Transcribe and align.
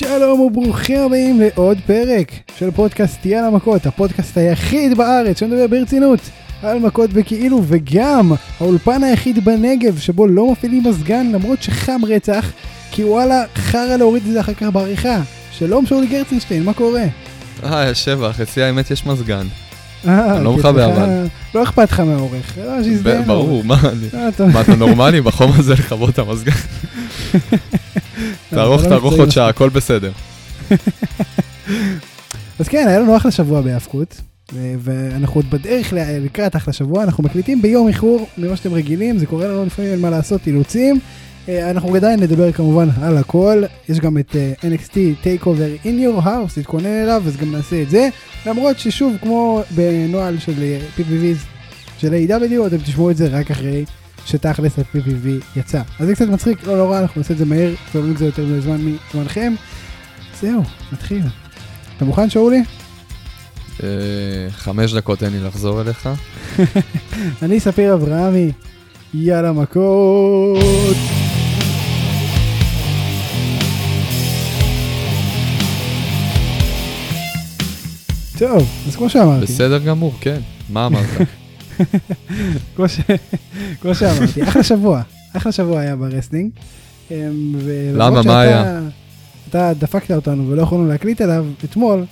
שלום 0.00 0.40
וברוכים 0.40 1.00
הבאים 1.00 1.40
לעוד 1.40 1.78
פרק 1.86 2.32
של 2.58 2.70
פודקאסט 2.70 3.26
יאללה 3.26 3.50
מכות, 3.50 3.86
הפודקאסט 3.86 4.36
היחיד 4.36 4.98
בארץ 4.98 5.40
שמדבר 5.40 5.66
ברצינות 5.66 6.20
על 6.62 6.78
מכות 6.78 7.12
בכאילו 7.12 7.62
וגם 7.66 8.32
האולפן 8.60 9.04
היחיד 9.04 9.44
בנגב 9.44 9.98
שבו 9.98 10.26
לא 10.26 10.52
מפעילים 10.52 10.84
מזגן 10.86 11.26
למרות 11.32 11.62
שחם 11.62 12.00
רצח 12.08 12.52
כי 12.90 13.04
וואלה 13.04 13.44
חרא 13.54 13.96
להוריד 13.96 14.22
את 14.26 14.32
זה 14.32 14.40
אחר 14.40 14.54
כך 14.54 14.66
בעריכה. 14.72 15.20
שלום 15.52 15.86
שאולי 15.86 16.06
גרצנשטיין, 16.06 16.64
מה 16.64 16.72
קורה? 16.72 17.04
אה, 17.64 17.94
שבח, 17.94 18.40
אצלי 18.40 18.62
האמת 18.62 18.90
יש 18.90 19.06
מזגן. 19.06 19.46
אה, 20.08 20.36
אני 20.36 20.44
לא 20.44 20.52
מכבה 20.52 20.84
אבל. 20.86 21.26
לא 21.54 21.62
אכפת 21.62 21.92
לך 21.92 22.02
שיזדיין 22.84 23.22
ב- 23.22 23.26
ברור, 23.26 23.60
אה, 23.60 23.66
מה, 24.52 24.60
אתה 24.60 24.76
נורמלי 24.76 25.20
בחום 25.20 25.52
הזה 25.58 25.74
לכבות 25.80 26.10
את 26.10 26.18
המזגן? 26.18 26.52
תערוך, 28.50 28.82
לא 28.82 28.88
תערוך 28.88 29.14
עוד 29.14 29.30
שעה, 29.30 29.48
הכל 29.48 29.68
בסדר. 29.68 30.12
אז 32.60 32.68
כן, 32.68 32.84
היה 32.88 33.00
לנו 33.00 33.16
אחלה 33.16 33.30
שבוע 33.30 33.60
בהאבקות, 33.60 34.20
ו- 34.52 34.74
ואנחנו 34.78 35.34
עוד 35.34 35.50
בדרך 35.50 35.92
לקראת 35.96 36.56
אחלה 36.56 36.72
שבוע, 36.72 37.04
אנחנו 37.04 37.24
מקליטים 37.24 37.62
ביום 37.62 37.88
איחור 37.88 38.26
ממה 38.38 38.56
שאתם 38.56 38.74
רגילים, 38.74 39.18
זה 39.18 39.26
קורה 39.26 39.48
לנו 39.48 39.64
לפעמים 39.64 39.90
אין 39.90 40.00
מה 40.00 40.10
לעשות, 40.10 40.46
אילוצים. 40.46 41.00
אה, 41.48 41.70
אנחנו 41.70 41.96
עדיין 41.96 42.20
נדבר 42.20 42.52
כמובן 42.52 42.88
על 43.02 43.16
הכל, 43.16 43.62
יש 43.88 44.00
גם 44.00 44.18
את 44.18 44.36
אה, 44.36 44.52
NXT 44.62 44.94
Takeover 45.24 45.84
in 45.84 45.86
your 45.86 46.24
house, 46.24 46.54
תתכונן 46.54 47.02
אליו, 47.02 47.22
אז 47.26 47.36
גם 47.36 47.52
נעשה 47.52 47.82
את 47.82 47.90
זה, 47.90 48.08
למרות 48.46 48.78
ששוב, 48.78 49.16
כמו 49.22 49.62
בנוהל 49.70 50.38
של 50.38 50.62
אה, 50.62 50.78
PPVs 50.96 51.38
של 51.98 52.14
A.W, 52.14 52.66
אתם 52.66 52.78
תשמעו 52.78 53.10
את 53.10 53.16
זה 53.16 53.28
רק 53.28 53.50
אחרי 53.50 53.84
שתכלס 54.26 54.78
ה-PPV 54.78 55.56
יצא. 55.56 55.82
אז 55.98 56.06
זה 56.06 56.14
קצת 56.14 56.28
מצחיק, 56.28 56.66
לא 56.66 56.76
נורא, 56.76 56.98
אנחנו 56.98 57.20
נעשה 57.20 57.34
את 57.34 57.38
זה 57.38 57.44
מהר, 57.44 57.74
סובלים 57.92 58.12
את 58.12 58.18
זה 58.18 58.26
יותר 58.26 58.44
מזמן 58.44 58.96
מזמנכם. 59.14 59.52
זהו, 60.40 60.62
נתחיל. 60.92 61.22
אתה 61.96 62.04
מוכן 62.04 62.30
שאולי? 62.30 62.62
אה, 63.82 63.88
חמש 64.50 64.92
דקות 64.92 65.18
תן 65.18 65.32
לי 65.32 65.40
לחזור 65.40 65.80
אליך. 65.80 66.08
אני 67.42 67.60
ספיר 67.60 67.94
אברהמי, 67.94 68.52
יאללה 69.14 69.52
מכות. 69.52 70.96
טוב, 78.38 78.68
אז 78.88 78.96
כמו 78.96 79.10
שאמרתי, 79.10 79.44
בסדר 79.44 79.78
גמור, 79.78 80.14
כן. 80.20 80.40
מה 80.68 80.86
אמרת? 80.86 81.08
כמו, 82.76 82.88
ש... 82.88 83.00
כמו 83.80 83.94
שאמרתי, 83.94 84.42
אחלה 84.42 84.62
שבוע, 84.62 85.02
אחלה 85.32 85.52
שבוע 85.52 85.80
היה 85.80 85.96
ב 85.96 86.01
wrestling. 86.01 86.50
אמ, 87.10 87.16
למה? 87.94 88.22
מה 88.22 88.40
היה? 88.40 88.80
אתה 89.48 89.72
דפקת 89.78 90.10
אותנו 90.10 90.48
ולא 90.48 90.62
יכולנו 90.62 90.88
להקליט 90.88 91.20
עליו 91.20 91.46
אתמול, 91.64 92.04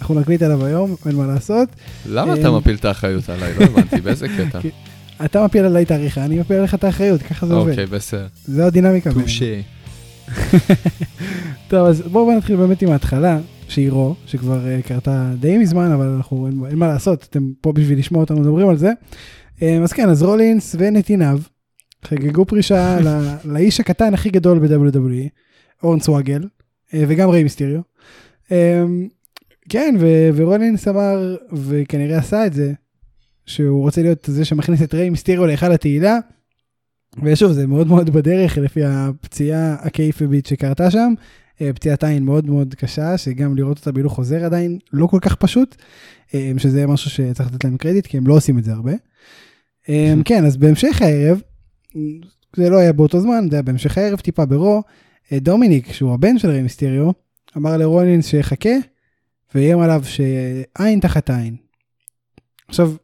אנחנו 0.00 0.20
נקליט 0.20 0.42
עליו 0.42 0.64
היום, 0.64 0.94
אין 1.06 1.16
מה 1.16 1.26
לעשות. 1.26 1.68
למה 2.08 2.34
אתה 2.34 2.48
אה, 2.48 2.58
מפיל 2.58 2.74
את 2.74 2.84
האחריות 2.84 3.28
עליי? 3.28 3.54
לא 3.58 3.64
הבנתי, 3.64 4.00
באיזה 4.00 4.28
קטע? 4.38 4.58
אתה 5.24 5.44
מפיל 5.44 5.64
עליי 5.64 5.82
את 5.82 5.90
העריכה, 5.90 6.24
אני 6.24 6.38
מפיל 6.38 6.56
עליך 6.56 6.74
את 6.74 6.84
האחריות, 6.84 7.22
ככה 7.22 7.46
זה 7.46 7.54
עובד. 7.54 7.70
אוקיי, 7.70 7.86
בסדר. 7.86 8.26
זה 8.44 8.66
הדינמיקה. 8.66 9.12
touché. 9.12 9.62
טוב, 11.68 11.86
אז 11.86 12.00
בואו 12.00 12.24
בוא 12.24 12.34
נתחיל 12.34 12.56
באמת 12.56 12.82
עם 12.82 12.92
ההתחלה, 12.92 13.38
שהיא 13.68 13.90
רו, 13.90 14.14
שכבר 14.26 14.60
uh, 14.64 14.88
קרתה 14.88 15.32
די 15.40 15.58
מזמן, 15.58 15.92
אבל 15.92 16.06
אנחנו, 16.06 16.46
אין, 16.46 16.60
אין 16.70 16.78
מה 16.78 16.86
לעשות, 16.86 17.26
אתם 17.30 17.52
פה 17.60 17.72
בשביל 17.72 17.98
לשמוע 17.98 18.20
אותנו 18.20 18.40
מדברים 18.40 18.68
על 18.68 18.76
זה. 18.76 18.92
Um, 19.56 19.62
אז 19.82 19.92
כן, 19.92 20.08
אז 20.08 20.22
רולינס 20.22 20.76
ונתיניו 20.78 21.38
חגגו 22.04 22.44
פרישה 22.44 22.98
ל, 23.04 23.36
לאיש 23.44 23.80
הקטן 23.80 24.14
הכי 24.14 24.30
גדול 24.30 24.58
ב-WWE, 24.58 25.28
אורן 25.82 26.00
סוואגל, 26.00 26.42
uh, 26.42 26.96
וגם 27.08 27.30
ריי 27.30 27.42
מיסטיריו. 27.42 27.80
Um, 28.48 28.52
כן, 29.68 29.94
ו- 30.00 30.28
ורולינס 30.34 30.88
אמר, 30.88 31.36
וכנראה 31.52 32.18
עשה 32.18 32.46
את 32.46 32.52
זה, 32.52 32.72
שהוא 33.46 33.82
רוצה 33.82 34.02
להיות 34.02 34.28
זה 34.30 34.44
שמכניס 34.44 34.82
את 34.82 34.94
ריי 34.94 35.10
מיסטיריו 35.10 35.46
להיכל 35.46 35.72
התהילה. 35.72 36.18
ושוב, 37.22 37.52
זה 37.52 37.66
מאוד 37.66 37.86
מאוד 37.86 38.10
בדרך 38.10 38.58
לפי 38.58 38.84
הפציעה 38.84 39.74
הקייפבית 39.74 40.46
שקרתה 40.46 40.90
שם. 40.90 41.14
אה, 41.60 41.72
פציעת 41.72 42.04
עין 42.04 42.24
מאוד 42.24 42.46
מאוד 42.46 42.74
קשה, 42.74 43.18
שגם 43.18 43.56
לראות 43.56 43.78
אותה 43.78 43.92
בהילוך 43.92 44.12
חוזר 44.12 44.44
עדיין 44.44 44.78
לא 44.92 45.06
כל 45.06 45.18
כך 45.22 45.34
פשוט, 45.34 45.76
אה, 46.34 46.52
שזה 46.58 46.86
משהו 46.86 47.10
שצריך 47.10 47.48
לתת 47.52 47.64
להם 47.64 47.76
קרדיט, 47.76 48.06
כי 48.06 48.16
הם 48.16 48.26
לא 48.26 48.34
עושים 48.34 48.58
את 48.58 48.64
זה 48.64 48.72
הרבה. 48.72 48.92
אה, 49.88 50.14
כן, 50.24 50.44
אז 50.44 50.56
בהמשך 50.56 51.02
הערב, 51.02 51.40
זה 52.56 52.70
לא 52.70 52.78
היה 52.78 52.92
באותו 52.92 53.20
זמן, 53.20 53.46
זה 53.50 53.56
היה 53.56 53.62
בהמשך 53.62 53.98
הערב 53.98 54.20
טיפה 54.20 54.46
ברו, 54.46 54.82
דומיניק, 55.32 55.92
שהוא 55.92 56.14
הבן 56.14 56.38
של 56.38 56.48
ריי 56.48 56.62
מיסטריו, 56.62 57.10
אמר 57.56 57.76
לרולינס 57.76 58.26
שיחכה, 58.26 58.74
ואיים 59.54 59.78
עליו 59.78 60.02
שעין 60.04 61.00
תחת 61.00 61.30
עין. 61.30 61.56
עכשיו, 62.68 62.94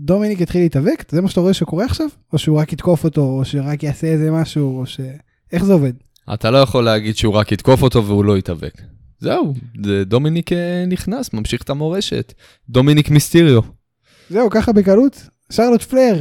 דומיניק 0.00 0.40
התחיל 0.40 0.62
להתאבק, 0.62 1.04
זה 1.10 1.20
מה 1.20 1.28
שאתה 1.28 1.40
רואה 1.40 1.54
שקורה 1.54 1.84
עכשיו? 1.84 2.06
או 2.32 2.38
שהוא 2.38 2.58
רק 2.58 2.72
יתקוף 2.72 3.04
אותו, 3.04 3.20
או 3.20 3.44
שרק 3.44 3.82
יעשה 3.82 4.06
איזה 4.06 4.30
משהו, 4.30 4.78
או 4.78 4.86
ש... 4.86 5.00
איך 5.52 5.64
זה 5.64 5.72
עובד? 5.72 5.92
אתה 6.34 6.50
לא 6.50 6.58
יכול 6.58 6.84
להגיד 6.84 7.16
שהוא 7.16 7.34
רק 7.34 7.52
יתקוף 7.52 7.82
אותו 7.82 8.06
והוא 8.06 8.24
לא 8.24 8.38
יתאבק. 8.38 8.82
זהו, 9.18 9.54
זה 9.84 10.04
דומיניק 10.04 10.52
אה, 10.52 10.84
נכנס, 10.86 11.32
ממשיך 11.32 11.62
את 11.62 11.70
המורשת. 11.70 12.32
דומיניק 12.68 13.10
מיסטיריו. 13.10 13.60
זהו, 14.30 14.50
ככה 14.50 14.72
בקלות. 14.72 15.28
שרלוט 15.52 15.82
פלר, 15.82 16.20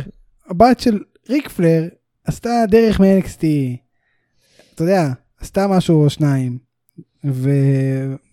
הבת 0.49 0.79
של 0.79 0.99
ריק 1.29 1.49
פלר, 1.49 1.83
עשתה 2.25 2.49
דרך 2.69 2.99
מ-NXT. 2.99 3.43
אתה 4.75 4.83
יודע, 4.83 5.11
עשתה 5.39 5.67
משהו 5.67 6.03
או 6.03 6.09
שניים. 6.09 6.57
ו... 7.25 7.49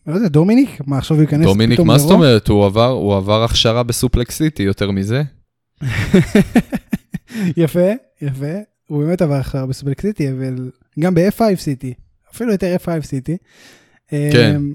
לא 0.06 0.14
יודע, 0.14 0.28
דומיניק? 0.28 0.80
מה, 0.86 0.98
עכשיו 0.98 1.16
הוא 1.16 1.22
ייכנס 1.22 1.46
דומיניק, 1.46 1.74
פתאום 1.74 1.88
מה 1.88 1.98
זאת? 1.98 2.10
אומרת? 2.10 2.48
הוא 2.48 2.66
עבר, 2.66 2.88
הוא 2.88 3.16
עבר 3.16 3.44
הכשרה 3.44 3.82
ב 3.82 3.90
Suplex 3.90 4.36
City, 4.36 4.62
יותר 4.62 4.90
מזה? 4.90 5.22
יפה, 7.56 7.90
יפה. 8.22 8.56
הוא 8.90 9.04
באמת 9.04 9.22
עבר 9.22 9.34
עכשיו 9.34 9.66
בסופלק 9.66 10.00
סיטי, 10.00 10.30
אבל 10.30 10.70
גם 11.00 11.14
ב-F5 11.14 11.42
סיטי. 11.56 11.94
אפילו 12.34 12.52
יותר 12.52 12.76
F5 12.84 13.02
סיטי. 13.02 13.36
כן. 14.08 14.52
אמ, 14.56 14.74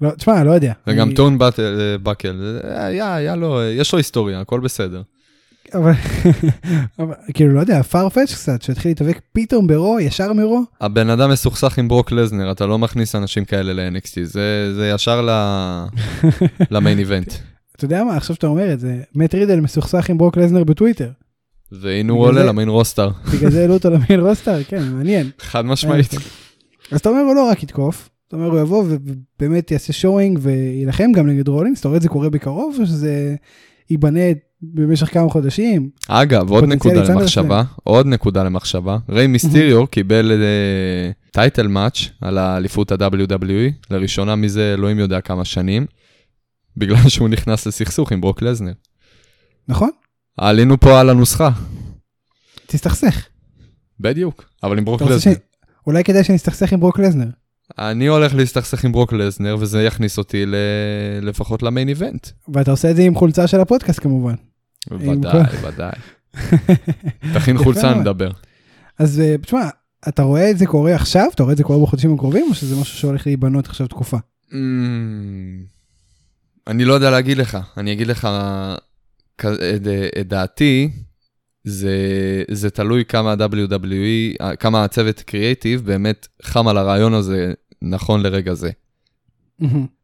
לא, 0.00 0.10
תשמע, 0.10 0.44
לא 0.44 0.50
יודע. 0.50 0.72
וגם 0.86 1.06
אני- 1.06 1.14
טון 1.14 1.38
בת- 1.38 1.60
אה, 1.60 1.98
באקל, 2.02 2.60
אה, 2.64 2.86
היה, 2.86 3.14
היה 3.14 3.36
לו, 3.36 3.62
יש 3.62 3.92
לו 3.92 3.98
היסטוריה, 3.98 4.40
הכל 4.40 4.60
בסדר. 4.60 5.02
אבל, 5.74 5.92
אבל 6.98 7.14
כאילו, 7.34 7.54
לא 7.54 7.60
יודע, 7.60 7.80
farfetch 7.92 8.34
קצת, 8.34 8.62
שהתחיל 8.62 8.90
להתאבק 8.90 9.20
פתאום 9.32 9.66
ברו, 9.66 10.00
ישר 10.00 10.32
מרו. 10.32 10.62
הבן 10.80 11.10
אדם 11.10 11.30
מסוכסך 11.30 11.78
עם 11.78 11.88
ברוק 11.88 12.12
לזנר, 12.12 12.50
אתה 12.52 12.66
לא 12.66 12.78
מכניס 12.78 13.14
אנשים 13.14 13.44
כאלה 13.44 13.72
ל-NXT, 13.72 14.12
זה, 14.24 14.74
זה 14.74 14.88
ישר 14.94 15.22
ל- 15.22 15.84
למיין 16.70 16.98
איבנט. 16.98 17.32
אתה 17.76 17.84
יודע 17.84 18.04
מה, 18.04 18.16
עכשיו 18.16 18.36
שאתה 18.36 18.46
אומר 18.46 18.72
את 18.72 18.80
זה, 18.80 19.00
מת 19.14 19.34
רידל 19.34 19.60
מסוכסך 19.60 20.10
עם 20.10 20.18
ברוק 20.18 20.36
לזנר 20.36 20.64
בטוויטר. 20.64 21.10
והנה 21.72 22.12
הוא 22.12 22.20
עולה 22.20 22.44
ל 22.44 22.49
main 22.49 22.68
roster, 22.68 23.10
בגלל 23.34 23.50
זה 23.50 23.60
העלו 23.60 23.74
אותו 23.74 23.90
ל 23.90 23.96
main 23.96 24.20
roster, 24.20 24.62
כן, 24.62 24.92
מעניין. 24.92 25.30
חד 25.38 25.64
משמעית. 25.64 26.14
אז 26.90 27.00
אתה 27.00 27.08
אומר 27.08 27.20
הוא 27.20 27.34
לא 27.34 27.48
רק 27.50 27.62
יתקוף, 27.62 28.08
אתה 28.28 28.36
אומר 28.36 28.46
הוא 28.50 28.60
יבוא 28.60 28.84
ובאמת 28.88 29.70
יעשה 29.70 29.92
showing 29.92 30.38
ויילחם 30.42 31.12
גם 31.12 31.26
נגד 31.26 31.48
רולינס, 31.48 31.80
אתה 31.80 31.88
רואה 31.88 31.96
את 31.96 32.02
זה 32.02 32.08
קורה 32.08 32.30
בקרוב 32.30 32.76
או 32.80 32.86
שזה 32.86 33.34
ייבנה 33.90 34.20
במשך 34.62 35.06
כמה 35.06 35.30
חודשים? 35.30 35.90
אגב, 36.08 36.50
עוד 36.50 36.64
נקודה 36.64 37.02
למחשבה, 37.02 37.62
עוד 37.84 38.06
נקודה 38.06 38.44
למחשבה. 38.44 38.98
ריי 39.08 39.26
מיסטיריו 39.26 39.86
קיבל 39.86 40.32
title 41.30 41.66
match 41.66 41.98
על 42.20 42.38
האליפות 42.38 42.92
ה-WWE, 42.92 43.72
לראשונה 43.90 44.36
מזה 44.36 44.74
אלוהים 44.74 44.98
יודע 44.98 45.20
כמה 45.20 45.44
שנים, 45.44 45.86
בגלל 46.76 47.08
שהוא 47.08 47.28
נכנס 47.28 47.66
לסכסוך 47.66 48.12
עם 48.12 48.20
ברוק 48.20 48.42
לזנר. 48.42 48.72
נכון? 49.68 49.90
עלינו 50.38 50.80
פה 50.80 51.00
על 51.00 51.10
הנוסחה, 51.10 51.50
תסתכסך. 52.66 53.26
בדיוק, 54.00 54.44
אבל 54.62 54.78
עם 54.78 54.84
ברוק 54.84 55.02
לזנר. 55.02 55.34
ש- 55.34 55.38
אולי 55.86 56.04
כדאי 56.04 56.24
שנסתכסך 56.24 56.72
עם 56.72 56.80
ברוק 56.80 56.98
לזנר. 56.98 57.26
אני 57.78 58.06
הולך 58.06 58.34
להסתכסך 58.34 58.84
עם 58.84 58.92
ברוק 58.92 59.12
לזנר, 59.12 59.56
וזה 59.60 59.82
יכניס 59.82 60.18
אותי 60.18 60.46
ל... 60.46 60.54
לפחות 61.22 61.62
למיין 61.62 61.88
איבנט. 61.88 62.28
ואתה 62.48 62.70
עושה 62.70 62.90
את 62.90 62.96
זה 62.96 63.02
עם 63.02 63.14
חולצה 63.14 63.46
של 63.46 63.60
הפודקאסט 63.60 64.00
כמובן. 64.00 64.34
ודאי, 64.90 65.42
ודאי. 65.62 65.92
תכין 67.34 67.58
חולצה. 67.58 67.94
נדבר. 67.94 68.30
אז 68.98 69.20
אה, 69.20 69.34
תשמע, 69.38 69.68
אתה 70.08 70.22
רואה 70.22 70.50
את 70.50 70.58
זה 70.58 70.66
קורה 70.66 70.94
עכשיו? 70.94 71.26
אתה 71.34 71.42
רואה 71.42 71.52
את 71.52 71.56
זה 71.58 71.64
קורה 71.64 71.82
בחודשים 71.82 72.14
הקרובים 72.14 72.46
או 72.50 72.54
שזה 72.54 72.76
משהו 72.80 72.98
שהולך 72.98 73.26
להיבנות 73.26 73.66
עכשיו 73.66 73.86
תקופה? 73.86 74.16
Mm, 74.50 74.54
אני 76.66 76.84
לא 76.84 76.94
יודע 76.94 77.10
להגיד 77.10 77.38
לך, 77.38 77.58
אני 77.76 77.92
אגיד 77.92 78.06
לך 78.06 78.28
דעתי, 80.24 80.90
זה, 81.64 81.96
זה 82.50 82.70
תלוי 82.70 83.04
כמה 83.04 83.34
WWE, 83.34 84.56
כמה 84.56 84.84
הצוות 84.84 85.20
קריאייטיב 85.20 85.80
באמת 85.86 86.26
חם 86.42 86.68
על 86.68 86.78
הרעיון 86.78 87.14
הזה 87.14 87.52
נכון 87.82 88.22
לרגע 88.22 88.54
זה. 88.54 88.70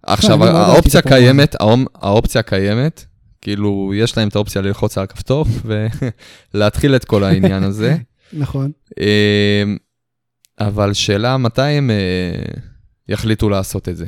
עכשיו, 0.02 0.44
האופציה 0.44 1.00
את. 1.00 1.06
קיימת, 1.08 1.54
האופ- 1.54 1.88
האופציה 1.94 2.42
קיימת, 2.42 3.04
כאילו, 3.40 3.92
יש 3.94 4.16
להם 4.18 4.28
את 4.28 4.36
האופציה 4.36 4.62
ללחוץ 4.62 4.98
על 4.98 5.04
הכפתור 5.04 5.46
ולהתחיל 6.54 6.96
את 6.96 7.04
כל 7.04 7.24
העניין 7.24 7.62
הזה. 7.62 7.96
נכון. 8.32 8.72
אמ, 9.00 9.76
אבל 10.60 10.92
שאלה 10.92 11.36
מתי 11.36 11.62
הם, 11.62 11.90
אה, 11.90 12.44
יחליטו 13.08 13.48
לעשות 13.48 13.88
את 13.88 13.96
זה. 13.96 14.06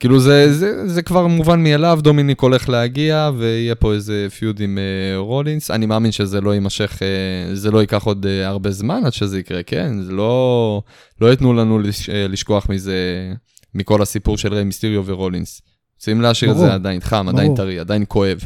כאילו 0.00 0.20
זה, 0.20 0.52
זה, 0.52 0.88
זה 0.88 1.02
כבר 1.02 1.26
מובן 1.26 1.62
מאליו, 1.62 1.98
דומיניק 2.02 2.40
הולך 2.40 2.68
להגיע 2.68 3.30
ויהיה 3.36 3.74
פה 3.74 3.92
איזה 3.92 4.26
feud 4.38 4.60
עם 4.60 4.78
uh, 4.78 5.18
רולינס. 5.18 5.70
אני 5.70 5.86
מאמין 5.86 6.12
שזה 6.12 6.40
לא 6.40 6.54
יימשך, 6.54 6.92
uh, 6.92 7.54
זה 7.54 7.70
לא 7.70 7.80
ייקח 7.80 8.04
עוד 8.04 8.26
uh, 8.26 8.46
הרבה 8.46 8.70
זמן 8.70 9.00
עד 9.04 9.12
שזה 9.12 9.38
יקרה, 9.38 9.62
כן? 9.62 10.02
זה 10.02 10.12
לא, 10.12 10.82
לא 11.20 11.30
ייתנו 11.30 11.54
לנו 11.54 11.78
לש, 11.78 12.10
uh, 12.10 12.12
לשכוח 12.28 12.68
מזה, 12.68 13.32
מכל 13.74 14.02
הסיפור 14.02 14.38
של 14.38 14.54
ריי 14.54 14.64
מיסטיריו 14.64 15.06
ורולינס. 15.06 15.60
רוצים 15.96 16.20
להשאיר 16.20 16.52
את 16.52 16.56
זה 16.56 16.74
עדיין 16.74 17.00
חם, 17.00 17.26
ברור. 17.26 17.38
עדיין 17.38 17.54
טרי, 17.54 17.78
עדיין 17.78 18.04
כואב. 18.08 18.38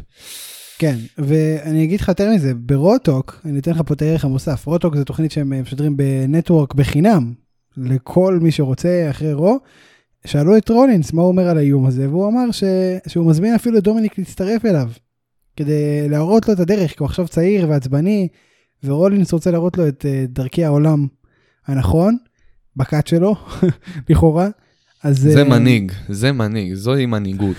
כן, 0.79 0.97
ואני 1.19 1.85
אגיד 1.85 2.01
לך 2.01 2.09
יותר 2.09 2.31
מזה, 2.35 2.55
ב 2.55 2.65
Raw 2.65 2.93
Talk, 2.93 3.41
אני 3.45 3.59
אתן 3.59 3.71
לך 3.71 3.81
פה 3.87 3.95
את 3.95 4.03
הערך 4.03 4.25
המוסף, 4.25 4.67
Raw 4.67 4.80
Talk 4.80 4.97
זה 4.97 5.05
תוכנית 5.05 5.33
שהם 5.33 5.63
משדרים 5.63 5.97
ב 5.97 6.07
network 6.07 6.75
בחינם, 6.75 7.33
לכל 7.77 8.39
מי 8.43 8.51
שרוצה 8.51 9.07
אחרי 9.11 9.33
Raw. 9.33 9.59
שאלו 10.27 10.57
את 10.57 10.69
רולינס 10.69 11.13
מה 11.13 11.23
הוא 11.23 11.29
אומר 11.29 11.49
על 11.49 11.59
האיום 11.59 11.87
הזה, 11.87 12.09
והוא 12.09 12.29
אמר 12.29 12.51
ש... 12.51 12.65
שהוא 13.07 13.31
מזמין 13.31 13.55
אפילו 13.55 13.79
את 13.79 13.85
דומיניק 13.85 14.19
להצטרף 14.19 14.65
אליו, 14.65 14.91
כדי 15.57 16.09
להראות 16.09 16.49
לו 16.49 16.55
את 16.55 16.61
הדרך, 16.61 16.91
כי 16.91 16.97
הוא 16.99 17.07
עכשיו 17.07 17.29
צעיר 17.29 17.69
ועצבני, 17.69 18.29
ורולינס 18.85 19.33
רוצה 19.33 19.51
להראות 19.51 19.79
לו 19.79 19.89
את 19.89 20.05
uh, 20.05 20.29
דרכי 20.29 20.65
העולם 20.65 21.07
הנכון, 21.67 22.17
ב 22.77 22.83
cult 22.83 23.07
שלו, 23.07 23.37
לכאורה. 24.09 24.49
אז... 25.05 25.19
זה 25.19 25.43
uh... 25.43 25.45
מנהיג, 25.45 25.93
זה 26.09 26.33
מנהיג, 26.33 26.75
זוהי 26.75 27.07
מנהיגות. 27.07 27.57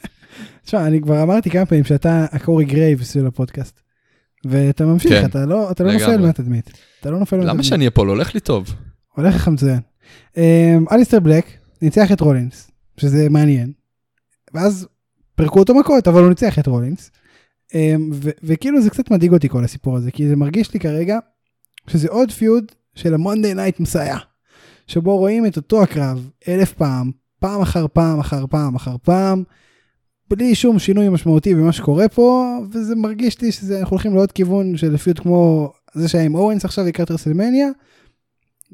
תשמע, 0.64 0.86
אני 0.86 1.00
כבר 1.00 1.22
אמרתי 1.22 1.50
כמה 1.50 1.66
פעמים 1.66 1.84
שאתה 1.84 2.26
הקורי 2.32 2.64
גרייבס 2.64 3.14
של 3.14 3.26
הפודקאסט. 3.26 3.80
ואתה 4.44 4.86
ממשיך, 4.86 5.12
כן, 5.12 5.24
אתה 5.24 5.46
לא, 5.46 5.70
אתה 5.70 5.84
לא 5.84 5.92
נופל 5.92 6.16
מהתדמית. 6.16 6.70
אתה 7.00 7.10
לא 7.10 7.18
נופל 7.18 7.36
מהתדמית. 7.36 7.54
למה 7.54 7.62
שאני 7.62 7.88
אפול? 7.88 8.08
הולך 8.08 8.34
לי 8.34 8.40
טוב. 8.40 8.74
הולך 9.14 9.34
לך 9.34 9.48
מצוין. 9.48 9.78
Um, 10.34 10.38
אליסטר 10.92 11.20
בלק, 11.20 11.46
ניצח 11.82 12.12
את 12.12 12.20
רולינס, 12.20 12.70
שזה 12.96 13.28
מעניין. 13.30 13.72
ואז 14.54 14.86
פירקו 15.34 15.58
אותו 15.58 15.74
מכות, 15.74 16.08
אבל 16.08 16.20
הוא 16.20 16.28
ניצח 16.28 16.58
את 16.58 16.66
רולינס. 16.66 17.10
אמ, 17.74 18.10
וכאילו 18.42 18.82
זה 18.82 18.90
קצת 18.90 19.10
מדאיג 19.10 19.32
אותי 19.32 19.48
כל 19.48 19.64
הסיפור 19.64 19.96
הזה, 19.96 20.10
כי 20.10 20.28
זה 20.28 20.36
מרגיש 20.36 20.74
לי 20.74 20.80
כרגע 20.80 21.18
שזה 21.86 22.08
עוד 22.08 22.30
feud 22.32 22.72
של 22.94 23.14
ה 23.14 23.20
Monday 23.20 23.54
Night 23.54 23.80
Messiah. 23.80 24.16
שבו 24.86 25.16
רואים 25.16 25.46
את 25.46 25.56
אותו 25.56 25.82
הקרב 25.82 26.30
אלף 26.48 26.72
פעם, 26.72 27.10
פעם 27.40 27.60
אחר 27.60 27.86
פעם 27.92 28.20
אחר 28.20 28.46
פעם 28.46 28.74
אחר 28.74 28.96
פעם, 29.02 29.42
בלי 30.30 30.54
שום 30.54 30.78
שינוי 30.78 31.08
משמעותי 31.08 31.54
במה 31.54 31.72
שקורה 31.72 32.08
פה, 32.08 32.58
וזה 32.72 32.96
מרגיש 32.96 33.40
לי 33.40 33.52
שאנחנו 33.52 33.90
הולכים 33.90 34.14
לעוד 34.14 34.32
כיוון 34.32 34.76
של 34.76 34.96
feud 34.96 35.18
כמו 35.18 35.72
זה 35.94 36.08
שהיה 36.08 36.24
עם 36.24 36.34
אוונס 36.34 36.64
עכשיו 36.64 36.84
לקראת 36.84 37.10
רסלמניה, 37.10 37.68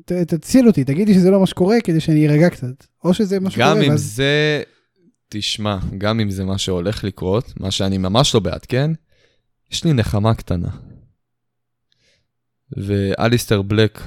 ת, 0.04 0.12
תציל 0.12 0.66
אותי, 0.66 0.84
תגיד 0.84 1.08
לי 1.08 1.14
שזה 1.14 1.30
לא 1.30 1.40
מה 1.40 1.46
שקורה 1.46 1.76
כדי 1.84 2.00
שאני 2.00 2.28
ארגע 2.28 2.50
קצת, 2.50 2.86
או 3.04 3.14
שזה 3.14 3.40
מה 3.40 3.50
שקורה. 3.50 3.70
גם 3.70 3.82
אם 3.82 3.90
ואז... 3.90 4.14
זה, 4.14 4.62
תשמע, 5.28 5.78
גם 5.98 6.20
אם 6.20 6.30
זה 6.30 6.44
מה 6.44 6.58
שהולך 6.58 7.04
לקרות, 7.04 7.52
מה 7.60 7.70
שאני 7.70 7.98
ממש 7.98 8.34
לא 8.34 8.40
בעד, 8.40 8.66
כן? 8.66 8.90
יש 9.72 9.84
לי 9.84 9.92
נחמה 9.92 10.34
קטנה. 10.34 10.68
ואליסטר 12.76 13.62
בלק 13.62 14.02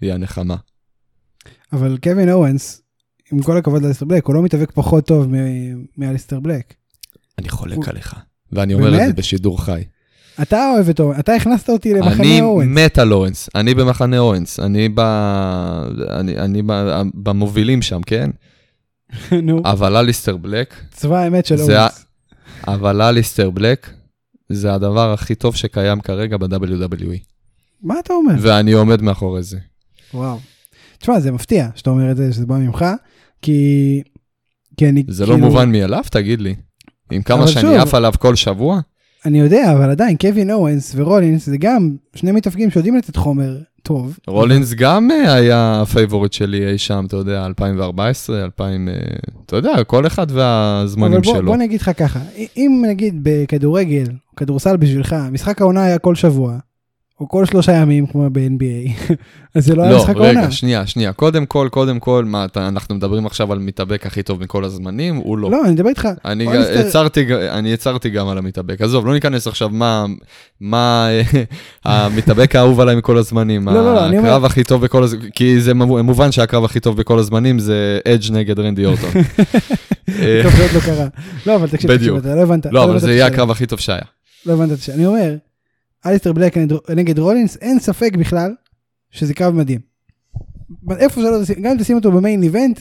היא 0.00 0.12
הנחמה. 0.12 0.56
אבל 1.72 1.98
קווין 2.02 2.30
אורנס, 2.30 2.82
עם 3.32 3.42
כל 3.42 3.56
הכבוד 3.56 3.82
לאליסטר 3.82 4.06
בלק, 4.06 4.26
הוא 4.26 4.34
לא 4.34 4.42
מתאבק 4.42 4.72
פחות 4.72 5.06
טוב 5.06 5.26
מאליסטר 5.96 6.40
בלק. 6.40 6.74
אני 7.38 7.48
חולק 7.48 7.76
הוא... 7.76 7.84
עליך, 7.88 8.16
ואני 8.52 8.74
אומר 8.74 8.90
באמת? 8.90 9.02
את 9.02 9.06
זה 9.06 9.12
בשידור 9.12 9.64
חי. 9.64 9.84
אתה 10.42 10.70
אוהב 10.74 10.88
את 10.88 11.00
אורנס, 11.00 11.18
אתה 11.18 11.34
הכנסת 11.34 11.70
אותי 11.70 11.94
למחנה 11.94 12.40
אורנס. 12.40 12.66
אני 12.66 12.84
מת 12.84 12.98
על 12.98 13.12
אורנס, 13.12 13.48
אני 13.54 13.74
במחנה 13.74 14.18
אורנס, 14.18 14.60
אני, 14.60 14.88
ב... 14.94 15.00
אני, 16.10 16.38
אני 16.38 16.62
ב... 16.66 16.72
במובילים 17.14 17.82
שם, 17.82 18.00
כן? 18.02 18.30
נו. 19.42 19.62
אבל 19.64 19.96
אליסטר 19.96 20.36
בלק... 20.36 20.74
צבא 20.90 21.18
האמת 21.18 21.46
של 21.46 21.60
אורנס. 21.60 22.06
אבל 22.68 23.02
אליסטר 23.02 23.50
בלק 23.50 23.90
זה 24.48 24.74
הדבר 24.74 25.12
הכי 25.12 25.34
טוב 25.34 25.56
שקיים 25.56 26.00
כרגע 26.00 26.36
ב-WWE. 26.36 27.18
מה 27.82 27.94
אתה 27.98 28.12
אומר? 28.12 28.34
ואני 28.40 28.72
עומד 28.72 29.02
מאחורי 29.02 29.42
זה. 29.42 29.58
וואו. 30.14 30.38
תשמע, 30.98 31.20
זה 31.20 31.32
מפתיע 31.32 31.68
שאתה 31.74 31.90
אומר 31.90 32.10
את 32.10 32.16
זה, 32.16 32.32
שזה 32.32 32.46
בא 32.46 32.54
ממך, 32.54 32.84
כי... 33.42 34.02
כי 34.76 34.88
אני 34.88 35.04
זה 35.08 35.26
לא 35.26 35.34
כאילו... 35.34 35.46
לא 35.46 35.52
מובן 35.52 35.72
מאליו, 35.72 36.04
תגיד 36.10 36.40
לי. 36.40 36.54
עם 37.10 37.22
כמה 37.22 37.48
שאני 37.48 37.76
עף 37.76 37.94
עליו 37.94 38.12
כל 38.18 38.34
שבוע? 38.36 38.80
אני 39.26 39.40
יודע, 39.40 39.72
אבל 39.72 39.90
עדיין, 39.90 40.16
קווין 40.16 40.50
אוונס 40.50 40.92
ורולינס 40.96 41.46
זה 41.46 41.56
גם 41.56 41.96
שני 42.14 42.32
מתאבקים 42.32 42.70
שיודעים 42.70 42.96
לתת 42.96 43.16
חומר 43.16 43.58
טוב. 43.82 44.18
רולינס 44.26 44.74
גם 44.74 45.10
אה, 45.10 45.34
היה 45.34 45.80
ה 45.82 45.88
favorite 45.88 46.32
שלי 46.32 46.70
אי 46.72 46.78
שם, 46.78 47.04
אתה 47.06 47.16
יודע, 47.16 47.46
2014, 47.46 48.44
2000, 48.44 48.88
אה, 48.88 48.94
אתה 49.46 49.56
יודע, 49.56 49.84
כל 49.84 50.06
אחד 50.06 50.26
והזמנים 50.30 51.20
בוא, 51.20 51.34
שלו. 51.34 51.46
בוא 51.46 51.56
נגיד 51.56 51.80
לך 51.80 51.90
ככה, 51.96 52.20
אם 52.56 52.84
נגיד 52.88 53.20
בכדורגל, 53.22 54.06
כדורסל 54.36 54.76
בשבילך, 54.76 55.16
משחק 55.32 55.60
העונה 55.60 55.84
היה 55.84 55.98
כל 55.98 56.14
שבוע, 56.14 56.58
או 57.20 57.28
כל 57.28 57.44
שלושה 57.44 57.72
ימים 57.72 58.06
כמו 58.06 58.30
ב-NBA, 58.32 59.14
אז 59.54 59.64
זה 59.64 59.74
לא 59.74 59.82
היה 59.82 59.96
משחק 59.96 60.14
העונה. 60.16 60.32
לא, 60.32 60.38
רגע, 60.38 60.50
שנייה, 60.50 60.86
שנייה. 60.86 61.12
קודם 61.12 61.46
כל, 61.46 61.68
קודם 61.70 61.98
כל, 61.98 62.24
מה, 62.24 62.44
אתה, 62.44 62.68
אנחנו 62.68 62.94
מדברים 62.94 63.26
עכשיו 63.26 63.52
על 63.52 63.58
מתאבק 63.58 64.06
הכי 64.06 64.22
טוב 64.22 64.42
מכל 64.42 64.64
הזמנים? 64.64 65.16
הוא 65.16 65.38
לא. 65.38 65.50
לא, 65.50 65.64
אני 65.64 65.72
מדבר 65.72 65.88
איתך. 65.88 66.08
אני, 66.24 66.46
הצרתי, 66.56 67.26
אני 67.50 67.72
הצרתי 67.72 68.10
גם 68.10 68.28
על 68.28 68.38
המתאבק. 68.38 68.80
עזוב, 68.80 69.06
לא 69.06 69.14
ניכנס 69.14 69.46
עכשיו 69.46 69.68
מה, 69.68 70.04
מה 70.60 71.08
המתאבק 71.84 72.56
האהוב 72.56 72.80
עליי 72.80 72.96
מכל 72.96 73.18
הזמנים. 73.18 73.68
לא, 73.68 73.74
לא, 73.74 73.94
לא, 73.94 74.06
אני 74.06 74.18
אומר... 74.18 74.28
הקרב 74.28 74.44
הכי 74.44 74.64
טוב 74.64 74.84
בכל 74.84 75.02
הזמנים, 75.02 75.30
כי 75.30 75.60
זה 75.60 75.74
מובן 75.74 76.32
שהקרב 76.32 76.64
הכי 76.64 76.80
טוב 76.80 76.96
בכל 76.96 77.18
הזמנים 77.18 77.58
זה 77.58 77.98
אדג' 78.08 78.32
נגד 78.32 78.58
רנדי 78.60 78.84
אורטון. 78.84 79.10
טוב, 80.42 80.52
זה 80.56 80.62
עוד 80.62 80.72
לא 80.74 80.80
קרה. 80.80 81.06
לא, 81.46 81.56
אבל 81.56 81.68
תקשיב, 81.68 81.96
תקשיב, 81.96 82.16
אתה 82.16 82.34
לא 82.34 82.42
הבנת. 82.42 82.66
לא, 82.70 82.84
אבל 82.84 82.98
זה 82.98 83.12
יהיה 83.12 83.26
הקרב 83.26 83.50
הכי 83.50 83.66
טוב 83.66 83.78
שהיה. 83.80 84.00
לא 84.46 84.52
הבנת 84.52 84.72
את 84.72 84.78
זה. 84.78 84.94
אני 84.94 85.06
אומר, 85.06 85.34
אליסטר 86.06 86.32
בלק 86.32 86.56
נגד 86.96 87.18
רולינס, 87.18 87.56
אין 87.56 87.78
ספק 87.78 88.16
בכלל 88.16 88.54
שזה 89.10 89.34
קרב 89.34 89.54
מדהים. 89.54 89.80
איפה 90.98 91.20
שלא 91.20 91.42
תשים, 91.42 91.62
גם 91.62 91.70
אם 91.70 91.78
תשים 91.78 91.96
אותו 91.96 92.12
במיין 92.12 92.42
איבנט, 92.42 92.80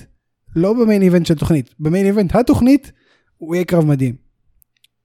לא 0.56 0.74
במיין 0.74 1.02
איבנט 1.02 1.26
של 1.26 1.36
תוכנית, 1.36 1.70
במיין 1.80 2.06
איבנט 2.06 2.36
התוכנית, 2.36 2.92
הוא 3.38 3.56
יהיה 3.56 3.66
קרב 3.66 3.86
מדהים. 3.86 4.16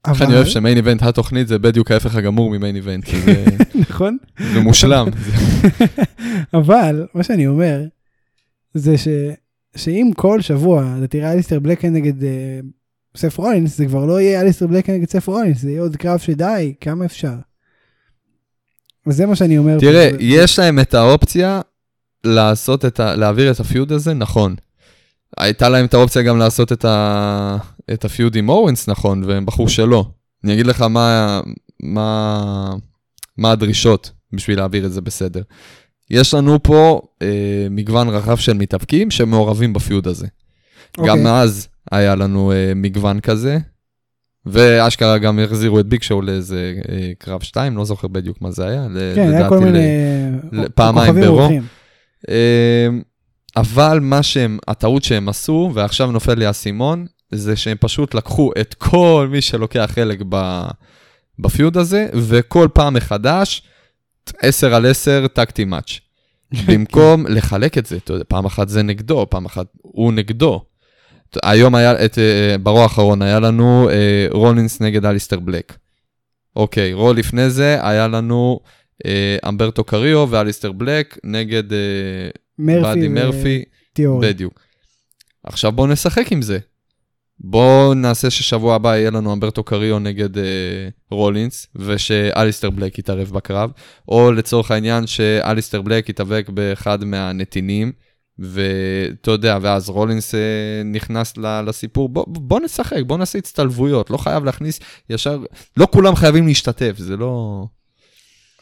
איך 0.08 0.22
אני 0.22 0.34
אוהב 0.34 0.46
שמיין 0.46 0.76
איבנט 0.76 1.02
התוכנית 1.02 1.48
זה 1.48 1.58
בדיוק 1.58 1.90
ההפך 1.90 2.14
הגמור 2.14 2.50
ממיין 2.50 2.76
איבנט, 2.76 3.04
כי 3.04 3.20
זה... 3.20 3.44
נכון? 3.90 4.16
זה 4.52 4.60
מושלם. 4.60 5.06
אבל, 6.58 7.06
מה 7.14 7.22
שאני 7.22 7.46
אומר, 7.46 7.84
זה 8.74 8.98
ש... 8.98 9.08
שאם 9.76 10.10
כל 10.16 10.40
שבוע 10.40 10.94
אתה 10.98 11.06
תראה 11.06 11.32
אליסטר 11.32 11.60
בלק 11.60 11.84
נגד 11.84 12.22
uh, 12.22 12.26
סף 13.16 13.38
רולינס, 13.38 13.76
זה 13.76 13.86
כבר 13.86 14.06
לא 14.06 14.20
יהיה 14.20 14.40
אליסטר 14.40 14.66
בלק 14.66 14.90
נגד 14.90 15.08
סף 15.08 15.28
רולינס, 15.28 15.60
זה 15.60 15.70
יהיה 15.70 15.80
עוד 15.80 15.96
קרב 15.96 16.18
שדי, 16.18 16.74
כמה 16.80 17.04
אפשר. 17.04 17.34
וזה 19.06 19.26
מה 19.26 19.36
שאני 19.36 19.58
אומר. 19.58 19.78
תראה, 19.78 20.10
יש 20.18 20.58
להם 20.58 20.78
את 20.78 20.94
האופציה 20.94 21.60
לעשות 22.24 22.84
את 22.84 23.00
ה... 23.00 23.16
להעביר 23.16 23.50
את 23.50 23.60
הפיוד 23.60 23.92
הזה, 23.92 24.14
נכון. 24.14 24.54
הייתה 25.38 25.68
להם 25.68 25.84
את 25.84 25.94
האופציה 25.94 26.22
גם 26.22 26.38
לעשות 26.38 26.72
את, 26.72 26.84
ה... 26.84 27.56
את 27.92 28.04
הפיוד 28.04 28.36
עם 28.36 28.48
אורנס, 28.48 28.88
נכון, 28.88 29.24
והם 29.24 29.46
בחרו 29.46 29.68
שלא. 29.68 30.04
אני 30.44 30.54
אגיד 30.54 30.66
לך 30.66 30.82
מה, 30.82 31.40
מה, 31.82 32.74
מה 33.38 33.50
הדרישות 33.50 34.10
בשביל 34.32 34.58
להעביר 34.58 34.86
את 34.86 34.92
זה 34.92 35.00
בסדר. 35.00 35.42
יש 36.10 36.34
לנו 36.34 36.62
פה 36.62 37.00
אה, 37.22 37.66
מגוון 37.70 38.08
רחב 38.08 38.36
של 38.36 38.52
מתאבקים 38.52 39.10
שמעורבים 39.10 39.72
בפיוד 39.72 40.08
הזה. 40.08 40.26
Okay. 40.26 41.06
גם 41.06 41.18
אוקיי. 41.18 41.40
אז 41.40 41.68
היה 41.92 42.14
לנו 42.14 42.52
אה, 42.52 42.72
מגוון 42.76 43.20
כזה, 43.20 43.58
ואשכרה 44.46 45.18
גם 45.18 45.38
החזירו 45.38 45.80
את 45.80 45.86
ביג 45.86 46.02
שואו 46.02 46.22
לאיזה 46.22 46.74
אה, 46.88 47.12
קרב 47.18 47.42
2, 47.42 47.76
לא 47.76 47.84
זוכר 47.84 48.08
בדיוק 48.08 48.42
מה 48.42 48.50
זה 48.50 48.66
היה. 48.66 48.86
כן, 49.14 49.32
היה 49.32 49.48
כל 49.48 49.58
מיני... 49.58 49.88
פעמיים 50.74 51.14
ברו. 51.14 51.48
אה, 52.28 52.88
אבל 53.56 53.98
מה 54.02 54.22
שהם, 54.22 54.58
הטעות 54.68 55.02
שהם 55.02 55.28
עשו, 55.28 55.70
ועכשיו 55.74 56.12
נופל 56.12 56.34
לי 56.34 56.46
האסימון, 56.46 57.06
זה 57.30 57.56
שהם 57.56 57.76
פשוט 57.80 58.14
לקחו 58.14 58.50
את 58.60 58.74
כל 58.74 59.28
מי 59.30 59.40
שלוקח 59.40 59.90
חלק 59.94 60.22
ב, 60.28 60.62
בפיוד 61.38 61.76
הזה, 61.76 62.06
וכל 62.12 62.68
פעם 62.74 62.94
מחדש, 62.94 63.62
10 64.42 64.74
על 64.74 64.86
10 64.86 65.26
טקטי 65.26 65.64
מאץ'. 65.64 66.00
במקום 66.66 67.26
לחלק 67.26 67.78
את 67.78 67.86
זה, 67.86 67.96
אתה 67.96 68.12
יודע, 68.12 68.24
פעם 68.28 68.44
אחת 68.44 68.68
זה 68.68 68.82
נגדו, 68.82 69.26
פעם 69.30 69.44
אחת 69.44 69.66
הוא 69.82 70.12
נגדו. 70.12 70.64
היום 71.42 71.74
היה, 71.74 72.04
את, 72.04 72.18
אה, 72.18 72.58
ב 72.58 72.64
Raw 72.64 72.82
האחרון 72.82 73.22
היה 73.22 73.40
לנו 73.40 73.88
אה, 73.90 74.26
רולינס 74.30 74.80
נגד 74.80 75.06
אליסטר 75.06 75.40
בלק. 75.40 75.76
אוקיי, 76.56 76.92
רול 76.92 77.16
לפני 77.16 77.50
זה 77.50 77.78
היה 77.82 78.08
לנו 78.08 78.60
אה, 79.06 79.36
אמברטו 79.48 79.84
קריו 79.84 80.26
ואליסטר 80.30 80.72
בלק 80.72 81.18
נגד 81.24 81.62
באדי 82.58 83.08
מרפי. 83.08 83.64
בדיוק. 84.20 84.60
עכשיו 85.44 85.72
בואו 85.72 85.86
נשחק 85.86 86.32
עם 86.32 86.42
זה. 86.42 86.58
בואו 87.42 87.94
נעשה 87.94 88.30
ששבוע 88.30 88.74
הבא 88.74 88.96
יהיה 88.96 89.10
לנו 89.10 89.32
אמברטו 89.32 89.64
קריו 89.64 89.98
נגד 89.98 90.38
אה, 90.38 90.44
רולינס, 91.10 91.66
ושאליסטר 91.76 92.70
בלק 92.70 92.98
יתערב 92.98 93.30
בקרב, 93.30 93.70
או 94.08 94.32
לצורך 94.32 94.70
העניין 94.70 95.06
שאליסטר 95.06 95.82
בלק 95.82 96.08
יתאבק 96.08 96.48
באחד 96.48 97.04
מהנתינים, 97.04 97.92
ואתה 98.40 99.30
יודע, 99.30 99.58
ואז 99.62 99.88
רולינס 99.88 100.34
אה, 100.34 100.82
נכנס 100.84 101.34
לסיפור, 101.36 102.08
בוא, 102.08 102.24
בוא 102.28 102.60
נשחק, 102.60 103.02
בוא 103.06 103.18
נעשה 103.18 103.38
הצטלבויות, 103.38 104.10
לא 104.10 104.16
חייב 104.16 104.44
להכניס 104.44 104.80
ישר, 105.10 105.38
לא 105.76 105.86
כולם 105.92 106.14
חייבים 106.16 106.46
להשתתף, 106.46 106.94
זה 106.98 107.16
לא... 107.16 107.64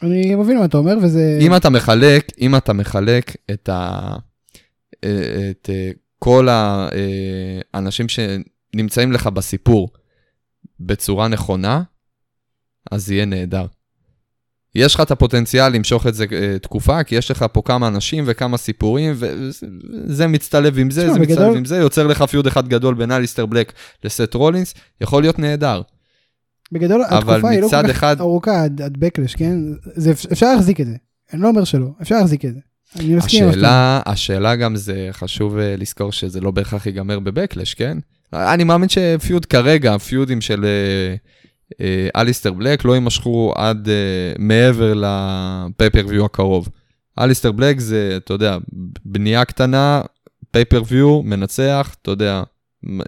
אני 0.01 0.35
מבין 0.35 0.57
מה 0.57 0.65
אתה 0.65 0.77
אומר, 0.77 0.97
וזה... 1.01 1.37
אם 1.41 1.55
אתה 1.55 1.69
מחלק, 1.69 2.27
אם 2.41 2.55
אתה 2.55 2.73
מחלק 2.73 3.35
את 3.51 3.69
ה... 3.69 4.15
אה, 5.03 5.49
את 5.51 5.69
אה, 5.69 5.91
כל 6.19 6.47
האנשים 7.73 8.05
שנמצאים 8.09 9.11
לך 9.11 9.27
בסיפור 9.27 9.89
בצורה 10.79 11.27
נכונה, 11.27 11.81
אז 12.91 13.11
יהיה 13.11 13.25
נהדר. 13.25 13.65
יש 14.75 14.95
לך 14.95 15.01
את 15.01 15.11
הפוטנציאל 15.11 15.69
למשוך 15.69 16.07
את 16.07 16.15
זה 16.15 16.25
uh, 16.25 16.59
תקופה, 16.59 17.03
כי 17.03 17.15
יש 17.15 17.31
לך 17.31 17.45
פה 17.51 17.61
כמה 17.65 17.87
אנשים 17.87 18.23
וכמה 18.27 18.57
סיפורים, 18.57 19.13
וזה 19.15 20.27
מצטלב 20.27 20.79
עם 20.79 20.91
זה, 20.91 21.13
זה. 21.13 21.19
מצטלב 21.19 21.55
עם 21.55 21.65
זה, 21.65 21.77
יוצר 21.77 22.07
לך 22.07 22.21
פיוד 22.21 22.47
אחד 22.47 22.67
גדול 22.67 22.95
בין 22.95 23.11
אליסטר 23.11 23.45
בלק 23.45 23.73
לסט 24.03 24.33
רולינס, 24.33 24.73
יכול 25.01 25.23
להיות 25.23 25.39
נהדר. 25.39 25.81
בגדול, 26.71 27.03
התקופה 27.09 27.49
היא 27.49 27.61
לא 27.61 27.69
כל 27.69 27.83
כך 27.83 27.89
אחד... 27.89 28.15
ארוכה 28.19 28.63
עד, 28.63 28.81
עד 28.81 28.97
בקלש, 28.97 29.35
כן? 29.35 29.57
זה, 29.95 30.11
אפשר 30.11 30.53
להחזיק 30.53 30.81
את 30.81 30.85
זה. 30.85 30.95
אני 31.33 31.41
לא 31.41 31.47
אומר 31.47 31.63
שלא, 31.63 31.87
אפשר 32.01 32.15
להחזיק 32.15 32.45
את 32.45 32.53
זה. 32.53 32.59
אני 32.99 33.15
מסכים 33.15 33.49
השאלה, 33.49 34.01
השאלה 34.05 34.55
גם 34.55 34.75
זה, 34.75 35.07
חשוב 35.11 35.55
uh, 35.57 35.59
לזכור 35.77 36.11
שזה 36.11 36.41
לא 36.41 36.51
בהכרח 36.51 36.85
ייגמר 36.85 37.19
בבקלש, 37.19 37.73
כן? 37.73 37.97
אני 38.33 38.63
מאמין 38.63 38.89
שפיוד 38.89 39.45
כרגע, 39.45 39.97
פיודים 39.97 40.41
של... 40.41 40.61
Uh, 40.61 40.65
אה, 40.65 41.15
אליסטר 42.15 42.53
בלק 42.53 42.85
לא 42.85 42.93
יימשכו 42.93 43.53
עד 43.55 43.87
uh, 43.87 44.41
מעבר 44.41 44.93
לפייפריוויו 44.93 46.25
הקרוב. 46.25 46.69
אליסטר 47.19 47.51
בלק 47.51 47.79
זה, 47.79 48.13
אתה 48.17 48.33
יודע, 48.33 48.57
בנייה 49.05 49.45
קטנה, 49.45 50.01
פייפריוויו, 50.51 51.21
מנצח, 51.23 51.95
אתה 52.01 52.11
יודע, 52.11 52.43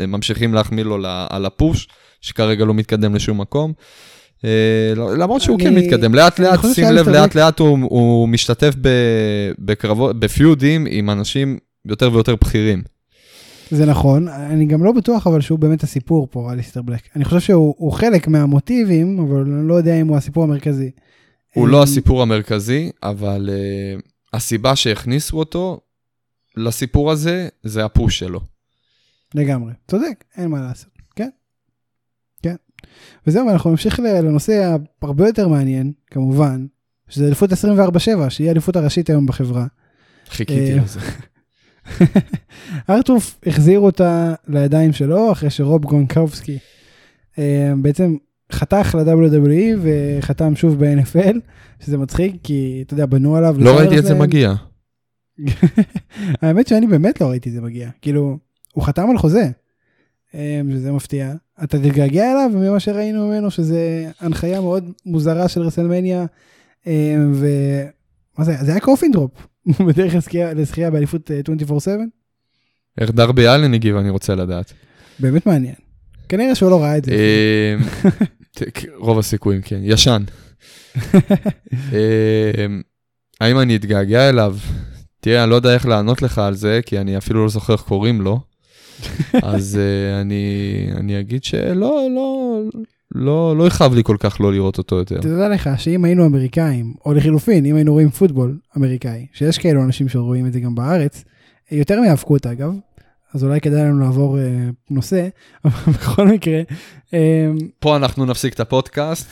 ממשיכים 0.07 0.53
להחמיא 0.53 0.83
לו 0.83 0.97
על 1.29 1.45
הפוש, 1.45 1.87
שכרגע 2.21 2.65
לא 2.65 2.73
מתקדם 2.73 3.15
לשום 3.15 3.41
מקום. 3.41 3.73
Uh, 4.37 4.43
למרות 5.17 5.41
שהוא 5.41 5.59
כן 5.59 5.67
אני, 5.67 5.75
כן 5.75 5.87
מתקדם, 5.87 6.15
לאט 6.15 6.39
לאט, 6.39 6.59
שים 6.73 6.91
לב, 6.91 7.09
לאט 7.09 7.35
לאט 7.35 7.59
הוא, 7.59 7.79
הוא 7.81 8.29
משתתף 8.29 8.73
בקרבות, 9.59 10.19
בפיודים 10.19 10.87
עם 10.89 11.09
אנשים 11.09 11.57
יותר 11.85 12.13
ויותר 12.13 12.35
בכירים. 12.35 12.81
זה 13.71 13.85
נכון, 13.85 14.27
אני 14.27 14.65
גם 14.65 14.83
לא 14.83 14.91
בטוח 14.91 15.27
אבל 15.27 15.41
שהוא 15.41 15.59
באמת 15.59 15.83
הסיפור 15.83 16.27
פה, 16.31 16.53
אליסטר 16.53 16.81
בלק. 16.81 17.01
אני 17.15 17.25
חושב 17.25 17.39
שהוא 17.39 17.91
חלק 17.91 18.27
מהמוטיבים, 18.27 19.19
אבל 19.19 19.41
אני 19.41 19.67
לא 19.67 19.73
יודע 19.73 20.01
אם 20.01 20.07
הוא 20.07 20.17
הסיפור 20.17 20.43
המרכזי. 20.43 20.91
הוא 21.53 21.67
לא 21.67 21.77
אמ, 21.77 21.83
הסיפור 21.83 22.21
המרכזי, 22.21 22.91
אבל 23.03 23.49
uh, 23.49 24.01
הסיבה 24.33 24.75
שהכניסו 24.75 25.39
אותו 25.39 25.79
לסיפור 26.57 27.11
הזה, 27.11 27.49
זה 27.63 27.85
הפוש 27.85 28.19
שלו. 28.19 28.39
לגמרי, 29.35 29.73
צודק, 29.87 30.23
אין 30.37 30.47
מה 30.49 30.61
לעשות, 30.61 30.91
כן? 31.15 31.29
כן. 32.43 32.55
וזהו, 33.27 33.49
אנחנו 33.49 33.69
נמשיך 33.69 33.99
לנושא 33.99 34.75
הרבה 35.01 35.27
יותר 35.27 35.47
מעניין, 35.47 35.91
כמובן, 36.07 36.65
שזה 37.09 37.25
אליפות 37.27 37.51
24-7, 37.51 37.55
שהיא 38.29 38.47
האליפות 38.47 38.75
הראשית 38.75 39.09
היום 39.09 39.25
בחברה. 39.25 39.65
חיכיתי 40.29 40.79
אה, 40.79 40.83
לזה. 40.83 40.99
ארטרוף 42.89 43.39
החזיר 43.45 43.79
אותה 43.79 44.33
לידיים 44.47 44.93
שלו 44.93 45.31
אחרי 45.31 45.50
שרוב 45.50 45.85
גונקובסקי 45.85 46.57
אה, 47.39 47.73
בעצם 47.81 48.15
חתך 48.51 48.95
ל-WWE 48.95 49.79
וחתם 49.81 50.55
שוב 50.55 50.85
ב-NFL, 50.85 51.38
שזה 51.79 51.97
מצחיק 51.97 52.35
כי 52.43 52.83
אתה 52.85 52.93
יודע 52.93 53.05
בנו 53.05 53.35
עליו. 53.35 53.55
לא 53.59 53.77
ראיתי 53.77 54.00
את 54.00 54.03
זה 54.03 54.15
מגיע. 54.15 54.53
האמת 56.41 56.67
שאני 56.67 56.88
באמת 56.88 57.21
לא 57.21 57.25
ראיתי 57.25 57.50
את 57.50 57.53
זה 57.53 57.61
מגיע, 57.61 57.89
כאילו 58.01 58.38
הוא 58.73 58.83
חתם 58.83 59.09
על 59.09 59.17
חוזה, 59.17 59.50
אה, 60.35 60.61
שזה 60.71 60.91
מפתיע. 60.91 61.33
אתה 61.63 61.77
תתגעגע 61.77 62.31
אליו 62.31 62.51
ממה 62.53 62.79
שראינו 62.79 63.27
ממנו 63.27 63.51
שזה 63.51 64.11
הנחיה 64.19 64.61
מאוד 64.61 64.91
מוזרה 65.05 65.47
של 65.47 65.61
רסלמניה 65.61 66.25
אה, 66.88 67.15
ומה 67.33 68.45
זה, 68.45 68.55
זה 68.61 68.71
היה 68.71 68.79
coffin 68.79 69.11
drop, 69.11 69.31
בדרך 69.87 70.15
לזכייה 70.55 70.91
באליפות 70.91 71.31
24/7? 71.67 71.89
אה, 71.89 71.95
איך 72.97 73.11
דרבי 73.11 73.47
אלן 73.47 73.73
הגיב, 73.73 73.95
אני 73.95 74.09
רוצה 74.09 74.35
לדעת. 74.35 74.73
באמת 75.19 75.45
מעניין. 75.45 75.75
כנראה 76.29 76.55
שהוא 76.55 76.69
לא 76.69 76.81
ראה 76.81 76.97
את 76.97 77.05
זה. 77.05 77.11
אה, 77.15 77.75
רוב 78.95 79.19
הסיכויים, 79.19 79.61
כן. 79.61 79.79
ישן. 79.83 80.23
אה, 81.93 82.65
האם 83.41 83.59
אני 83.59 83.75
אתגעגע 83.75 84.29
אליו? 84.29 84.57
תראה, 85.19 85.43
אני 85.43 85.49
לא 85.49 85.55
יודע 85.55 85.73
איך 85.73 85.85
לענות 85.85 86.21
לך 86.21 86.37
על 86.37 86.53
זה, 86.53 86.79
כי 86.85 86.99
אני 86.99 87.17
אפילו 87.17 87.43
לא 87.43 87.49
זוכר 87.49 87.73
איך 87.73 87.81
קוראים 87.81 88.21
לו. 88.21 88.39
אז 89.33 89.79
אני, 90.21 90.87
אני 90.95 91.19
אגיד 91.19 91.43
שלא, 91.43 92.07
לא, 92.15 92.61
לא, 93.15 93.57
לא 93.57 93.67
יכאב 93.67 93.93
לי 93.93 94.03
כל 94.03 94.15
כך 94.19 94.41
לא 94.41 94.53
לראות 94.53 94.77
אותו 94.77 94.95
יותר. 94.95 95.21
תדע 95.21 95.49
לך 95.49 95.69
שאם 95.77 96.05
היינו 96.05 96.25
אמריקאים, 96.25 96.93
או 97.05 97.13
לחילופין, 97.13 97.65
אם 97.65 97.75
היינו 97.75 97.91
רואים 97.91 98.09
פוטבול 98.09 98.57
אמריקאי, 98.77 99.25
שיש 99.33 99.57
כאלו 99.57 99.83
אנשים 99.83 100.09
שרואים 100.09 100.47
את 100.47 100.53
זה 100.53 100.59
גם 100.59 100.75
בארץ, 100.75 101.23
יותר 101.71 102.01
מהאבקות 102.01 102.45
אגב, 102.45 102.73
אז 103.33 103.43
אולי 103.43 103.61
כדאי 103.61 103.81
לנו 103.81 103.99
לעבור 103.99 104.39
אה, 104.39 104.69
נושא, 104.89 105.27
אבל 105.65 105.93
בכל 105.93 106.27
מקרה... 106.27 106.61
אה, 107.13 107.47
פה 107.79 107.95
אנחנו 107.95 108.25
נפסיק 108.25 108.53
את 108.53 108.59
הפודקאסט. 108.59 109.31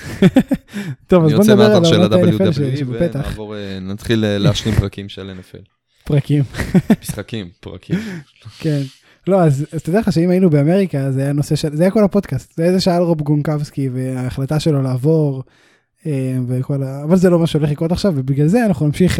טוב, 1.07 1.25
אז 1.25 1.33
בוא 1.33 1.43
נדבר 1.43 1.63
על 1.63 1.85
העונת 1.85 2.11
ה-NFL 2.11 2.53
שבפתח. 2.53 3.19
ונעבור, 3.19 3.55
אה, 3.55 3.79
נתחיל 3.79 4.25
אה, 4.25 4.37
להשלים 4.37 4.75
פרקים 4.75 5.09
של 5.09 5.31
NFL. 5.39 5.79
פרקים. 6.03 6.43
משחקים, 7.01 7.49
פרקים. 7.59 7.99
כן. 8.61 8.81
לא, 9.29 9.43
אז, 9.43 9.65
אז 9.73 9.83
תדע 9.83 9.99
לך 9.99 10.13
שאם 10.13 10.29
היינו 10.29 10.49
באמריקה, 10.49 11.11
זה 11.11 11.21
היה 11.21 11.33
נושא 11.33 11.55
של, 11.55 11.75
זה 11.75 11.83
היה 11.83 11.91
כל 11.91 12.03
הפודקאסט, 12.03 12.55
זה 12.55 12.63
איזה 12.63 12.79
שאל 12.79 13.01
רוב 13.01 13.21
גונקבסקי 13.21 13.89
וההחלטה 13.89 14.59
שלו 14.59 14.81
לעבור, 14.81 15.43
אה, 16.05 16.37
וכל 16.47 16.83
ה... 16.83 17.03
אבל 17.03 17.17
זה 17.17 17.29
לא 17.29 17.39
מה 17.39 17.47
שהולך 17.47 17.71
לקרות 17.71 17.91
עכשיו, 17.91 18.13
ובגלל 18.15 18.47
זה 18.47 18.65
אנחנו 18.65 18.85
נמשיך 18.87 19.19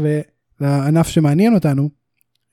לענף 0.62 1.08
שמעניין 1.08 1.54
אותנו, 1.54 1.90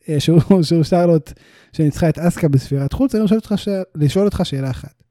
אה, 0.09 0.21
שהוא, 0.21 0.41
שהוא 0.63 0.83
שרלוט 0.83 1.33
שניצחה 1.73 2.09
את 2.09 2.19
אסקה 2.19 2.49
בספירת 2.49 2.93
חוץ, 2.93 3.15
אני 3.15 3.23
רוצה 3.23 3.57
ש... 3.57 3.69
לשאול 3.95 4.25
אותך 4.25 4.41
שאלה 4.45 4.71
אחת. 4.71 5.03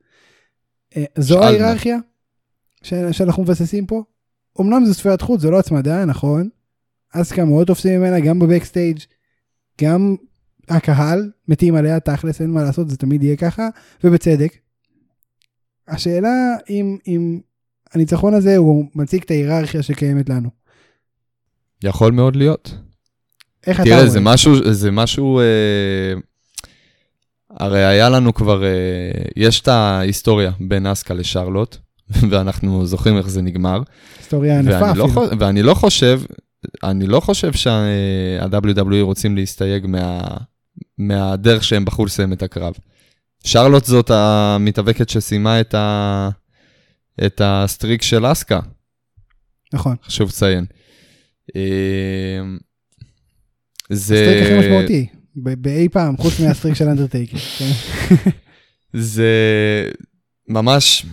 אה, 0.98 1.04
זו 1.18 1.44
ההיררכיה 1.44 1.98
ש... 2.84 2.94
שאנחנו 3.12 3.44
מבססים 3.44 3.86
פה? 3.86 4.04
אמנם 4.62 4.86
זו 4.86 4.94
ספירת 4.94 5.22
חוץ, 5.22 5.42
זו 5.42 5.52
לא 5.52 5.60
הצמדה, 5.60 6.06
נכון? 6.06 6.50
אסקה 7.12 7.46
מאוד 7.46 7.68
תופסים 7.68 8.00
ממנה 8.00 8.20
גם 8.20 8.40
בבקסטייג', 8.40 9.00
גם 9.82 10.16
הקהל 10.70 11.32
מתים 11.48 11.76
עליה 11.76 12.00
תכלס 12.00 12.42
אין 12.42 12.52
מה 12.52 12.64
לעשות 12.64 12.90
זה 12.90 12.98
תמיד 12.98 13.24
יהיה 13.24 13.36
ככה 13.36 13.68
ובצדק. 14.04 14.58
השאלה 15.88 16.56
אם 16.70 16.98
אם 17.08 17.40
הניצחון 17.94 18.34
הזה 18.34 18.58
הוא 18.58 18.86
מציג 18.96 19.24
את 19.24 19.32
ההיררכיה 19.32 19.84
שקיימת 19.84 20.30
לנו. 20.30 20.50
יכול 21.84 22.12
מאוד 22.12 22.36
להיות. 22.36 22.76
איך 23.68 23.82
תראה, 23.82 23.88
אתה 23.88 24.02
רואה? 24.02 24.10
זה 24.10 24.20
משהו, 24.20 24.74
זה 24.74 24.92
משהו, 24.92 25.40
אה, 25.40 26.14
הרי 27.50 27.86
היה 27.86 28.10
לנו 28.10 28.34
כבר, 28.34 28.64
אה, 28.64 28.70
יש 29.36 29.62
את 29.62 29.68
ההיסטוריה 29.68 30.52
בין 30.60 30.88
אסקה 30.88 31.14
לשרלוט, 31.14 31.78
ואנחנו 32.30 32.86
זוכרים 32.86 33.18
איך 33.18 33.30
זה 33.30 33.42
נגמר. 33.42 33.82
היסטוריה 34.20 34.60
ענפה 34.60 34.94
לא 34.94 35.06
אפילו. 35.06 35.24
לא, 35.24 35.32
ואני 35.40 35.64
לא 35.64 35.74
חושב, 35.74 36.22
אני 36.84 37.08
לא 37.08 37.20
חושב 37.20 37.54
שה-WWE 37.54 39.02
רוצים 39.02 39.36
להסתייג 39.36 39.86
מה, 39.88 40.22
מהדרך 40.98 41.64
שהם 41.64 41.86
בחרו 41.86 42.06
לסיים 42.06 42.34
את 42.34 42.44
הקרב. 42.44 42.74
שרלוט 43.44 43.86
זאת 43.86 44.10
המתאבקת 44.10 45.10
שסיימה 45.10 45.62
את, 45.62 45.74
ה... 45.74 46.30
את 47.26 47.42
ה 47.44 47.52
streak 47.52 48.02
של 48.02 48.32
אסקה. 48.32 48.60
נכון. 49.74 49.96
חשוב 50.04 50.30
לציין. 50.30 50.66
אמ, 51.56 52.58
זה... 53.90 54.16
ה 54.16 54.20
streak 54.20 54.44
הכי 54.44 54.60
משמעותי, 54.60 55.08
באי 55.36 55.90
פעם, 55.90 56.18
חוץ 56.18 56.40
מה 56.40 56.49
streak 56.49 56.76
של 56.76 56.88
אנדרטייקר. 56.88 57.38
כן? 57.38 57.72
זה 58.94 59.32
ממש, 60.48 61.06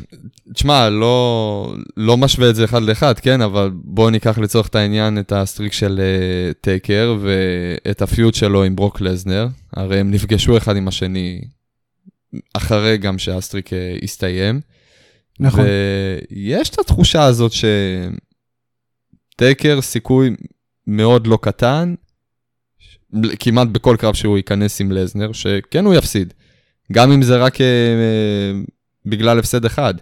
תשמע, 0.55 0.89
לא, 0.91 1.75
לא 1.97 2.17
משווה 2.17 2.51
את 2.51 2.55
זה 2.55 2.65
אחד 2.65 2.83
לאחד, 2.83 3.19
כן? 3.19 3.41
אבל 3.41 3.71
בואו 3.75 4.11
ניקח 4.11 4.39
לצורך 4.39 4.69
את 4.69 4.75
העניין 4.75 5.19
את 5.19 5.33
ה 5.33 5.38
streak 5.38 5.73
של 5.73 6.01
uh, 6.01 6.55
טייקר 6.61 7.17
ואת 7.21 8.03
ה 8.03 8.09
feud 8.09 8.35
שלו 8.35 8.65
עם 8.65 8.77
ברוק 8.77 9.01
לזנר. 9.01 9.49
הרי 9.73 10.01
הם 10.01 10.11
נפגשו 10.11 10.57
אחד 10.57 10.77
עם 10.77 10.89
השני 10.89 11.41
אחרי 12.55 12.99
גם 12.99 13.19
שהסטריק 13.19 13.69
uh, 13.69 14.05
הסתיים. 14.05 14.61
נכון. 15.41 15.65
ויש 16.31 16.71
את 16.71 16.79
התחושה 16.79 17.25
הזאת 17.25 17.53
שטייקר 19.35 19.81
סיכוי 19.81 20.31
מאוד 20.87 21.27
לא 21.27 21.39
קטן, 21.43 21.95
כמעט 23.39 23.69
בכל 23.69 23.97
קרב 23.99 24.15
שהוא 24.15 24.37
ייכנס 24.37 24.81
עם 24.81 24.93
לזנר, 24.93 25.33
שכן 25.33 25.85
הוא 25.85 25.95
יפסיד. 25.95 26.35
גם 26.93 27.13
אם 27.13 27.23
זה 27.23 27.37
רק... 27.37 27.57
Uh, 27.57 27.61
בגלל 29.07 29.39
הפסד 29.39 29.65
אחד. 29.65 29.95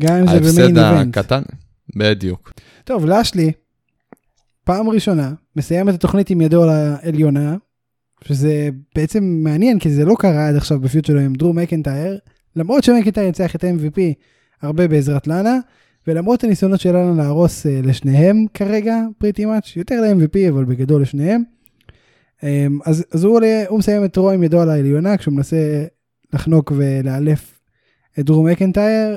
גם 0.00 0.14
אם 0.14 0.26
זה 0.26 0.40
במיין 0.40 0.78
איבנט. 0.78 0.78
ההפסד 0.78 1.18
הקטן, 1.18 1.42
בדיוק. 1.96 2.52
טוב, 2.84 3.06
לשלי, 3.06 3.52
פעם 4.64 4.88
ראשונה, 4.88 5.32
מסיים 5.56 5.88
את 5.88 5.94
התוכנית 5.94 6.30
עם 6.30 6.40
ידו 6.40 6.62
על 6.62 6.68
העליונה, 6.68 7.56
שזה 8.24 8.68
בעצם 8.94 9.24
מעניין, 9.24 9.78
כי 9.78 9.90
זה 9.90 10.04
לא 10.04 10.14
קרה 10.18 10.48
עד 10.48 10.56
עכשיו 10.56 10.80
בפיוט 10.80 11.04
שלו 11.04 11.20
עם 11.20 11.34
דרום 11.34 11.58
מקנטייר, 11.58 12.18
למרות 12.56 12.84
שמקנטייר 12.84 13.26
ניצח 13.26 13.54
את 13.54 13.64
MVP 13.64 14.00
הרבה 14.62 14.88
בעזרת 14.88 15.26
לאנה, 15.26 15.58
ולמרות 16.06 16.44
הניסיונות 16.44 16.80
של 16.80 16.92
לאנה 16.92 17.22
להרוס 17.22 17.66
uh, 17.66 17.68
לשניהם 17.86 18.46
כרגע, 18.54 18.96
פריטי 19.18 19.44
מאץ', 19.44 19.76
יותר 19.76 20.00
ל-MVP, 20.00 20.50
אבל 20.50 20.64
בגדול 20.64 21.02
לשניהם. 21.02 21.42
Um, 22.40 22.44
אז, 22.84 23.04
אז 23.12 23.24
הוא, 23.24 23.34
עולה, 23.34 23.64
הוא 23.68 23.78
מסיים 23.78 24.04
את 24.04 24.16
רו 24.16 24.30
עם 24.30 24.42
ידו 24.42 24.60
על 24.60 24.70
העליונה, 24.70 25.16
כשהוא 25.16 25.34
מנסה 25.34 25.84
לחנוק 26.32 26.72
ולאלף 26.76 27.59
את 28.20 28.26
דרום 28.26 28.48
מקנטייר. 28.48 29.16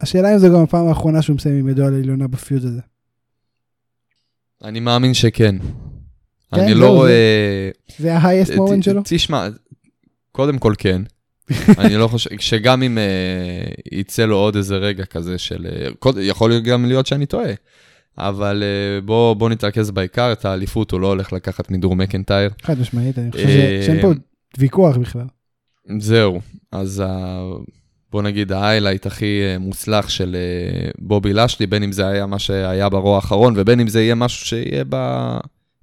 השאלה 0.00 0.32
אם 0.32 0.38
זו 0.38 0.46
גם 0.48 0.62
הפעם 0.62 0.86
האחרונה 0.88 1.22
שהוא 1.22 1.36
מסיים 1.36 1.58
עם 1.58 1.68
ידו 1.68 1.84
על 1.84 1.94
העליונה 1.94 2.28
בפיוט 2.28 2.64
הזה. 2.64 2.80
אני 4.64 4.80
מאמין 4.80 5.14
שכן. 5.14 5.56
כן, 6.54 6.60
אני 6.60 6.74
לא 6.74 6.88
רואה... 6.94 7.70
זה 7.98 8.16
ה-highest 8.16 8.52
moment 8.52 8.82
שלו? 8.82 9.00
תשמע, 9.04 9.48
קודם 10.32 10.58
כל 10.58 10.74
כן. 10.78 11.02
אני 11.78 11.96
לא 11.96 12.08
חושב, 12.08 12.30
שגם 12.38 12.82
אם 12.82 12.98
אה, 12.98 13.64
יצא 13.92 14.24
לו 14.24 14.36
עוד 14.36 14.56
איזה 14.56 14.76
רגע 14.76 15.04
כזה 15.04 15.38
של... 15.38 15.66
אה, 15.70 15.88
קוד- 15.98 16.18
יכול 16.20 16.60
גם 16.60 16.84
להיות 16.84 17.06
שאני 17.06 17.26
טועה. 17.26 17.52
אבל 18.18 18.62
אה, 18.62 19.00
בוא, 19.00 19.34
בוא 19.34 19.50
נתרכז 19.50 19.90
בעיקר, 19.90 20.32
את 20.32 20.44
האליפות 20.44 20.90
הוא 20.90 21.00
לא 21.00 21.06
הולך 21.06 21.32
לקחת 21.32 21.70
מדרום 21.70 22.00
מקנטייר. 22.00 22.50
חד 22.62 22.80
משמעית, 22.80 23.18
אני 23.18 23.32
חושב 23.32 23.46
אה, 23.46 23.82
שאין 23.86 24.00
פה 24.02 24.08
ויכוח 24.58 24.96
בכלל. 24.96 25.26
זהו, 25.98 26.40
אז. 26.72 27.02
בוא 28.12 28.22
נגיד 28.22 28.52
ההיילייט 28.52 29.06
הכי 29.06 29.40
אה, 29.42 29.58
מוצלח 29.58 30.08
של 30.08 30.36
אה, 30.36 30.90
בובי 30.98 31.32
לשלי, 31.32 31.66
בין 31.66 31.82
אם 31.82 31.92
זה 31.92 32.06
היה 32.06 32.26
מה 32.26 32.38
שהיה 32.38 32.88
ברוע 32.88 33.16
האחרון, 33.16 33.54
ובין 33.56 33.80
אם 33.80 33.88
זה 33.88 34.02
יהיה 34.02 34.14
משהו 34.14 34.46
שיהיה 34.46 34.84
ב... 34.88 34.96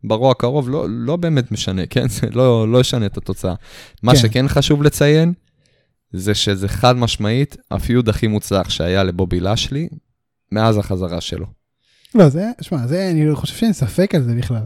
ב 0.04 0.11
Raw 0.11 0.32
הקרוב, 0.32 0.70
לא, 0.70 0.86
לא 0.90 1.16
באמת 1.16 1.52
משנה, 1.52 1.86
כן? 1.86 2.08
זה 2.08 2.28
לא, 2.40 2.72
לא 2.72 2.82
ישנה 2.82 3.06
את 3.06 3.18
התוצאה. 3.18 3.54
מה 4.04 4.12
כן. 4.12 4.20
שכן 4.20 4.48
חשוב 4.48 4.84
לציין, 4.84 5.34
זה 6.12 6.34
שזה 6.34 6.68
חד 6.68 6.98
משמעית 6.98 7.58
ה 7.72 7.79
feud 7.79 8.10
הכי 8.10 8.28
מוצלח 8.28 8.70
שהיה 8.70 9.04
לבובי 9.04 9.40
לשלי 9.40 9.88
מאז 10.52 10.78
החזרה 10.78 11.22
שלו. 11.22 11.46
לא, 12.16 12.30
זה, 12.30 12.52
שמע, 12.62 12.88
זה, 12.88 13.10
אני 13.12 13.36
חושב 13.36 13.56
שאין 13.56 13.74
ספק 13.74 14.16
על 14.16 14.24
זה 14.24 14.36
בכלל. 14.36 14.64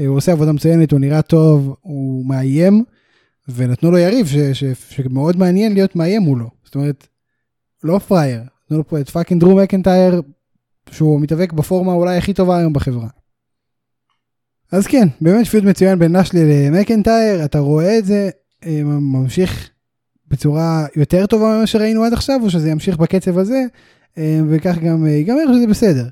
אה, 0.00 0.06
הוא 0.06 0.16
עושה 0.16 0.32
עבודה 0.32 0.52
מצוינת, 0.52 0.92
הוא 0.92 1.00
נראה 1.00 1.22
טוב, 1.22 1.76
הוא 1.80 2.26
מאיים, 2.26 2.84
ונתנו 3.48 3.90
לו 3.90 3.98
יריב 3.98 4.26
ש, 4.26 4.36
ש, 4.36 4.64
שמאוד 4.90 5.36
מעניין 5.36 5.74
להיות 5.74 5.96
מאיים 5.96 6.22
מולו. 6.22 6.57
זאת 6.68 6.74
אומרת, 6.74 7.06
לא 7.84 7.98
פראייר, 7.98 8.40
נתנו 8.64 8.78
לו 8.78 8.88
פה 8.88 9.00
את 9.00 9.10
fucking 9.10 9.40
דרום 9.40 9.60
מקנטייר, 9.60 10.22
שהוא 10.90 11.20
מתאבק 11.20 11.52
בפורמה 11.52 11.92
אולי 11.92 12.16
הכי 12.16 12.34
טובה 12.34 12.58
היום 12.58 12.72
בחברה. 12.72 13.08
אז 14.72 14.86
כן, 14.86 15.08
באמת 15.20 15.46
פיוט 15.46 15.64
מצוין 15.64 15.98
בין 15.98 16.16
נשלי 16.16 16.40
למקנטייר, 16.70 17.44
אתה 17.44 17.58
רואה 17.58 17.98
את 17.98 18.04
זה, 18.04 18.30
אה, 18.66 18.82
ממשיך 18.84 19.70
בצורה 20.26 20.86
יותר 20.96 21.26
טובה 21.26 21.56
ממה 21.56 21.66
שראינו 21.66 22.04
עד 22.04 22.12
עכשיו, 22.12 22.40
או 22.42 22.50
שזה 22.50 22.70
ימשיך 22.70 22.96
בקצב 22.96 23.38
הזה, 23.38 23.62
אה, 24.18 24.40
וכך 24.50 24.78
גם 24.78 25.06
אה, 25.06 25.10
ייגמר 25.10 25.54
שזה 25.54 25.66
בסדר. 25.66 26.08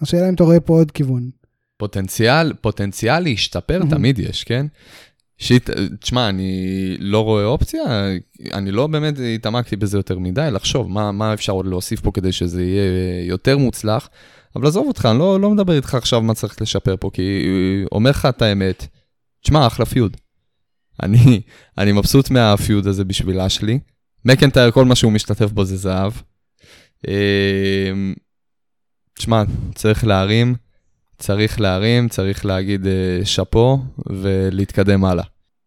השאלה 0.00 0.28
אם 0.28 0.34
אתה 0.34 0.44
רואה 0.44 0.60
פה 0.60 0.72
עוד 0.72 0.90
כיוון. 0.90 1.30
פוטנציאל, 1.76 2.52
פוטנציאל 2.60 3.20
להשתפר 3.20 3.78
מהמם. 3.78 3.90
תמיד 3.90 4.18
יש, 4.18 4.44
כן? 4.44 4.66
שיט, 5.40 5.70
תשמע, 6.00 6.28
אני 6.28 6.96
לא 6.98 7.24
רואה 7.24 7.44
אופציה, 7.44 7.82
אני 8.52 8.70
לא 8.70 8.86
באמת 8.86 9.14
התעמקתי 9.34 9.76
בזה 9.76 9.98
יותר 9.98 10.18
מדי, 10.18 10.48
לחשוב 10.52 10.90
מה, 10.90 11.12
מה 11.12 11.34
אפשר 11.34 11.52
עוד 11.52 11.66
להוסיף 11.66 12.00
פה 12.00 12.10
כדי 12.14 12.32
שזה 12.32 12.62
יהיה 12.62 13.24
יותר 13.26 13.58
מוצלח, 13.58 14.08
אבל 14.56 14.66
עזוב 14.66 14.86
אותך, 14.88 15.08
אני 15.10 15.18
לא, 15.18 15.40
לא 15.40 15.50
מדבר 15.50 15.76
איתך 15.76 15.94
עכשיו 15.94 16.22
מה 16.22 16.34
צריך 16.34 16.62
לשפר 16.62 16.94
פה, 17.00 17.10
כי 17.12 17.44
אומר 17.92 18.10
לך 18.10 18.26
את 18.26 18.42
האמת, 18.42 18.86
תשמע, 19.42 19.66
אחלה 19.66 19.86
פיוד. 19.86 20.16
אני, 21.02 21.40
אני 21.78 21.92
מבסוט 21.92 22.30
מהפיוד 22.30 22.86
הזה 22.86 23.04
בשבילה 23.04 23.48
שלי. 23.48 23.78
מקנטייר, 24.24 24.70
כל 24.70 24.84
מה 24.84 24.94
שהוא 24.94 25.12
משתתף 25.12 25.52
בו 25.52 25.64
זה 25.64 25.76
זהב. 25.76 26.12
אמ, 27.08 28.14
תשמע, 29.14 29.42
צריך 29.74 30.04
להרים, 30.04 30.54
צריך 31.20 31.60
להרים, 31.60 32.08
צריך 32.08 32.46
להגיד 32.46 32.86
אה, 32.86 33.20
שאפו 33.24 33.78
ולהתקדם 34.06 35.04
הלאה. 35.04 35.24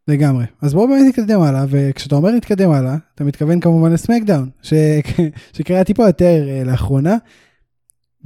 לגמרי. 0.07 0.45
אז 0.61 0.73
בואו 0.73 0.87
באמת 0.87 1.01
נתקדם 1.07 1.41
הלאה, 1.41 1.65
וכשאתה 1.69 2.15
אומר 2.15 2.31
להתקדם 2.31 2.71
הלאה, 2.71 2.95
אתה 3.15 3.23
מתכוון 3.23 3.59
כמובן 3.59 3.91
לסמקדאון, 3.91 4.49
ש... 4.61 4.73
שקרה 5.57 5.83
טיפה 5.83 6.07
יותר 6.07 6.47
אה, 6.49 6.63
לאחרונה. 6.63 7.17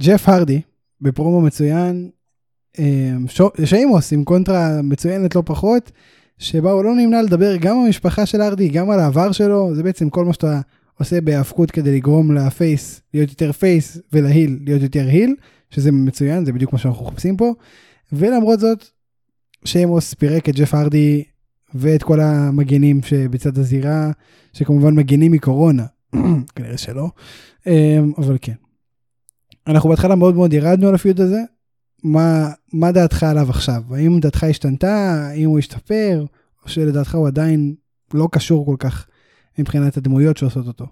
ג'ף 0.02 0.28
הרדי, 0.28 0.60
בפרומו 1.00 1.40
מצוין, 1.40 2.10
אה, 2.78 3.12
שו- 3.28 3.50
שיימוס 3.64 4.12
עם 4.12 4.24
קונטרה 4.24 4.82
מצוינת 4.82 5.34
לא 5.34 5.42
פחות, 5.46 5.92
שבה 6.38 6.70
הוא 6.70 6.84
לא 6.84 6.94
נמנע 6.94 7.22
לדבר 7.22 7.56
גם 7.56 7.78
על 7.78 7.86
המשפחה 7.86 8.26
של 8.26 8.40
הרדי, 8.40 8.68
גם 8.68 8.90
על 8.90 9.00
העבר 9.00 9.32
שלו, 9.32 9.74
זה 9.74 9.82
בעצם 9.82 10.10
כל 10.10 10.24
מה 10.24 10.32
שאתה 10.32 10.60
עושה 10.98 11.20
בהאבקות 11.20 11.70
כדי 11.70 11.96
לגרום 11.96 12.34
ל 12.34 12.47
face 12.47 13.00
להיות 13.14 13.30
יותר 13.30 13.52
face 13.52 13.98
ול 14.12 14.27
heel 14.27 14.58
להיות 14.64 14.82
יותר 14.82 15.06
heel, 15.06 15.34
שזה 15.70 15.92
מצוין, 15.92 16.44
זה 16.44 16.52
בדיוק 16.52 16.72
מה 16.72 16.78
שאנחנו 16.78 17.06
מחפשים 17.06 17.36
פה. 17.36 17.54
ולמרות 18.12 18.60
זאת, 18.60 18.84
שיימוס 19.64 20.14
פירק 20.14 20.48
את 20.48 20.54
ג'ף 20.54 20.74
הרדי 20.74 21.24
ואת 21.74 22.02
כל 22.02 22.20
המגנים 22.20 23.02
שבצד 23.02 23.58
הזירה, 23.58 24.10
שכמובן 24.52 24.94
מגנים 24.94 25.32
מקורונה, 25.32 25.86
כנראה 26.56 26.78
שלא, 26.78 27.10
אמ, 27.66 28.12
אבל 28.18 28.38
כן. 28.40 28.52
אנחנו 29.66 29.88
בהתחלה 29.88 30.14
מאוד 30.14 30.34
מאוד 30.34 30.52
ירדנו 30.52 30.88
על 30.88 30.94
הפיוד 30.94 31.20
הזה, 31.20 31.40
מה, 32.04 32.50
מה 32.72 32.92
דעתך 32.92 33.22
עליו 33.22 33.50
עכשיו? 33.50 33.82
האם 33.90 34.20
דעתך 34.20 34.44
השתנתה? 34.44 35.26
האם 35.30 35.48
הוא 35.48 35.58
השתפר? 35.58 36.24
או 36.64 36.68
שלדעתך 36.68 37.14
הוא 37.14 37.26
עדיין 37.26 37.74
לא 38.14 38.28
קשור 38.32 38.66
כל 38.66 38.76
כך 38.78 39.06
מבחינת 39.58 39.96
הדמויות 39.96 40.36
שעושות 40.36 40.66
אותו? 40.66 40.86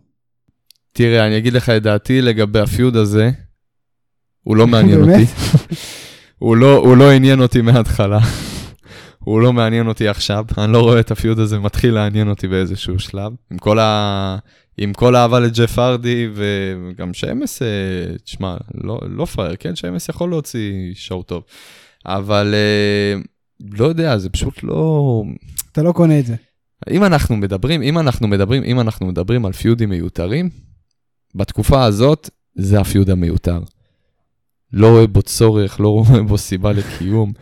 תראה, 0.93 1.27
אני 1.27 1.39
אגיד 1.39 1.53
לך 1.53 1.71
את 1.71 1.83
דעתי 1.83 2.23
לגבי 2.23 2.59
הפיוד 2.59 2.97
הזה, 2.97 3.31
הוא 4.47 4.57
לא 4.57 4.67
מעניין? 4.67 5.01
אותי. 5.01 5.25
הוא 6.39 6.57
לא, 6.57 6.77
הוא 6.77 6.97
לא 6.97 7.11
עניין 7.11 7.41
אותי 7.41 7.61
מההתחלה. 7.61 8.19
הוא 9.19 9.41
לא 9.41 9.53
מעניין 9.53 9.89
אותי 9.89 10.09
עכשיו, 10.09 10.45
אני 10.59 10.73
לא 10.73 10.81
רואה 10.81 11.01
את 11.01 11.11
הפיוד 11.11 11.39
הזה 11.39 11.59
מתחיל 11.59 11.95
לעניין 11.95 12.29
אותי 12.29 12.49
באיזשהו 12.49 12.99
שלב. 12.99 13.33
עם 13.51 13.59
כל, 13.59 13.79
ה... 13.79 14.39
עם 14.79 14.93
כל 14.93 15.15
האהבה 15.15 15.41
לג'ף 15.41 15.79
הרדי, 15.79 16.29
וגם 16.35 17.15
שמס, 17.15 17.63
אה, 17.63 18.17
תשמע, 18.25 18.57
לא, 18.75 19.01
לא 19.09 19.25
פראייר, 19.25 19.57
כן? 19.59 19.77
שמס 19.77 20.09
יכול 20.09 20.31
להוציא 20.31 20.95
שואו 20.95 21.23
טוב. 21.23 21.43
אבל 22.07 22.55
אה, 22.55 23.21
לא 23.79 23.85
יודע, 23.85 24.19
זה 24.19 24.31
פשוט 24.31 24.63
לא... 24.63 25.23
אתה 25.73 25.83
לא 25.83 25.93
קונה 25.93 26.19
את 26.19 26.27
זה. 26.27 26.35
אם 26.91 27.05
אנחנו 27.05 27.37
מדברים, 27.37 27.83
אם 27.83 27.99
אנחנו 27.99 28.29
מדברים, 28.29 28.65
אם 28.65 28.81
אנחנו 28.81 29.07
מדברים 29.07 29.47
על 29.47 29.53
פיודים 29.53 29.89
מיותרים, 29.89 30.51
בתקופה 31.35 31.85
הזאת 31.85 32.31
זה 32.55 32.81
הפיוד 32.81 33.11
המיותר. 33.11 33.61
לא 34.77 34.91
רואה 34.91 35.07
בו 35.07 35.23
צורך, 35.23 35.81
לא 35.81 35.89
רואה 35.89 36.23
בו 36.23 36.39
סיבה 36.39 36.73
לקיום. 36.73 37.33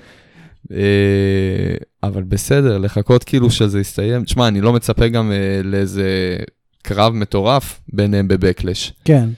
אה, 0.72 1.76
אבל 2.02 2.22
בסדר, 2.22 2.78
לחכות 2.78 3.24
כאילו 3.24 3.50
שזה 3.50 3.80
יסתיים. 3.80 4.24
תשמע, 4.24 4.48
אני 4.48 4.60
לא 4.60 4.72
מצפה 4.72 5.08
גם 5.08 5.32
אה, 5.32 5.60
לאיזה 5.64 6.36
קרב 6.82 7.12
מטורף 7.12 7.80
ביניהם 7.92 8.28
בבקלש. 8.28 8.92
כן. 9.04 9.28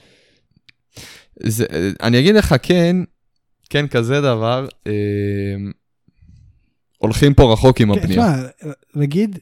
זה, 1.43 1.65
אה, 1.73 1.91
אני 2.03 2.19
אגיד 2.19 2.35
לך 2.35 2.55
כן, 2.63 2.97
כן 3.71 3.87
כזה 3.87 4.21
דבר, 4.21 4.69
אה, 4.87 4.93
הולכים 6.99 7.35
פה 7.35 7.53
רחוק 7.53 7.81
עם 7.81 7.95
כן, 7.95 8.01
הבנייה. 8.01 8.23
תשמע, 8.23 8.73
נגיד, 8.95 9.39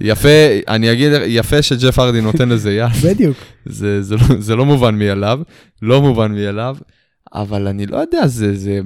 יפה, 0.00 0.28
אני 0.68 0.92
אגיד, 0.92 1.12
יפה 1.26 1.62
שג'ף 1.62 1.98
הרדי 1.98 2.20
נותן 2.20 2.48
לזה 2.48 2.72
יד, 2.72 2.92
בדיוק. 3.04 3.36
זה, 3.66 4.02
זה, 4.02 4.16
לא, 4.16 4.22
זה 4.38 4.56
לא 4.56 4.66
מובן 4.66 4.98
מאליו, 4.98 5.40
לא 5.82 6.02
מובן 6.02 6.32
מאליו, 6.32 6.76
אבל 7.34 7.66
אני 7.66 7.86
לא 7.86 7.96
יודע, 7.96 8.26
זה, 8.26 8.56
זה, 8.56 8.80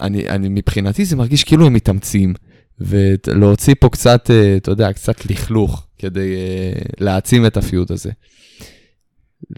אני, 0.00 0.28
אני, 0.28 0.48
מבחינתי 0.48 1.04
זה 1.04 1.16
מרגיש 1.16 1.44
כאילו 1.44 1.66
הם 1.66 1.72
מתאמצים, 1.72 2.34
ולהוציא 2.80 3.74
פה 3.80 3.88
קצת, 3.88 4.30
אה, 4.30 4.56
אתה 4.56 4.70
יודע, 4.70 4.92
קצת 4.92 5.26
לכלוך, 5.26 5.86
כדי 5.98 6.34
אה, 6.34 6.80
להעצים 7.00 7.46
את 7.46 7.56
הפיוט 7.56 7.90
הזה. 7.90 8.10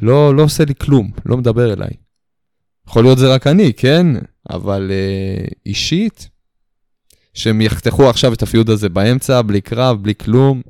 לא, 0.02 0.36
לא 0.36 0.42
עושה 0.42 0.64
לי 0.64 0.74
כלום, 0.74 1.10
לא 1.26 1.36
מדבר 1.36 1.72
אליי. 1.72 1.90
יכול 2.88 3.04
להיות 3.04 3.18
זה 3.18 3.34
רק 3.34 3.46
אני, 3.46 3.72
כן? 3.72 4.06
אבל 4.50 4.90
אה, 4.90 5.44
אישית, 5.66 6.28
שהם 7.34 7.60
יחתכו 7.60 8.10
עכשיו 8.10 8.32
את 8.32 8.42
הפיוד 8.42 8.70
הזה 8.70 8.88
באמצע, 8.88 9.42
בלי 9.42 9.60
קרב, 9.60 10.02
בלי 10.02 10.14
כלום, 10.14 10.62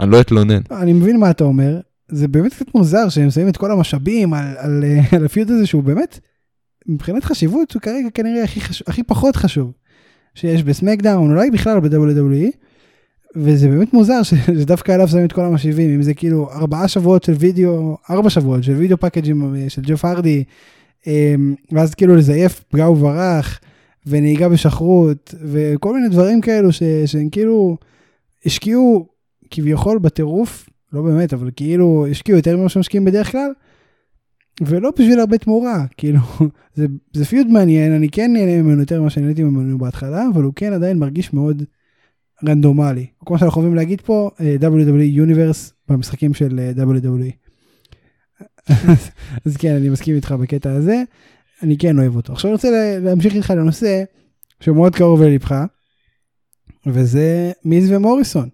אני 0.00 0.10
לא 0.10 0.20
אתלונן. 0.20 0.60
אני 0.70 0.92
מבין 0.92 1.20
מה 1.20 1.30
אתה 1.30 1.44
אומר. 1.44 1.80
זה 2.08 2.28
באמת 2.28 2.54
קצת 2.54 2.74
מוזר 2.74 3.08
שהם 3.08 3.30
שמים 3.30 3.48
את 3.48 3.56
כל 3.56 3.70
המשאבים 3.70 4.34
על, 4.34 4.54
על, 4.58 4.84
אה, 4.84 5.16
על 5.16 5.24
הפיוט 5.24 5.50
הזה 5.50 5.66
שהוא 5.66 5.82
באמת, 5.82 6.20
מבחינת 6.88 7.24
חשיבות, 7.24 7.72
הוא 7.72 7.82
כרגע 7.82 8.08
כנראה 8.14 8.44
הכי, 8.44 8.60
חש... 8.60 8.82
הכי 8.86 9.02
פחות 9.02 9.36
חשוב 9.36 9.72
שיש 10.34 10.62
בסמקדאון, 10.62 11.30
אולי 11.30 11.50
בכלל 11.50 11.80
ב-WWE, 11.80 12.50
וזה 13.36 13.68
באמת 13.68 13.94
מוזר 13.94 14.22
ש- 14.22 14.34
שדווקא 14.60 14.92
עליו 14.92 15.08
שמים 15.08 15.24
את 15.24 15.32
כל 15.32 15.44
המשאבים, 15.44 15.94
אם 15.94 16.02
זה 16.02 16.14
כאילו 16.14 16.50
ארבעה 16.50 16.88
שבועות 16.88 17.22
של 17.22 17.32
וידאו, 17.32 17.96
ארבע 18.10 18.30
שבועות 18.30 18.64
של 18.64 18.72
וידאו 18.72 18.96
פאקג'ים 18.98 19.54
אה, 19.54 19.70
של 19.70 19.82
ג'ף 19.82 20.04
הרדי, 20.04 20.44
אה, 21.06 21.34
ואז 21.72 21.94
כאילו 21.94 22.16
לזייף 22.16 22.64
פגע 22.68 22.90
וברח, 22.90 23.60
ונהיגה 24.06 24.48
בשחרות, 24.48 25.34
וכל 25.42 25.94
מיני 25.94 26.08
דברים 26.08 26.40
כאלו 26.40 26.72
ש- 26.72 26.82
שהם 27.06 27.28
כאילו, 27.28 27.76
השקיעו 28.46 29.06
כביכול 29.50 29.98
בטירוף, 29.98 30.68
לא 30.92 31.02
באמת, 31.02 31.32
אבל 31.32 31.50
כאילו 31.56 32.06
השקיעו 32.10 32.38
יותר 32.38 32.56
ממה 32.56 32.68
שמשקיעים 32.68 33.04
בדרך 33.04 33.32
כלל, 33.32 33.50
ולא 34.60 34.90
בשביל 34.98 35.20
הרבה 35.20 35.38
תמורה, 35.38 35.84
כאילו, 35.96 36.18
זה, 36.74 36.86
זה 37.12 37.24
פיוד 37.24 37.46
מעניין, 37.46 37.92
אני 37.92 38.08
כן 38.08 38.32
נהנה 38.32 38.62
ממנו 38.62 38.80
יותר 38.80 39.00
ממה 39.00 39.10
שנהניתי 39.10 39.42
ממנו 39.42 39.78
בהתחלה, 39.78 40.24
אבל 40.34 40.42
הוא 40.42 40.52
כן 40.56 40.72
עדיין 40.72 40.98
מרגיש 40.98 41.32
מאוד 41.32 41.62
רנדומלי. 42.48 43.06
כמו 43.26 43.38
שאנחנו 43.38 43.60
אוהבים 43.60 43.76
להגיד 43.76 44.00
פה, 44.00 44.30
אה, 44.40 44.56
WWE 44.60 45.18
Universe 45.28 45.72
במשחקים 45.88 46.34
של 46.34 46.58
אה, 46.58 46.84
WWE. 46.84 47.32
אז, 49.46 49.56
כן, 49.56 49.74
אני 49.74 49.88
מסכים 49.88 50.16
איתך 50.16 50.32
בקטע 50.32 50.72
הזה, 50.72 51.02
אני 51.62 51.78
כן 51.78 51.98
אוהב 51.98 52.16
אותו. 52.16 52.32
עכשיו 52.32 52.48
אני 52.50 52.54
רוצה 52.54 52.70
לה- 52.70 52.98
להמשיך 52.98 53.34
איתך 53.34 53.50
לנושא 53.50 54.04
שהוא 54.60 54.76
מאוד 54.76 54.94
קרוב 54.96 55.22
ללבך, 55.22 55.64
וזה 56.86 57.52
מיז 57.64 57.92
ומוריסון. 57.92 58.48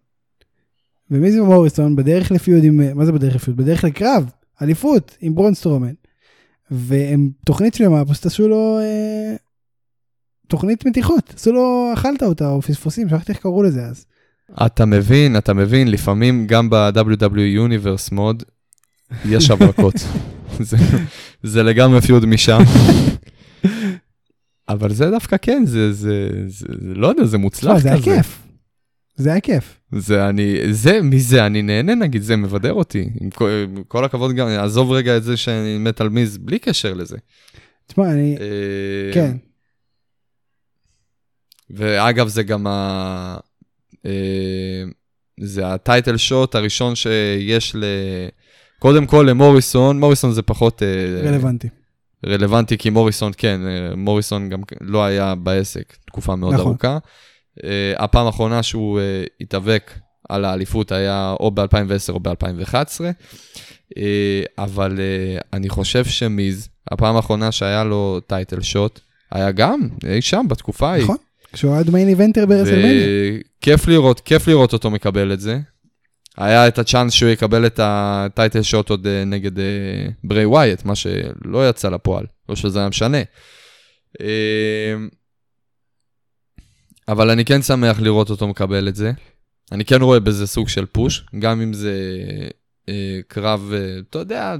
ומיז 1.11 1.39
ומוריסון 1.39 1.97
בדרך 1.97 2.33
לפיוד 2.33 2.65
עם, 2.65 2.81
מה 2.95 3.05
זה 3.07 3.13
בדרך 3.13 3.35
לפיוד? 3.35 3.57
בדרך 3.57 3.85
לקרב, 3.85 4.31
אליפות 4.63 5.17
עם 5.21 5.35
ברונסטרומן. 5.35 5.93
והם 6.71 7.31
תוכנית 7.47 7.75
שלמה, 7.75 8.05
פשוט 8.05 8.27
עשו 8.27 8.49
לו 8.49 8.79
אה, 8.81 9.37
תוכנית 10.49 10.87
מתיחות, 10.87 11.33
עשו 11.37 11.53
לו, 11.53 11.91
אכלת 11.95 12.23
אותה, 12.23 12.49
או 12.49 12.63
פספוסים, 12.63 13.09
שכחתי 13.09 13.33
איך 13.33 13.41
קראו 13.41 13.63
לזה 13.63 13.85
אז. 13.85 14.07
אתה 14.67 14.85
מבין, 14.85 15.37
אתה 15.37 15.55
מבין, 15.55 15.89
לפעמים 15.89 16.47
גם 16.47 16.71
ב-WWE 16.71 17.59
Universe 17.69 18.15
מוד 18.15 18.43
יש 19.25 19.51
הברקות. 19.51 19.95
זה, 20.61 20.77
זה 21.43 21.63
לגמרי 21.63 22.01
פיוד 22.01 22.27
משם. 22.27 22.61
אבל 24.69 24.93
זה 24.93 25.11
דווקא 25.11 25.37
כן, 25.43 25.63
זה, 25.67 25.93
זה, 25.93 26.29
זה, 26.47 26.67
זה 26.69 26.95
לא 26.95 27.07
יודע, 27.07 27.25
זה 27.25 27.39
מוצלח 27.39 27.73
כזה. 27.73 27.83
זה 27.83 27.89
היה 27.89 28.03
כיף. 28.03 28.43
זה 29.17 29.31
היה 29.31 29.41
כיף. 29.41 29.81
זה 29.93 30.29
אני, 30.29 30.59
זה, 30.71 31.03
מזה 31.03 31.47
אני 31.47 31.63
נהנה 31.63 31.95
נגיד, 31.95 32.23
זה 32.23 32.37
מבדר 32.37 32.73
אותי. 32.73 33.11
עם 33.21 33.31
כל, 33.31 33.51
עם 33.65 33.83
כל 33.89 34.05
הכבוד 34.05 34.33
גם, 34.35 34.49
עזוב 34.49 34.93
רגע 34.93 35.17
את 35.17 35.25
זה 35.25 35.37
שאני 35.37 35.79
מת 35.79 36.01
על 36.01 36.09
מיז, 36.09 36.39
בלי 36.39 36.59
קשר 36.59 36.95
לזה. 36.95 37.17
תשמע, 37.87 38.13
אני, 38.13 38.37
אה, 38.41 39.15
כן, 39.15 39.37
ואגב, 41.71 42.29
זה 42.29 42.43
גם 42.43 42.67
ה... 42.67 43.37
אה, 44.07 44.85
זה 45.41 45.67
הטייטל 45.67 46.17
שוט 46.17 46.55
הראשון 46.55 46.95
שיש 46.95 47.77
ל... 47.77 47.85
קודם 48.79 49.07
כל 49.07 49.27
למוריסון, 49.29 50.01
מוריסון 50.01 50.33
זה 50.33 50.43
פחות 50.43 50.83
אה, 50.83 51.29
רלוונטי. 51.29 51.69
רלוונטי, 52.27 52.79
כי 52.79 52.91
מוריסון, 52.91 53.33
כן, 53.37 53.61
מוריסון 53.97 54.49
גם 54.49 54.63
לא 54.81 55.05
היה 55.05 55.35
בעסק 55.35 55.97
תקופה 56.07 56.37
מאוד 56.37 56.55
נכון. 56.55 56.67
ארוכה. 56.67 56.99
אה, 57.65 58.05
הפעם 58.05 58.27
האחרונה 58.27 58.63
שהוא 58.63 59.01
אה, 59.01 59.25
התאבק 59.41 59.93
על 60.29 60.45
האליפות 60.45 60.93
היה 60.93 61.35
או 61.41 61.51
ב-2010 61.51 62.13
או 62.13 62.21
ב-2011, 62.21 62.75
אה, 63.99 64.43
אבל 64.59 65.01
אני 65.53 65.69
חושב 65.69 66.05
שמיז, 66.05 66.69
הפעם 66.91 67.17
האחרונה 67.17 67.53
שהיה 67.53 67.85
לו 67.85 68.21
טייטל 68.27 68.61
שוט, 68.61 69.01
היה 69.31 69.51
גם 69.51 69.81
אי 70.07 70.23
שם 70.23 70.47
בתקופה 70.49 70.91
ההיא. 70.91 71.05
נכון, 71.05 71.17
כשהוא 71.53 71.75
היה 71.75 71.83
מיין 71.93 72.09
איבנטר 72.09 72.47
ברסלמניה. 72.47 73.07
וכיף 73.61 73.89
לראות, 73.89 74.21
כיף 74.21 74.49
לראות 74.49 74.73
אותו 74.73 74.91
מקבל 74.91 75.33
את 75.33 75.41
זה. 75.41 75.59
היה 76.37 76.69
את 76.69 76.79
הצ'אנס 76.79 77.13
שהוא 77.13 77.31
יקבל 77.31 77.67
את 77.67 77.81
הטייטל 77.83 78.63
שוט 78.63 78.91
עוד 78.91 79.07
נגד 79.27 79.51
ברי 80.25 80.45
ווייט, 80.45 80.85
מה 80.85 80.95
שלא 80.95 81.69
יצא 81.69 81.89
לפועל, 81.89 82.27
לא 82.49 82.57
שזה 82.57 82.79
היה 82.79 82.89
משנה. 82.89 83.19
אבל 87.09 87.31
אני 87.31 87.45
כן 87.45 87.63
שמח 87.63 88.01
לראות 88.01 88.31
אותו 88.31 88.49
מקבל 88.49 88.89
את 88.89 88.97
זה. 88.97 89.13
אני 89.73 89.85
כן 89.85 90.03
רואה 90.03 90.21
בזה 90.21 90.47
סוג 90.47 90.69
של 90.69 90.87
פוש, 90.87 91.25
גם 91.39 91.61
אם 91.61 91.73
זה 91.73 91.95
אה, 92.89 93.21
קרב, 93.29 93.71
אה, 93.75 93.99
אתה 94.11 94.19
יודע, 94.19 94.57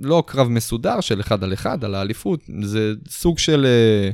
לא 0.00 0.22
קרב 0.26 0.48
מסודר 0.48 1.00
של 1.00 1.20
אחד 1.20 1.44
על 1.44 1.52
אחד, 1.52 1.84
על 1.84 1.94
האליפות, 1.94 2.40
זה 2.62 2.92
סוג 3.08 3.38
של 3.38 3.66
אה, 3.66 4.10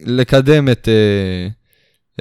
לקדם 0.00 0.68
את, 0.68 0.88
אה, 0.88 1.48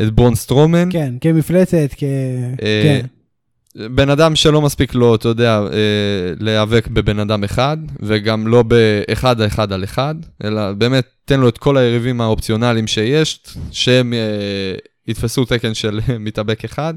את 0.04 0.14
ברון 0.14 0.36
סטרומן. 0.36 0.90
כן, 0.92 1.14
כמפלצת, 1.22 1.90
כ... 1.98 2.04
אה, 2.04 2.82
כן. 2.84 3.06
בן 3.76 4.10
אדם 4.10 4.36
שלא 4.36 4.62
מספיק 4.62 4.96
לו, 4.96 5.16
אתה 5.16 5.28
יודע, 5.28 5.60
אה, 5.60 6.34
להיאבק 6.40 6.88
בבן 6.88 7.20
אדם 7.20 7.44
אחד, 7.44 7.78
וגם 8.00 8.48
לא 8.48 8.64
באחד 8.64 9.42
האחד 9.42 9.72
על 9.72 9.84
אחד, 9.84 10.16
אלא 10.44 10.72
באמת 10.72 11.08
תן 11.26 11.40
לו 11.40 11.50
את 11.50 11.58
כל 11.58 11.78
היריבים 11.78 12.22
האופציונליים 12.22 12.88
שיש, 12.88 13.44
שהם 13.72 14.14
אה, 14.14 14.76
יתפסו 15.08 15.46
תקן 15.46 15.74
של 15.74 16.00
מתאבק 16.20 16.66
אחד, 16.66 16.94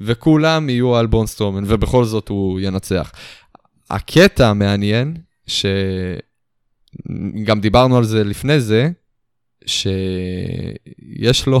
וכולם 0.00 0.68
יהיו 0.70 0.96
על 0.96 1.06
בונסטרומן, 1.06 1.64
ובכל 1.66 2.04
זאת 2.04 2.28
הוא 2.28 2.60
ינצח. 2.60 3.12
הקטע 3.90 4.48
המעניין, 4.48 5.16
שגם 5.46 6.00
דיברנו 7.60 7.96
על 7.96 8.04
זה 8.04 8.24
לפני 8.24 8.60
זה, 8.60 8.90
שיש 9.66 11.46
לו 11.46 11.60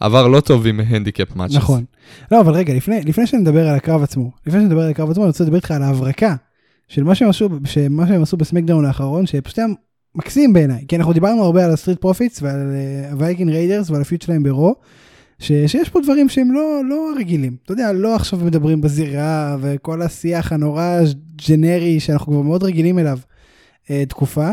עבר 0.00 0.26
לא 0.26 0.40
טוב 0.40 0.66
עם 0.66 0.80
handicap 0.80 1.36
matches. 1.36 1.54
נכון. 1.54 1.84
לא, 2.32 2.40
אבל 2.40 2.52
רגע, 2.52 2.74
לפני, 2.74 3.00
לפני 3.04 3.26
שנדבר 3.26 3.68
על 3.68 3.76
הקרב 3.76 4.02
עצמו, 4.02 4.30
לפני 4.46 4.60
שנדבר 4.60 4.82
על 4.82 4.90
הקרב 4.90 5.10
עצמו, 5.10 5.22
אני 5.22 5.28
רוצה 5.28 5.44
לדבר 5.44 5.56
איתך 5.56 5.70
על 5.70 5.82
ההברקה 5.82 6.34
של 6.88 7.04
מה 7.04 7.14
שהם 7.14 7.28
עשו, 7.28 7.48
שמה 7.64 8.06
שהם 8.06 8.22
עשו 8.22 8.36
בסמקדאון 8.36 8.84
האחרון, 8.84 9.26
שפשוט 9.26 9.58
היה 9.58 9.68
מקסים 10.14 10.52
בעיניי, 10.52 10.84
כי 10.88 10.96
אנחנו 10.96 11.12
דיברנו 11.12 11.44
הרבה 11.44 11.64
על 11.64 11.70
הסטריט 11.70 12.00
פרופיטס 12.00 12.42
ועל 12.42 12.72
אה, 12.74 13.10
הווייקינג 13.12 13.50
ריידרס 13.50 13.90
ועל 13.90 14.00
ה 14.00 14.04
feud 14.04 14.22
שלהם 14.22 14.42
ב 14.42 14.48
Raw, 14.48 14.74
ש, 15.38 15.52
שיש 15.66 15.88
פה 15.88 16.00
דברים 16.00 16.28
שהם 16.28 16.52
לא, 16.52 16.80
לא 16.88 17.12
רגילים. 17.16 17.56
אתה 17.64 17.72
יודע, 17.72 17.92
לא 17.92 18.14
עכשיו 18.14 18.38
מדברים 18.38 18.80
בזירה 18.80 19.56
וכל 19.60 20.02
השיח 20.02 20.52
הנורא 20.52 21.00
ג'נרי 21.48 22.00
שאנחנו 22.00 22.32
כבר 22.32 22.42
מאוד 22.42 22.62
רגילים 22.62 22.98
אליו 22.98 23.18
אה, 23.90 24.04
תקופה. 24.08 24.50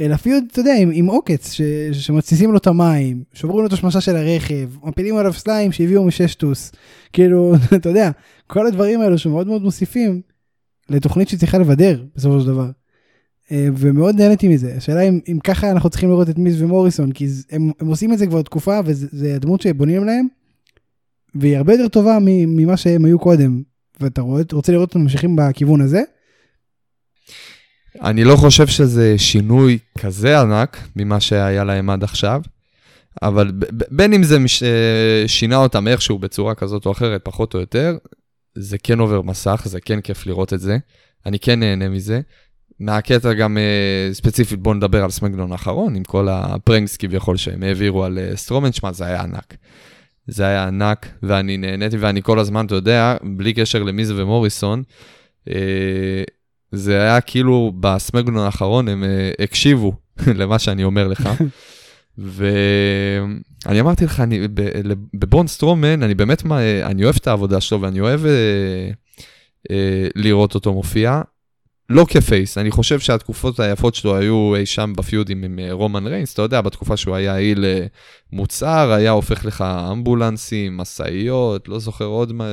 אלא 0.00 0.16
פיוד, 0.16 0.44
אתה 0.52 0.60
יודע, 0.60 0.74
עם, 0.78 0.90
עם 0.92 1.06
עוקץ, 1.06 1.52
ש, 1.52 1.60
שמתסיסים 1.92 2.52
לו 2.52 2.58
את 2.58 2.66
המים, 2.66 3.22
שוברים 3.32 3.60
לו 3.60 3.66
את 3.66 3.72
השמשה 3.72 4.00
של 4.00 4.16
הרכב, 4.16 4.70
מפילים 4.82 5.16
עליו 5.16 5.32
סליים 5.32 5.72
שהביאו 5.72 6.04
מששטוס. 6.04 6.72
כאילו, 7.12 7.54
אתה 7.76 7.88
יודע, 7.88 8.10
כל 8.46 8.66
הדברים 8.66 9.00
האלו 9.00 9.18
שמאוד 9.18 9.46
מאוד 9.46 9.62
מוסיפים 9.62 10.20
לתוכנית 10.88 11.28
שצריכה 11.28 11.58
לבדר 11.58 12.04
בסופו 12.16 12.40
של 12.40 12.46
דבר. 12.46 12.70
אה, 13.52 13.68
ומאוד 13.76 14.20
נהניתי 14.20 14.48
מזה. 14.48 14.74
השאלה 14.76 15.00
אם, 15.00 15.20
אם 15.28 15.38
ככה 15.44 15.70
אנחנו 15.70 15.90
צריכים 15.90 16.08
לראות 16.08 16.30
את 16.30 16.38
מיז 16.38 16.62
ומוריסון, 16.62 17.12
כי 17.12 17.26
הם, 17.50 17.70
הם 17.80 17.86
עושים 17.86 18.12
את 18.12 18.18
זה 18.18 18.26
כבר 18.26 18.42
תקופה, 18.42 18.80
וזה 18.84 19.34
הדמות 19.34 19.60
שבונים 19.60 20.04
להם, 20.04 20.26
והיא 21.34 21.56
הרבה 21.56 21.72
יותר 21.72 21.88
טובה 21.88 22.18
ממה 22.22 22.76
שהם 22.76 23.04
היו 23.04 23.18
קודם. 23.18 23.62
ואתה 24.00 24.22
רוצה 24.52 24.72
לראות 24.72 24.88
אותם 24.88 25.00
ממשיכים 25.00 25.36
בכיוון 25.36 25.80
הזה? 25.80 26.02
אני 28.02 28.24
לא 28.24 28.36
חושב 28.36 28.66
שזה 28.66 29.18
שינוי 29.18 29.78
כזה 29.98 30.40
ענק 30.40 30.78
ממה 30.96 31.20
שהיה 31.20 31.64
להם 31.64 31.90
עד 31.90 32.04
עכשיו, 32.04 32.42
אבל 33.22 33.52
בין 33.90 34.12
אם 34.12 34.22
זה 34.22 34.38
מש... 34.38 34.62
אה, 34.62 35.24
שינה 35.26 35.56
אותם 35.56 35.88
איכשהו 35.88 36.18
בצורה 36.18 36.54
כזאת 36.54 36.86
או 36.86 36.92
אחרת, 36.92 37.20
פחות 37.24 37.54
או 37.54 37.60
יותר, 37.60 37.96
זה 38.54 38.78
כן 38.78 38.98
עובר 38.98 39.22
מסך, 39.22 39.62
זה 39.64 39.80
כן 39.80 40.00
כיף 40.00 40.26
לראות 40.26 40.52
את 40.52 40.60
זה, 40.60 40.78
אני 41.26 41.38
כן 41.38 41.60
נהנה 41.60 41.88
מזה. 41.88 42.20
מהקטע 42.80 43.32
גם 43.32 43.58
אה, 43.58 44.14
ספציפית, 44.14 44.60
בואו 44.60 44.74
נדבר 44.74 45.04
על 45.04 45.10
סמקדון 45.10 45.52
האחרון, 45.52 45.96
עם 45.96 46.04
כל 46.04 46.28
הפרנקס 46.28 46.96
כביכול 46.96 47.36
שהם 47.36 47.62
העבירו 47.62 48.04
על 48.04 48.18
אה, 48.18 48.36
סטרומן, 48.36 48.72
שמע, 48.72 48.92
זה 48.92 49.04
היה 49.04 49.22
ענק. 49.22 49.56
זה 50.26 50.46
היה 50.46 50.66
ענק, 50.66 51.06
ואני 51.22 51.56
נהניתי, 51.56 51.96
ואני 51.96 52.22
כל 52.22 52.38
הזמן, 52.38 52.66
אתה 52.66 52.74
יודע, 52.74 53.16
בלי 53.22 53.54
קשר 53.54 53.82
למיז 53.82 54.10
ומוריסון, 54.10 54.82
אה, 55.48 55.54
זה 56.72 57.02
היה 57.02 57.20
כאילו 57.20 57.72
בסמקדון 57.80 58.36
האחרון 58.38 58.88
הם 58.88 59.04
uh, 59.04 59.42
הקשיבו 59.42 59.92
למה 60.40 60.58
שאני 60.58 60.84
אומר 60.84 61.08
לך. 61.08 61.28
ואני 62.18 63.80
אמרתי 63.80 64.04
לך, 64.04 64.20
אני, 64.20 64.48
בבון 65.14 65.46
סטרומן, 65.46 66.02
אני 66.02 66.14
באמת, 66.14 66.44
מה- 66.44 66.82
אני 66.82 67.04
אוהב 67.04 67.16
את 67.16 67.26
העבודה 67.26 67.60
שלו 67.60 67.80
ואני 67.80 68.00
אוהב 68.00 68.20
uh, 68.20 68.26
uh, 69.68 69.72
לראות 70.14 70.54
אותו 70.54 70.72
מופיע. 70.74 71.20
לא 71.90 72.06
כפייס, 72.08 72.58
אני 72.58 72.70
חושב 72.70 73.00
שהתקופות 73.00 73.60
היפות 73.60 73.94
שלו 73.94 74.16
היו 74.16 74.54
אי 74.56 74.66
שם 74.66 74.92
בפיודים 74.96 75.44
עם 75.44 75.58
אה, 75.58 75.72
רומן 75.72 76.06
ריינס, 76.06 76.32
אתה 76.34 76.42
יודע, 76.42 76.60
בתקופה 76.60 76.96
שהוא 76.96 77.14
היה 77.16 77.36
איל 77.38 77.64
אה, 77.64 77.86
מוצר, 78.32 78.92
היה 78.92 79.10
הופך 79.10 79.44
לך 79.44 79.64
אמבולנסים, 79.92 80.76
משאיות, 80.76 81.68
לא 81.68 81.78
זוכר 81.78 82.04
עוד 82.04 82.32
מה, 82.32 82.44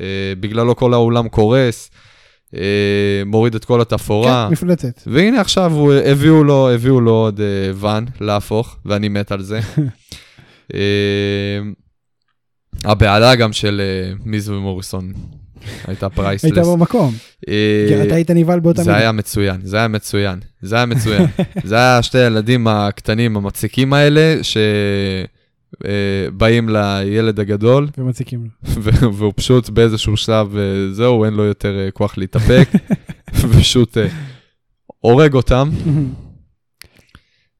אה, 0.00 0.32
בגללו 0.40 0.76
כל 0.76 0.94
האולם 0.94 1.28
קורס, 1.28 1.90
אה, 1.92 1.98
מוריד 3.26 3.54
את 3.54 3.64
כל 3.64 3.80
התפאורה. 3.80 4.46
כן, 4.48 4.52
מפלצת. 4.52 5.02
והנה 5.06 5.40
עכשיו 5.40 5.72
הוא, 5.72 5.92
הביאו 5.92 6.44
לו, 6.44 6.70
הביאו 6.70 7.00
לו 7.00 7.12
עוד 7.12 7.40
אה, 7.40 7.70
ואן 7.74 8.04
להפוך, 8.20 8.76
ואני 8.84 9.08
מת 9.08 9.32
על 9.32 9.42
זה. 9.42 9.60
אה, 10.74 11.58
ההבעה 12.84 13.36
גם 13.36 13.52
של 13.52 13.80
אה, 13.84 14.14
מיז 14.24 14.50
ומוריסון 14.50 15.12
הייתה 15.86 16.06
היית 16.06 16.14
priceless. 16.14 16.66
במקום. 16.68 17.14
אה, 17.48 17.86
כי 17.88 18.02
אתה 18.02 18.14
היית 18.14 18.30
נבהל 18.30 18.60
באותה 18.60 18.82
זה 18.82 18.90
מידה. 18.90 19.00
היה 19.00 19.12
מצוין, 19.12 19.60
זה 19.62 19.76
היה 19.76 19.88
מצוין, 19.88 20.38
זה 20.62 20.76
היה 20.76 20.86
מצוין. 20.86 21.26
זה 21.64 21.76
היה 21.76 22.02
שתי 22.02 22.18
הילדים 22.18 22.66
הקטנים 22.66 23.36
המציקים 23.36 23.92
האלה, 23.92 24.20
אה, 24.56 25.24
באים 26.36 26.68
לילד 26.68 27.40
הגדול, 27.40 27.88
ומציקים 27.98 28.44
לו. 28.44 28.82
והוא 29.16 29.32
פשוט 29.36 29.68
באיזשהו 29.68 30.16
שלב, 30.16 30.56
אה, 30.56 30.62
זהו, 30.92 31.24
אין 31.24 31.34
לו 31.34 31.42
יותר 31.44 31.78
אה, 31.78 31.90
כוח 31.90 32.18
להתאפק, 32.18 32.68
ופשוט 33.40 33.98
אה, 33.98 34.06
הורג 34.98 35.34
אותם, 35.34 35.70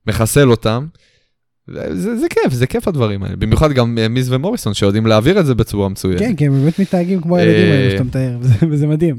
מחסל 0.06 0.50
אותם. 0.50 0.86
זה, 1.92 2.16
זה 2.16 2.26
כיף, 2.30 2.52
זה 2.52 2.66
כיף 2.66 2.88
הדברים 2.88 3.22
האלה. 3.22 3.36
במיוחד 3.36 3.72
גם 3.72 3.98
אה, 3.98 4.08
מיז 4.08 4.32
ומוריסון 4.32 4.74
שיודעים 4.74 5.06
להעביר 5.06 5.40
את 5.40 5.46
זה 5.46 5.54
בצורה 5.54 5.88
מצוינת. 5.88 6.38
כן, 6.38 6.46
הם 6.46 6.52
באמת 6.52 6.78
מתנהגים 6.78 7.20
כמו 7.22 7.36
הילדים 7.36 7.64
אה, 7.64 7.72
האלה 7.78 7.90
שאתה 7.90 8.04
מתאר, 8.04 8.38
וזה- 8.70 8.86
מדהים. 8.86 9.18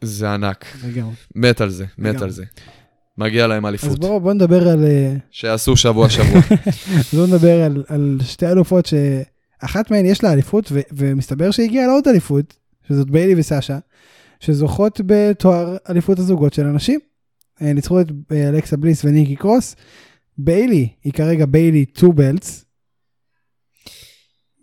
זה 0.00 0.30
ענק. 0.34 0.64
לגמרי. 0.86 1.14
מת 1.34 1.60
על 1.60 1.70
זה, 1.70 1.84
מת. 1.98 2.22
על 2.22 2.30
זה. 2.30 2.44
מגיע 3.18 3.46
להם 3.46 3.66
אז 3.66 3.70
אליפות. 3.70 3.98
בואו 3.98 4.20
בוא 4.20 4.32
נדבר 4.32 4.68
על... 4.68 4.84
אה, 4.84 5.14
שיעשו 5.30 5.76
שבוע 5.76 6.10
שבוע. 6.10 6.40
אז 6.98 7.14
בואו 7.14 7.26
נדבר 7.26 7.62
על, 7.62 7.84
על 7.88 8.18
שתי 8.24 8.46
אלופות 8.46 8.86
שאחת 8.86 9.90
מהן 9.90 10.06
יש 10.06 10.24
לה 10.24 10.32
אליפות 10.32 10.68
ו, 10.72 10.80
ומסתבר 10.92 11.50
שהגיעה 11.50 11.86
לעוד 11.86 12.08
אליפות, 12.08 12.56
שזאת 12.88 13.10
ביילי 13.10 13.40
וסשה, 13.40 13.78
שזוכות 14.40 15.00
בתואר 15.06 15.76
אליפות 15.90 16.18
הזוגות 16.18 16.52
של 16.52 16.66
הנשים. 16.66 17.00
אה, 17.62 17.72
ניצחו 17.72 18.00
את 18.00 18.06
אה, 18.32 18.48
אלכסה 18.48 18.76
בליס 18.76 19.04
וניקי 19.04 19.36
קרוס. 19.36 19.76
ביילי 20.38 20.88
היא 21.04 21.12
כרגע 21.12 21.46
ביילי 21.46 21.84
2 21.96 22.12
בלטס. 22.14 22.64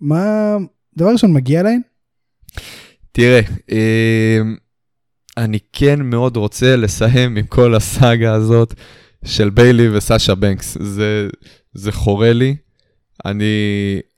מה, 0.01 0.57
דבר 0.97 1.11
ראשון 1.11 1.33
מגיע 1.33 1.63
להן? 1.63 1.81
תראה, 3.11 3.41
אני 5.37 5.59
כן 5.73 6.01
מאוד 6.01 6.37
רוצה 6.37 6.75
לסיים 6.75 7.37
עם 7.37 7.45
כל 7.45 7.75
הסאגה 7.75 8.33
הזאת 8.33 8.73
של 9.25 9.49
ביילי 9.49 9.97
וסאשה 9.97 10.35
בנקס. 10.35 10.77
זה, 10.81 11.27
זה 11.73 11.91
חורה 11.91 12.33
לי. 12.33 12.55
אני, 13.25 13.45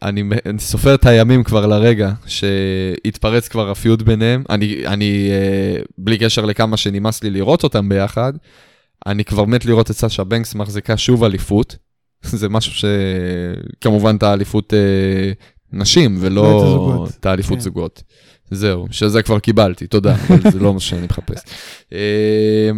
אני, 0.02 0.23
אני 0.45 0.60
סופר 0.60 0.95
את 0.95 1.06
הימים 1.06 1.43
כבר 1.43 1.65
לרגע 1.65 2.12
שהתפרץ 2.26 3.47
כבר 3.47 3.71
הפיוט 3.71 4.02
ביניהם. 4.02 4.43
אני, 4.49 4.88
אני 4.88 5.30
אה, 5.32 5.82
בלי 5.97 6.17
קשר 6.17 6.45
לכמה 6.45 6.78
שנמאס 6.78 7.23
לי 7.23 7.30
לראות 7.30 7.63
אותם 7.63 7.89
ביחד, 7.89 8.34
אני 9.06 9.26
כבר 9.26 9.45
מת 9.45 9.65
לראות 9.65 9.91
את 9.91 9.95
סאשה 9.95 10.23
בנקס 10.23 10.56
מחזיקה 10.56 10.97
שוב 10.97 11.23
אליפות. 11.23 11.76
זה 12.23 12.49
משהו 12.49 12.73
שכמובן 12.73 14.15
את 14.15 14.23
האליפות 14.23 14.73
אה, 14.73 15.32
נשים, 15.73 16.15
לא 16.15 16.19
ולא. 16.21 17.08
את 17.19 17.26
האליפות 17.26 17.58
כן. 17.58 17.63
זוגות. 17.63 18.04
זהו, 18.56 18.88
שזה 18.92 19.22
כבר 19.24 19.39
קיבלתי, 19.39 19.88
תודה, 19.88 20.16
אבל 20.16 20.52
זה 20.52 20.60
לא 20.60 20.74
מה 20.74 20.80
שאני 20.80 21.06
מחפש. 21.06 21.39
אה, 21.94 22.72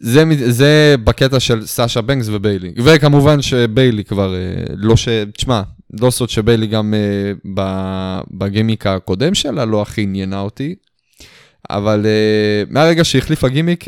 זה, 0.00 0.24
זה 0.46 0.94
בקטע 1.04 1.40
של 1.40 1.66
סאשה 1.66 2.00
בנקס 2.00 2.28
וביילי. 2.28 2.72
וכמובן 2.76 3.42
שביילי 3.42 4.04
כבר, 4.04 4.34
אה, 4.34 4.40
לא 4.76 4.96
ש... 4.96 5.08
תשמע, 5.08 5.62
לא 6.00 6.10
סוד 6.10 6.30
שביילי 6.30 6.66
גם 6.66 6.94
אה, 6.94 8.20
בגימיק 8.30 8.86
הקודם 8.86 9.34
שלה 9.34 9.64
לא 9.64 9.82
הכי 9.82 10.02
עניינה 10.02 10.40
אותי, 10.40 10.74
אבל 11.70 12.06
אה, 12.06 12.62
מהרגע 12.70 13.04
שהחליפה 13.04 13.48
גימיק, 13.48 13.84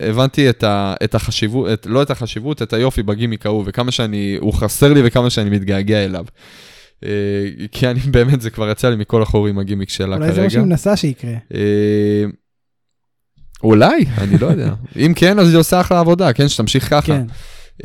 הבנתי 0.00 0.50
את, 0.50 0.64
ה, 0.64 0.94
את 1.04 1.14
החשיבות, 1.14 1.72
את, 1.72 1.86
לא 1.86 2.02
את 2.02 2.10
החשיבות, 2.10 2.62
את 2.62 2.72
היופי 2.72 3.02
בגימיק 3.02 3.46
ההוא, 3.46 3.64
וכמה 3.66 3.90
שאני, 3.90 4.36
הוא 4.40 4.54
חסר 4.54 4.92
לי 4.92 5.00
וכמה 5.04 5.30
שאני 5.30 5.50
מתגעגע 5.50 6.04
אליו. 6.04 6.24
אה, 7.04 7.66
כי 7.72 7.88
אני 7.88 8.00
באמת, 8.14 8.40
זה 8.40 8.50
כבר 8.50 8.70
יצא 8.70 8.90
לי 8.90 8.96
מכל 8.96 9.22
החורים 9.22 9.58
הגימיק 9.58 9.88
שלה 9.88 10.16
אולי 10.16 10.26
זה 10.26 10.32
כרגע. 10.32 10.44
מה 10.44 10.50
שהיא 10.50 10.62
מנסה 10.62 10.96
שיקרה. 10.96 11.34
אה, 11.54 12.24
אולי, 13.62 14.04
אני 14.18 14.38
לא 14.38 14.46
יודע. 14.46 14.74
אם 15.06 15.12
כן, 15.16 15.38
אז 15.38 15.48
היא 15.48 15.58
עושה 15.58 15.80
אחלה 15.80 16.00
עבודה, 16.00 16.32
כן, 16.32 16.48
שתמשיך 16.48 16.90
ככה. 16.90 17.06
כן. 17.06 17.26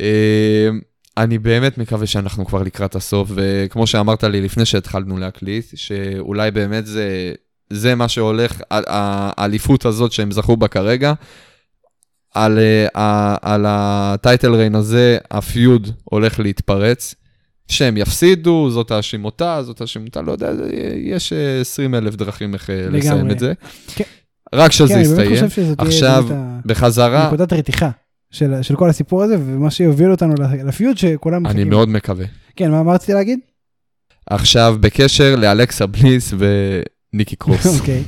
אה, 0.00 0.68
אני 1.16 1.38
באמת 1.38 1.78
מקווה 1.78 2.06
שאנחנו 2.06 2.46
כבר 2.46 2.62
לקראת 2.62 2.94
הסוף, 2.94 3.30
וכמו 3.34 3.86
שאמרת 3.86 4.24
לי 4.24 4.40
לפני 4.40 4.64
שהתחלנו 4.64 5.18
להקליט, 5.18 5.64
שאולי 5.74 6.50
באמת 6.50 6.86
זה, 6.86 7.32
זה 7.70 7.94
מה 7.94 8.08
שהולך, 8.08 8.60
האליפות 8.70 9.84
הזאת 9.84 10.12
שהם 10.12 10.30
זכו 10.30 10.56
בה 10.56 10.68
כרגע, 10.68 11.12
על, 12.34 12.58
על 13.42 13.64
הטייטל 13.68 14.54
ריין 14.54 14.74
הזה, 14.74 15.18
הפיוד 15.30 15.90
הולך 16.04 16.40
להתפרץ. 16.40 17.14
שהם 17.68 17.96
יפסידו, 17.96 18.70
זאת 18.70 18.90
האשימותה, 18.90 19.62
זאת 19.62 19.80
האשימותה, 19.80 20.22
לא 20.22 20.32
יודע, 20.32 20.50
יש 20.96 21.32
20 21.60 21.94
אלף 21.94 22.14
דרכים 22.16 22.54
איך 22.54 22.70
אה, 22.70 22.86
לסיים. 22.90 23.30
את 23.30 23.38
זה. 23.38 23.52
כן. 23.94 24.04
רק 24.54 24.72
שזה 24.72 24.88
כן, 24.88 24.94
אני 24.94 25.08
באמת 25.08 25.18
יסתיים. 25.20 25.48
חושב 25.48 25.62
שזאת 25.62 25.80
עכשיו, 25.80 26.26
בחזרה, 26.66 27.26
נקודת 27.26 27.52
רתיחה 27.52 27.90
של, 28.30 28.62
של 28.62 28.76
כל 28.76 28.90
הסיפור 28.90 29.22
הזה, 29.22 29.36
ומה 29.46 29.70
שיוביל 29.70 30.10
אותנו 30.10 30.34
לפיוט 30.64 30.98
שכולם 30.98 31.46
אני 31.46 31.54
מחכים. 31.54 31.70
מאוד 31.70 31.88
מקווה. 31.88 32.26
כן, 32.56 32.70
מה, 32.70 32.82
מה 32.82 32.92
רציתי 32.94 33.12
להגיד? 33.12 33.38
עכשיו, 34.30 34.76
בקשר 34.80 35.36
לאלכסה 35.36 35.86
בליס 35.86 36.34
וניקי 37.12 37.36
קרוס. 37.36 37.66
אוקיי. 37.80 38.04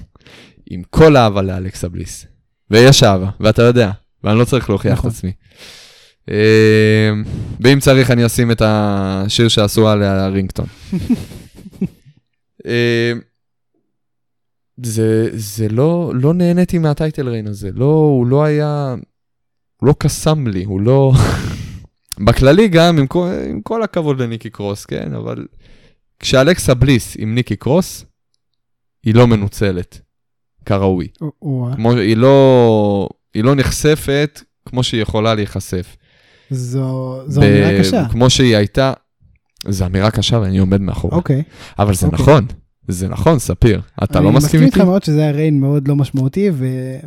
עם 0.71 0.83
כל 0.91 1.17
אהבה 1.17 1.43
לאלכסה 1.43 1.89
בליס. 1.89 2.27
ויש 2.71 3.03
אהבה, 3.03 3.31
ואתה 3.41 3.63
יודע, 3.63 3.91
ואני 4.25 4.39
לא 4.39 4.45
צריך 4.45 4.71
להוכיח 4.71 4.93
נכון. 4.93 5.11
את 5.11 5.17
עצמי. 5.17 5.33
אה, 6.29 7.11
ואם 7.61 7.81
צריך, 7.81 8.11
אני 8.11 8.27
אשים 8.27 8.51
את 8.51 8.63
השיר 8.65 9.49
שעשו 9.49 9.89
עליה 9.89 10.29
רינגטון. 10.29 10.67
אה, 12.67 13.13
זה, 14.83 15.29
זה 15.33 15.69
לא, 15.69 16.13
לא 16.15 16.35
נהניתי 16.35 16.79
מהטייטל 16.79 17.29
ריין 17.29 17.47
הזה, 17.47 17.71
לא, 17.75 17.85
הוא 17.85 18.27
לא 18.27 18.45
היה, 18.45 18.95
הוא 19.77 19.87
לא 19.87 19.95
קסם 19.99 20.47
לי, 20.47 20.65
הוא 20.65 20.81
לא... 20.81 21.13
בכללי 22.27 22.69
גם, 22.69 22.99
עם 22.99 23.07
כל, 23.07 23.29
עם 23.51 23.61
כל 23.61 23.83
הכבוד 23.83 24.21
לניקי 24.23 24.51
קרוס, 24.51 24.85
כן, 24.87 25.15
אבל 25.15 25.47
כשאלכסה 26.19 26.75
בליס 26.75 27.17
עם 27.19 27.35
ניקי 27.35 27.57
קרוס, 27.57 28.05
היא 29.05 29.15
לא 29.15 29.27
מנוצלת 29.27 30.01
כראוי. 30.65 31.09
או- 31.21 31.33
או- 31.43 31.69
כמו, 31.77 31.93
היא, 31.93 32.17
לא, 32.17 33.09
היא 33.35 33.45
לא 33.45 33.55
נחשפת 33.55 34.41
כמו 34.67 34.83
שהיא 34.83 35.03
יכולה 35.03 35.35
להיחשף. 35.35 35.97
זו 36.51 37.21
זו 37.27 37.41
ב- 37.41 37.45
אמירה 37.45 37.79
קשה. 37.81 38.05
כמו 38.11 38.31
שהיא 38.31 38.57
הייתה, 38.57 38.93
זו 39.69 39.87
אמירה 39.87 40.11
קשה 40.11 40.39
ואני 40.39 40.59
עומד 40.59 40.81
מאחוריה. 40.81 41.17
אוקיי. 41.17 41.43
אבל 41.79 41.95
זה 41.95 42.07
אוקיי. 42.07 42.19
נכון, 42.23 42.47
זה 42.89 43.09
נכון, 43.09 43.39
ספיר. 43.39 43.81
אתה 44.05 44.21
לא 44.21 44.29
אני 44.29 44.37
מסכים 44.37 44.61
איתי? 44.61 44.67
איתך 44.75 44.81
מאוד 44.87 45.03
שזה 45.03 45.21
היה 45.21 45.31
ריין 45.31 45.61
מאוד 45.61 45.89
לא 45.89 45.97
משמעותי, 45.97 46.51
ו- 46.53 46.67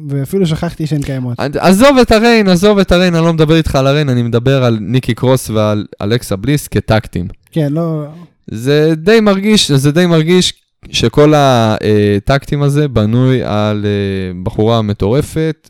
ואפילו 0.09 0.45
שכחתי 0.45 0.87
שהן 0.87 1.01
קיימות. 1.01 1.39
עזוב 1.59 1.97
את 1.97 2.11
הריין, 2.11 2.47
עזוב 2.49 2.77
את 2.79 2.91
הריין, 2.91 3.15
אני 3.15 3.25
לא 3.25 3.33
מדבר 3.33 3.55
איתך 3.55 3.75
על 3.75 3.87
הריין, 3.87 4.09
אני 4.09 4.21
מדבר 4.23 4.63
על 4.63 4.77
ניקי 4.81 5.13
קרוס 5.13 5.49
ועל 5.49 5.85
אלכסה 6.01 6.35
בליס 6.35 6.67
כטקטים. 6.67 7.27
כן, 7.51 7.67
לא... 7.73 8.05
זה 8.47 8.93
די 8.97 9.19
מרגיש, 9.19 9.71
זה 9.71 9.91
די 9.91 10.05
מרגיש 10.05 10.53
שכל 10.91 11.33
הטקטים 11.35 12.61
הזה 12.61 12.87
בנוי 12.87 13.43
על 13.43 13.85
אה, 13.85 14.39
בחורה 14.43 14.81
מטורפת, 14.81 15.69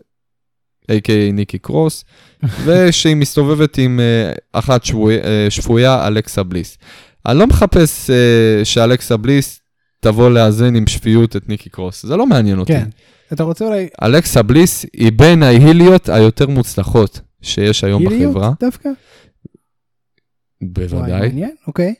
a.k.a 0.91 1.33
ניקי 1.33 1.57
קרוס, 1.57 2.05
ושהיא 2.65 3.15
מסתובבת 3.15 3.77
עם 3.77 3.99
אה, 3.99 4.33
אחת 4.53 4.85
שבוי, 4.85 5.17
אה, 5.17 5.47
שפויה, 5.49 6.07
אלכסה 6.07 6.43
בליס. 6.43 6.77
אני 7.25 7.39
לא 7.39 7.47
מחפש 7.47 8.09
אה, 8.09 8.65
שאלכסה 8.65 9.17
בליס 9.17 9.59
תבוא 9.99 10.29
לאזן 10.29 10.75
עם 10.75 10.87
שפיות 10.87 11.35
את 11.35 11.49
ניקי 11.49 11.69
קרוס, 11.69 12.05
זה 12.05 12.17
לא 12.17 12.27
מעניין 12.27 12.59
אותי. 12.59 12.73
כן. 12.73 12.89
אתה 13.33 13.43
רוצה 13.43 13.65
אולי... 13.65 13.87
אלכסה 14.03 14.43
בליס 14.43 14.85
היא 14.93 15.11
בין 15.15 15.43
ההיליות 15.43 16.09
היותר 16.09 16.47
מוצלחות 16.47 17.21
שיש 17.41 17.83
היום 17.83 18.07
היליות 18.07 18.31
בחברה. 18.31 18.53
דווקא? 18.59 18.89
וואי, 18.89 20.87
בוודאי, 20.87 21.19
מעניין, 21.19 21.55
אוקיי. 21.67 21.93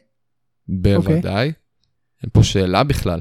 בוודאי. 0.68 1.52
אין 2.24 2.30
פה 2.34 2.44
שאלה 2.44 2.84
בכלל. 2.84 3.20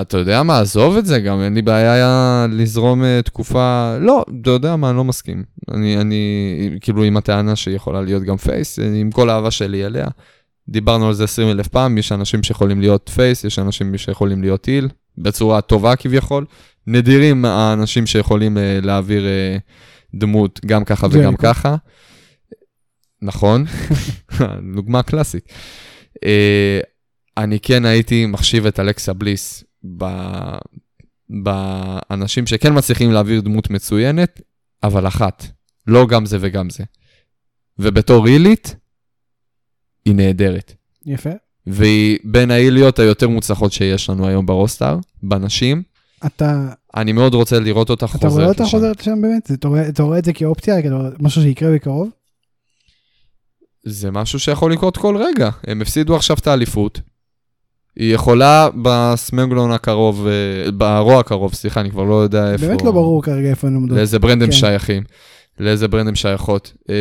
אתה 0.00 0.18
יודע 0.18 0.42
מה, 0.42 0.60
עזוב 0.60 0.96
את 0.96 1.06
זה 1.06 1.20
גם, 1.20 1.40
אין 1.40 1.54
לי 1.54 1.62
בעיה 1.62 2.46
לזרום 2.50 3.04
אה, 3.04 3.20
תקופה... 3.24 3.96
לא, 4.00 4.24
אתה 4.42 4.50
יודע 4.50 4.76
מה, 4.76 4.90
אני 4.90 4.96
לא 4.96 5.04
מסכים. 5.04 5.44
אני, 5.70 6.00
אני, 6.00 6.78
כאילו, 6.80 7.02
עם 7.02 7.16
הטענה 7.16 7.56
שהיא 7.56 7.76
יכולה 7.76 8.02
להיות 8.02 8.22
גם 8.22 8.36
face, 8.36 8.78
עם 8.78 9.10
כל 9.10 9.30
האהבה 9.30 9.50
שלי 9.50 9.86
אליה. 9.86 10.06
דיברנו 10.68 11.08
על 11.08 11.14
זה 11.14 11.24
20 11.24 11.48
אלף 11.48 11.68
פעם, 11.68 11.98
יש 11.98 12.12
אנשים 12.12 12.42
שיכולים 12.42 12.80
להיות 12.80 13.10
face, 13.14 13.44
יש 13.44 13.58
אנשים 13.58 13.98
שיכולים 13.98 14.42
להיות 14.42 14.64
heel, 14.64 14.88
בצורה 15.18 15.60
טובה 15.60 15.96
כביכול. 15.96 16.44
נדירים 16.86 17.44
האנשים 17.44 18.06
שיכולים 18.06 18.58
אה, 18.58 18.78
להעביר 18.82 19.26
אה, 19.26 19.56
דמות 20.14 20.60
גם 20.66 20.84
ככה 20.84 21.06
וגם. 21.10 21.36
ככה. 21.36 21.76
נכון, 23.22 23.64
דוגמה 24.76 25.02
קלאסית. 25.02 25.52
אני 27.36 27.60
כן 27.60 27.84
הייתי 27.84 28.26
מחשיב 28.26 28.66
את 28.66 28.80
אלכסה 28.80 29.12
בליס 29.12 29.64
ב- 29.96 30.58
באנשים 31.30 32.46
שכן 32.46 32.78
מצליחים 32.78 33.12
להעביר 33.12 33.40
דמות 33.40 33.70
מצוינת, 33.70 34.40
אבל 34.82 35.06
אחת, 35.06 35.46
לא 35.86 36.06
גם 36.06 36.26
זה 36.26 36.36
וגם 36.40 36.70
זה. 36.70 36.84
ובתור 37.78 38.26
הילית, 38.26 38.76
היא 40.04 40.14
נהדרת. 40.14 40.74
יפה. 41.06 41.30
והיא 41.66 42.18
בין 42.24 42.50
ההיליות 42.50 42.98
היותר 42.98 43.28
מוצלחות 43.28 43.72
שיש 43.72 44.10
לנו 44.10 44.26
היום 44.28 44.46
ברוסטאר, 44.46 44.98
בנשים. 45.22 45.82
אתה 46.26 46.68
אני 46.96 47.12
מאוד 47.12 47.34
רוצה 47.34 47.60
לראות 47.60 47.90
אותה 47.90 48.06
אתה 48.06 48.16
רואה 48.16 48.30
חוזרת 48.30 48.48
אותה 48.48 48.62
לשם. 48.62 48.70
חוזרת 48.70 49.00
לשם 49.00 49.22
באמת? 49.22 49.50
אתה 49.52 49.68
רואה- 49.68 49.88
אתה 49.88 50.02
רואה 50.02 50.18
את 50.18 50.24
זה 50.24 50.32
כאופציה, 50.32 50.80
כאילו, 50.82 50.98
משהו 51.20 51.42
שיקרה 51.42 51.72
בקרוב? 51.74 52.10
זה 53.86 54.10
משהו 54.10 54.38
שיכול 54.40 54.72
לקרות 54.72 54.96
כל 54.96 55.16
רגע. 55.16 55.50
הם 55.66 55.82
הפסידו 55.82 56.16
עכשיו 56.16 56.36
את 56.40 56.46
האליפות. 56.46 57.00
היא 57.96 58.14
יכולה 58.14 58.68
בסמקדאון 58.82 59.72
הקרוב, 59.72 60.26
אה, 60.26 60.70
ב 60.70 60.82
Raw 60.82 61.20
הקרוב, 61.20 61.54
סליחה, 61.54 61.80
אני 61.80 61.90
כבר 61.90 62.04
לא 62.04 62.14
יודע 62.14 62.52
איפה... 62.52 62.66
באמת 62.66 62.82
לא 62.82 62.92
ברור 62.92 63.22
כרגע 63.22 63.48
איפה 63.48 63.66
הן 63.66 63.74
עומדות. 63.74 63.96
לאיזה 63.96 64.18
brand 64.18 64.42
הם 64.42 64.50
כן. 64.50 64.56
שייכים, 64.56 65.02
לאיזה 65.60 65.88
brand 65.88 66.08
הם 66.08 66.14
שייכות. 66.14 66.72
אה, 66.90 66.94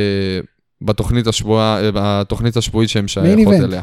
בתוכנית, 0.82 1.28
השבוע, 1.28 1.80
אה, 1.82 1.90
בתוכנית 1.94 2.58
השבועית 2.58 2.90
שהן 2.90 3.08
שייכות. 3.08 3.54
אליה. 3.54 3.82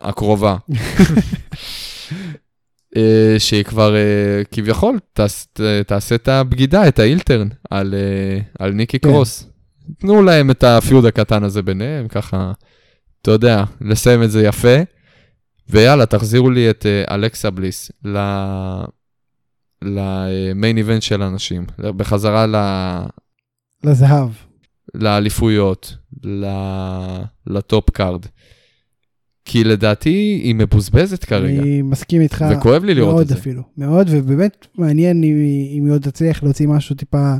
הקרובה. 0.00 0.56
שהיא 3.38 3.64
כבר 3.64 3.94
כביכול 4.50 4.98
תעשה 5.86 6.14
את 6.14 6.28
הבגידה, 6.28 6.88
את 6.88 6.98
ה 6.98 7.03
heel 7.03 7.23
turn, 7.23 7.48
על, 7.70 7.94
על 8.58 8.72
ניקי 8.72 8.98
כן. 8.98 9.08
קרוס. 9.08 9.48
תנו 9.98 10.22
להם 10.22 10.50
את 10.50 10.64
ה 10.64 10.72
feud 10.72 11.06
הקטן 11.06 11.44
הזה 11.44 11.62
ביניהם, 11.62 12.08
ככה, 12.08 12.52
אתה 13.22 13.30
יודע, 13.30 13.64
לסיים 13.80 14.22
את 14.22 14.30
זה 14.30 14.42
יפה. 14.42 14.76
ויאללה, 15.72 16.06
תחזירו 16.06 16.50
לי 16.50 16.70
את 16.70 16.86
אה, 16.86 17.14
אלכסה 17.14 17.50
בליס. 17.50 17.90
ל 19.82 20.01
main 20.01 20.76
event 20.76 21.02
של 21.02 21.22
אנשים, 21.22 21.66
בחזרה 21.78 22.46
ל... 22.46 22.56
לזהב. 23.84 24.28
לאליפויות, 24.94 25.96
ל... 26.24 26.46
ל 27.46 27.57
top 27.57 27.90
card. 27.90 28.26
כי 29.44 29.64
לדעתי 29.64 30.40
היא 30.44 30.54
מבוזבזת 30.54 31.24
כרגע, 31.24 31.62
אני 31.62 31.82
מסכים 31.82 32.20
איתך. 32.20 32.44
וכואב 32.50 32.84
לי 32.84 32.94
לראות 32.94 33.10
מאוד 33.12 33.22
את 33.22 33.28
זה. 33.28 33.34
אפילו. 33.34 33.62
מאוד, 33.76 34.06
ובאמת 34.10 34.66
מעניין 34.78 35.24
אם 35.24 35.84
היא 35.84 35.92
עוד 35.92 36.02
תצליח 36.02 36.42
להוציא 36.42 36.66
משהו 36.68 36.96
טיפה 36.96 37.34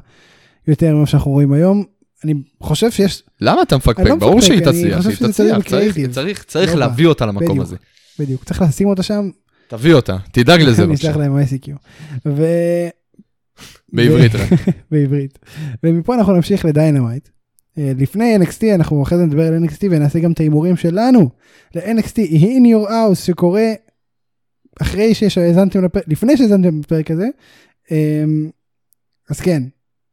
יותר 0.68 0.94
ממה 0.94 1.06
שאנחנו 1.06 1.30
רואים 1.30 1.52
היום. 1.52 1.84
אני 2.24 2.34
חושב 2.60 2.90
שיש, 2.90 3.22
למה 3.40 3.62
אתה 3.62 3.76
מפקפק? 3.76 4.06
לא 4.06 4.16
ברור 4.16 4.40
שהיא 4.40 4.60
תצליח, 4.60 4.96
חושב 4.96 5.08
היא 5.08 5.16
שזה 5.16 5.28
תצליח. 5.32 5.58
צריך- 6.10 6.42
צריך 6.44 6.74
לא 6.74 6.80
להביא 6.80 7.06
אותה 7.06 7.26
למקום. 7.26 7.60
הזה. 7.60 7.76
בדיוק, 8.18 8.44
צריך 8.44 8.62
לשים 8.62 8.88
אותה 8.88 9.02
שם, 9.02 9.30
תביא 9.68 9.94
אותה, 9.94 10.16
תדאג 10.32 10.60
לזה 10.66 10.86
בבקשה. 10.86 11.16
להם 11.16 11.38
ICQ. 11.38 11.70
ו... 12.26 12.44
בעברית 13.92 14.34
רק. 14.34 14.48
בעברית. 14.90 15.38
ומפה 15.82 16.14
אנחנו 16.14 16.32
נמשיך 16.32 16.64
ל-Dynamite. 16.64 17.28
אה, 17.78 17.92
לפני 17.98 18.36
NXT 18.36 18.74
אנחנו 18.74 19.02
אחרי 19.02 19.18
זה 19.18 19.24
נדבר 19.24 19.46
על 19.46 19.64
NXT 19.64 19.78
ונעשה 19.90 20.18
גם 20.18 20.32
את 20.32 20.40
ההימורים 20.40 20.76
שלנו 20.76 21.30
ל-NXT 21.74 22.16
in 22.32 22.64
your 22.66 22.88
house 22.88 23.14
שקורה 23.14 23.72
אחרי 24.82 25.14
שהאזנתם 25.14 25.84
לפרק, 25.84 26.04
לפני 26.06 26.36
שהאזנתם 26.36 26.80
לפרק 26.80 27.10
הזה. 27.10 27.28
אמ, 27.90 28.50
אז 29.30 29.40
כן, 29.40 29.62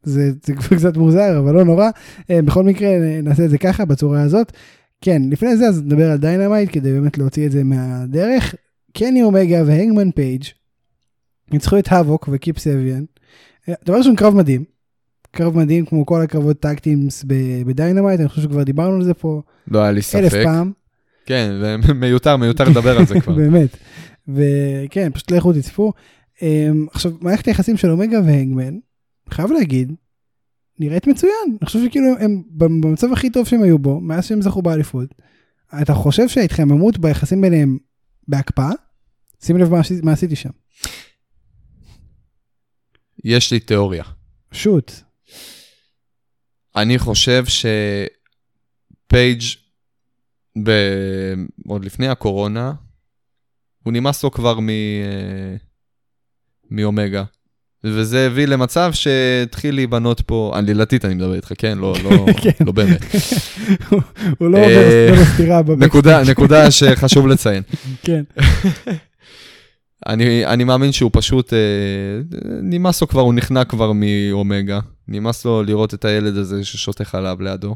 זה, 0.03 0.31
זה 0.43 0.53
כבר 0.53 0.75
קצת 0.79 0.97
מוזר 0.97 1.39
אבל 1.39 1.53
לא 1.53 1.65
נורא. 1.65 1.89
אה, 2.29 2.41
בכל 2.41 2.63
מקרה 2.63 2.89
נעשה 3.23 3.45
את 3.45 3.49
זה 3.49 3.57
ככה 3.57 3.85
בצורה 3.85 4.21
הזאת. 4.21 4.53
כן, 5.01 5.21
לפני 5.29 5.57
זה 5.57 5.67
אז 5.67 5.81
נדבר 5.81 6.11
על 6.11 6.17
דיינמייט 6.17 6.69
כדי 6.73 6.93
באמת 6.93 7.17
להוציא 7.17 7.45
את 7.45 7.51
זה 7.51 7.63
מהדרך. 7.63 8.55
קני 8.93 9.23
אומגה 9.23 9.63
והנגמן 9.65 10.11
פייג' 10.11 10.43
ניצחו 11.51 11.79
את 11.79 11.87
הייבוק 11.91 12.29
וקיפ 12.31 12.59
סביאן. 12.59 13.03
דבר 13.85 13.97
ראשון 13.97 14.15
קרב 14.15 14.35
מדהים. 14.35 14.63
קרב 15.31 15.57
מדהים 15.57 15.85
כמו 15.85 16.05
כל 16.05 16.21
הקרבות 16.21 16.59
טאג 16.59 16.88
טימס 16.88 17.25
בדיינמייט, 17.65 18.19
אני 18.19 18.29
חושב 18.29 18.41
שכבר 18.41 18.63
דיברנו 18.63 18.95
על 18.95 19.03
זה 19.03 19.13
פה 19.13 19.41
לא 19.67 19.79
היה 19.79 19.91
לי 19.91 20.01
אלף 20.15 20.31
ספק. 20.31 20.43
פעם, 20.43 20.71
כן, 21.25 21.51
ומיותר, 21.87 22.37
מיותר 22.41 22.63
לדבר 22.63 22.97
על 22.97 23.05
זה 23.05 23.21
כבר. 23.21 23.35
באמת. 23.41 23.77
וכן, 24.27 25.09
פשוט 25.13 25.31
לכו 25.31 25.53
תצפו. 25.53 25.93
אמ, 26.41 26.85
עכשיו, 26.91 27.11
מערכת 27.21 27.45
היחסים 27.45 27.77
של 27.77 27.91
אומגה 27.91 28.19
והנגמן, 28.25 28.77
חייב 29.29 29.51
להגיד, 29.51 29.93
נראית 30.79 31.07
מצוין. 31.07 31.57
אני 31.61 31.65
חושב 31.65 31.79
שכאילו 31.85 32.07
הם 32.19 32.43
במצב 32.51 33.11
הכי 33.13 33.29
טוב 33.29 33.47
שהם 33.47 33.63
היו 33.63 33.79
בו, 33.79 34.01
מאז 34.01 34.25
שהם 34.25 34.41
זכו 34.41 34.61
באליפות. 34.61 35.15
אתה 35.81 35.93
חושב 35.93 36.27
שההתחממות 36.27 36.97
ביחסים 36.97 37.41
ביניהם 37.41 37.77
בהקפאה? 38.27 38.71
שים 39.43 39.57
לב 39.57 39.69
מה 39.71 39.81
מה 40.03 40.11
עשיתי 40.11 40.35
שם. 40.35 40.49
יש 43.23 43.53
לי 43.53 43.59
תיאוריה. 43.59 44.03
שוט. 44.51 44.91
אני 46.75 46.99
חושב 46.99 47.43
שפייג' 49.05 49.41
ב... 50.63 50.71
עוד 51.67 51.85
לפני 51.85 52.07
הקורונה, 52.07 52.73
הוא 53.83 53.93
נמאס 53.93 54.23
לו 54.23 54.31
כבר 54.31 54.59
מ... 54.59 54.69
מאומגה. 56.71 57.23
וזה 57.83 58.25
הביא 58.25 58.45
למצב 58.45 58.91
שהתחיל 58.93 59.75
להיבנות 59.75 60.21
פה, 60.21 60.51
עלילתית 60.55 61.05
אני 61.05 61.13
מדבר 61.13 61.35
איתך, 61.35 61.51
כן? 61.57 61.77
לא, 61.77 61.95
לא, 62.03 62.25
כן. 62.43 62.65
לא 62.65 62.71
באמת. 62.71 63.01
הוא 64.37 64.49
לא 64.49 64.57
אה, 64.57 64.63
עובר 64.63 65.09
עובר 65.09 65.25
סתירה 65.33 65.61
בבקסטייג'. 65.61 65.83
נקודה, 65.89 66.23
נקודה 66.23 66.71
שחשוב 66.71 67.27
לציין. 67.27 67.63
כן. 68.05 68.23
אני, 70.07 70.45
אני 70.45 70.63
מאמין 70.63 70.91
שהוא 70.91 71.11
פשוט, 71.13 71.53
אה, 71.53 71.59
נמאס 72.63 73.01
לו 73.01 73.07
כבר, 73.07 73.21
הוא 73.21 73.33
נכנע 73.33 73.63
כבר 73.63 73.91
מאומגה. 73.95 74.79
נמאס 75.07 75.45
לו 75.45 75.63
לראות 75.63 75.93
את 75.93 76.05
הילד 76.05 76.37
הזה 76.37 76.63
ששותה 76.63 77.05
חלב 77.05 77.41
לידו. 77.41 77.75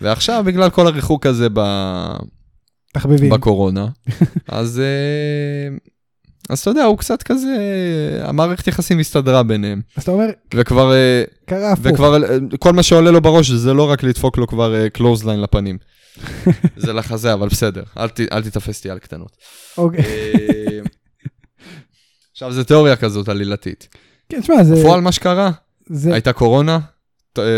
ועכשיו, 0.00 0.42
בגלל 0.46 0.70
כל 0.70 0.86
הריחוק 0.86 1.26
הזה 1.26 1.48
ב, 1.52 1.60
תחביבים. 2.92 3.30
בקורונה, 3.30 3.86
אז, 4.48 4.80
אה, 4.80 5.76
אז 6.48 6.58
אתה 6.58 6.70
יודע, 6.70 6.84
הוא 6.84 6.98
קצת 6.98 7.22
כזה, 7.22 7.48
המערכת 8.22 8.66
יחסים 8.66 8.98
הסתדרה 8.98 9.42
ביניהם. 9.42 9.80
אז 9.96 10.02
אתה 10.02 10.12
אומר, 10.12 10.26
וכבר, 10.54 10.92
אה, 10.94 11.24
קרה 11.46 11.72
הפוך. 11.72 11.86
וכבר 11.86 12.24
אה, 12.24 12.36
כל 12.58 12.72
מה 12.72 12.82
שעולה 12.82 13.10
לו 13.10 13.20
בראש 13.20 13.50
זה 13.50 13.74
לא 13.74 13.90
רק 13.90 14.02
לדפוק 14.02 14.38
לו 14.38 14.46
כבר 14.46 14.88
clothesline 14.88 15.40
לפנים. 15.40 15.78
זה 16.76 16.92
לחזה, 16.92 17.32
אבל 17.32 17.48
בסדר, 17.48 17.82
אל, 17.98 18.08
ת, 18.08 18.20
אל 18.32 18.42
תתפס 18.42 18.78
אותי 18.78 18.90
על 18.90 18.98
קטנות. 18.98 19.36
אוקיי. 19.78 20.00
אה, 20.04 20.80
עכשיו, 22.32 22.52
זה 22.52 22.64
תיאוריה 22.64 22.96
כזאת 22.96 23.28
עלילתית. 23.28 23.88
כן, 24.28 24.40
תשמע, 24.40 24.64
זה- 24.64 24.74
בפועל 24.74 25.00
מה 25.00 25.12
שקרה, 25.12 25.50
זה- 25.86 26.12
הייתה 26.12 26.32
קורונה, 26.32 26.72
אה, 26.74 26.78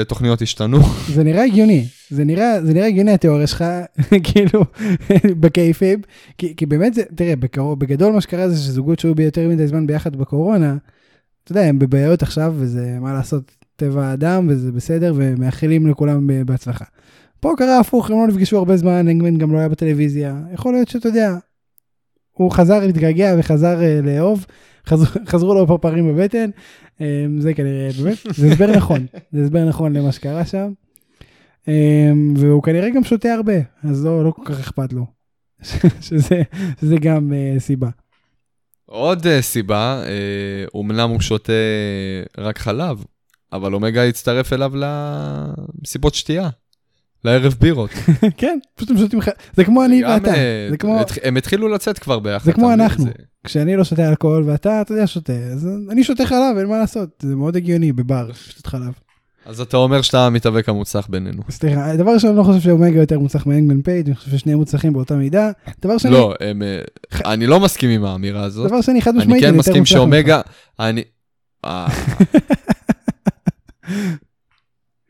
תוכניות 0.08 0.42
השתנו. 0.42 0.78
זה 1.14 1.24
נראה 1.24 1.44
הגיוני, 1.44 1.86
זה 2.10 2.24
נראה, 2.24 2.64
זה 2.64 2.74
נראה 2.74 2.86
הגיוני 2.86 3.12
התיאוריה 3.12 3.46
שלך, 3.46 3.64
כאילו, 4.32 4.64
בקייפיב, 5.40 6.00
כי, 6.38 6.56
כי 6.56 6.66
באמת 6.66 6.94
זה, 6.94 7.02
תראה, 7.14 7.36
בקרוב, 7.36 7.80
בגדול 7.80 8.12
מה 8.12 8.20
שקרה 8.20 8.48
זה 8.48 8.56
שזוגות 8.56 8.98
שהיו 8.98 9.14
ביותר 9.14 9.48
מדי 9.48 9.66
זמן 9.66 9.86
ביחד 9.86 10.16
בקורונה, 10.16 10.76
אתה 11.44 11.52
יודע, 11.52 11.62
הם 11.62 11.78
בבעיות 11.78 12.22
עכשיו, 12.22 12.54
וזה 12.56 12.96
מה 13.00 13.12
לעשות, 13.12 13.52
טבע 13.76 14.06
האדם, 14.06 14.46
וזה 14.50 14.72
בסדר, 14.72 15.12
ומאחלים 15.16 15.86
לכולם 15.86 16.30
בהצלחה. 16.46 16.84
פה 17.40 17.52
קרה 17.56 17.80
הפוך, 17.80 18.10
הם 18.10 18.16
לא 18.16 18.26
נפגשו 18.26 18.58
הרבה 18.58 18.76
זמן, 18.76 18.92
אנגמן 18.92 19.38
גם 19.38 19.52
לא 19.52 19.58
היה 19.58 19.68
בטלוויזיה, 19.68 20.36
יכול 20.52 20.72
להיות 20.72 20.88
שאתה 20.88 21.08
יודע, 21.08 21.36
הוא 22.38 22.50
חזר 22.50 22.86
להתגעגע 22.86 23.34
וחזר 23.38 23.78
uh, 23.78 24.06
לאהוב, 24.06 24.46
חזרו, 24.86 25.06
חזרו 25.30 25.54
לו 25.54 25.66
פרפרים 25.66 26.14
בבטן, 26.14 26.50
um, 26.98 27.00
זה 27.38 27.54
כנראה, 27.54 27.88
באמת, 28.02 28.18
זה 28.34 28.46
הסבר 28.46 28.76
נכון, 28.76 29.06
זה 29.32 29.42
הסבר 29.42 29.64
נכון 29.64 29.96
למה 29.96 30.12
שקרה 30.12 30.44
שם. 30.44 30.72
Um, 31.64 31.68
והוא 32.36 32.62
כנראה 32.62 32.90
גם 32.90 33.04
שותה 33.04 33.32
הרבה, 33.32 33.56
אז 33.84 34.04
לא, 34.04 34.24
לא 34.24 34.30
כל 34.30 34.42
כך 34.44 34.60
אכפת 34.60 34.92
לו, 34.92 35.06
שזה, 36.00 36.42
שזה 36.80 36.96
גם 36.96 37.32
uh, 37.32 37.60
סיבה. 37.60 37.88
עוד 38.86 39.26
אה, 39.26 39.42
סיבה, 39.42 40.02
אה, 40.06 40.64
אומנם 40.74 41.10
הוא 41.10 41.20
שותה 41.20 41.52
רק 42.38 42.58
חלב, 42.58 43.04
אבל 43.52 43.74
אומגה 43.74 44.04
הצטרף 44.04 44.52
אליו 44.52 44.72
למסיבות 44.76 46.14
שתייה, 46.14 46.48
לערב 47.24 47.54
בירות. 47.60 47.90
כן, 48.36 48.58
פשוט 48.74 48.90
הם 48.90 48.98
שותים, 48.98 49.20
ח... 49.20 49.28
זה 49.56 49.64
כמו 49.64 49.84
אני 49.84 50.04
ואתה, 50.04 50.34
אה, 50.34 50.66
זה 50.70 50.76
כמו, 50.76 51.00
הם 51.22 51.36
התחילו 51.36 51.68
לצאת 51.68 51.98
כבר 51.98 52.18
ביחד. 52.18 52.44
זה 52.44 52.52
כמו? 52.52 52.72
אנחנו. 52.72 53.06
כשאני 53.44 53.76
לא 53.76 53.84
שותה 53.84 54.08
אלכוהול 54.08 54.42
ואתה, 54.46 54.80
אתה 54.80 54.92
יודע, 54.92 55.06
שותה, 55.06 55.32
אז 55.32 55.68
אני 55.90 56.04
שותה 56.04 56.26
חלב, 56.26 56.56
אין 56.58 56.66
מה 56.66 56.78
לעשות, 56.78 57.08
זה 57.22 57.36
מאוד 57.36 57.56
הגיוני 57.56 57.92
בבר, 57.92 58.28
לשתות 58.30 58.66
חלב. 58.66 58.92
אז 59.46 59.60
אתה 59.60 59.76
אומר 59.76 60.02
שאתה 60.02 60.26
המתאבק 60.26 60.68
המוצלח 60.68 61.06
בינינו. 61.06 61.42
סליחה, 61.50 61.96
דבר 61.96 62.10
ראשון, 62.10 62.30
אני 62.30 62.38
לא 62.38 62.42
חושב 62.42 62.60
שאומגה 62.60 63.00
יותר 63.00 63.18
מוצלח 63.18 63.46
מאנגמן 63.46 63.82
פייג', 63.82 64.06
אני 64.06 64.14
חושב 64.14 64.30
ששניהם 64.30 64.58
מוצלחים 64.58 64.92
באותה 64.92 65.16
מידה. 65.16 65.50
דבר 65.82 65.98
שני, 65.98 66.10
לא, 66.10 66.34
הם, 66.40 66.62
אה, 66.62 66.80
אני 67.32 67.46
לא 67.46 67.60
מסכים 67.60 67.90
עם 67.90 68.04
האמירה 68.04 68.44
הזאת. 68.44 68.68
דבר 68.68 68.80
שני, 68.80 69.02
חד 69.02 69.10
אני 69.10 69.18
משמעית, 69.18 69.42
כן 69.42 69.54
יותר 69.54 69.58
מסכים. 69.58 69.84
שאומגה, 69.84 70.40
אני... 70.80 71.02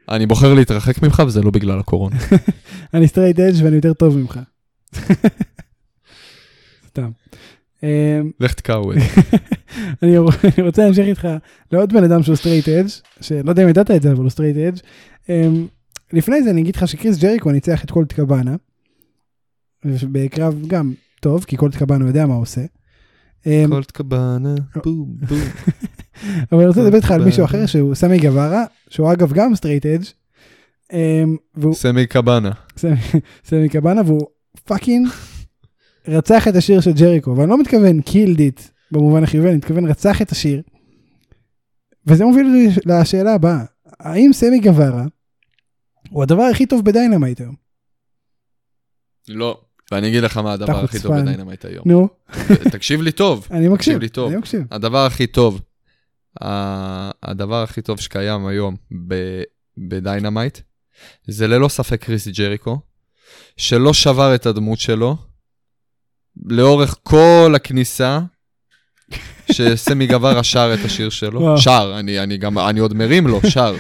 אני 0.09 0.27
בוחר 0.27 0.55
להתרחק 0.55 1.03
ממך 1.03 1.23
וזה 1.27 1.43
לא 1.43 1.51
בגלל 1.51 1.79
הקורונה. 1.79 2.17
אני 2.95 3.09
straight 3.09 3.41
edge 3.41 3.65
ואני 3.65 3.77
יותר 3.77 3.93
טוב 3.93 4.19
ממך. 4.19 4.41
סתם. 6.89 7.11
אמ, 7.83 8.31
לך 8.41 8.55
תקעו 8.55 8.93
את 8.93 8.97
רוצ- 8.99 10.03
אני 10.03 10.19
רוצה 10.67 10.85
להמשיך 10.85 11.07
איתך 11.07 11.29
לעוד 11.73 11.93
בן 11.93 12.05
אדם 12.05 12.23
שהוא 12.23 12.37
straight 12.37 12.69
edge, 12.69 12.87
שלא 13.21 13.51
יודע 13.51 13.63
אם 13.65 13.69
ידעת 13.69 13.91
את 13.91 14.03
זה, 14.03 14.13
אבל 14.13 14.23
הוא 14.23 14.31
straight 14.31 14.57
edge. 14.57 14.79
אמ, 15.29 15.67
לפני 16.13 16.43
זה 16.43 16.51
אני 16.51 16.61
אגיד 16.61 16.77
לך 16.77 16.89
שקריס 16.89 17.19
ג'ריקו 17.19 17.51
ניצח 17.53 17.85
את 17.85 17.91
קולט 17.91 18.13
קבאנה, 18.13 18.57
בקרב 19.85 20.55
גם 20.67 20.93
טוב, 21.21 21.45
כי 21.45 21.57
קולט 21.57 21.77
קבאנה 21.77 22.07
יודע 22.07 22.27
מה 22.27 22.35
הוא 22.35 22.43
עושה. 22.43 22.61
אמ, 23.47 23.67
קולט 23.71 23.91
קבאנה, 23.91 24.55
בום 24.85 25.17
בום. 25.29 25.39
אבל 26.53 26.59
אני 26.61 26.67
רוצה 26.69 26.83
לדבר 26.83 26.97
איתך 26.97 27.11
על 27.11 27.25
מישהו. 27.25 27.45
אחר 27.45 27.67
שהוא 27.67 27.95
סמי 27.95 28.19
גווארה, 28.19 28.65
שהוא 28.91 29.13
אגב 29.13 29.33
גם 29.33 29.55
straight 29.55 29.87
edge, 29.87 30.05
אמ, 30.93 31.37
סמי 31.73 32.07
קבאנה. 32.07 32.51
סמי- 33.45 33.69
קבאנה, 33.71 34.03
והוא 34.07 34.27
fucking 34.65 35.09
רצח 36.09 36.49
את 36.49 36.57
השיר 36.57 36.81
של 36.81 36.93
ג'ריקו, 36.93 37.37
ואני 37.37 37.51
לא 37.51 37.59
מתכוון 37.61 38.01
killed 38.01 38.39
it 38.41 38.61
במובן 38.93 39.23
החיובי, 39.25 39.49
אני 39.49 39.57
מתכוון 39.57 39.87
רצח 39.87 40.23
את 40.23 40.33
השיר. 40.33 40.63
וזה 42.07 42.25
מוביל 42.25 42.47
אותי 42.47 42.81
לשאלה 42.87 43.35
הבאה, 43.35 43.65
האם 44.01 44.33
סמי 44.33 44.61
גווארה 44.61 45.05
הוא 46.11 46.23
הדבר 46.23 46.43
הכי 46.43 46.67
טוב 46.67 46.85
בדיינמייט 46.85 47.41
היום? 47.41 47.55
לא. 49.29 49.61
ואני 49.93 50.09
אגיד 50.09 50.23
לך 50.23 50.37
מה 50.37 50.53
הדבר 50.53 50.85
הכי 50.85 51.01
טוב. 51.01 51.17
בדיינמייט 51.17 51.65
היום. 51.65 51.83
נו, 51.87 52.09
תקשיב 52.73 53.03
לי 53.03 53.13
טוב. 53.13 53.47
אני 53.51 53.69
מקשיב. 53.69 53.99
אני 54.29 54.37
מקשיב. 54.37 54.63
הדבר 54.71 55.07
הכי 55.07 55.27
טוב, 55.27 55.61
הדבר 57.23 57.63
הכי 57.63 57.83
טוב 57.83 58.01
שקיים 58.01 58.47
היום 58.47 58.77
בדיינמייט, 59.79 60.59
זה 61.27 61.47
ללא 61.47 61.69
ספק 61.69 62.05
קריס 62.05 62.29
ג'ריקו, 62.29 62.81
שלא 63.57 63.93
שבר 63.93 64.35
את 64.35 64.47
הדמות 64.47 64.79
שלו, 64.79 65.17
לאורך 66.47 66.97
כל 67.03 67.53
הכניסה, 67.57 68.21
שסמי 69.53 70.07
גווארה 70.07 70.43
שר 70.43 70.75
את 70.75 70.85
השיר 70.85 71.11
שלו. 71.11 71.59
שר, 71.59 71.95
אני, 71.99 72.21
אני 72.21 72.37
גם, 72.37 72.59
אני 72.59 72.81
עוד 72.81 72.95
מרים 72.95 73.27
לו, 73.27 73.41
שר. 73.49 73.77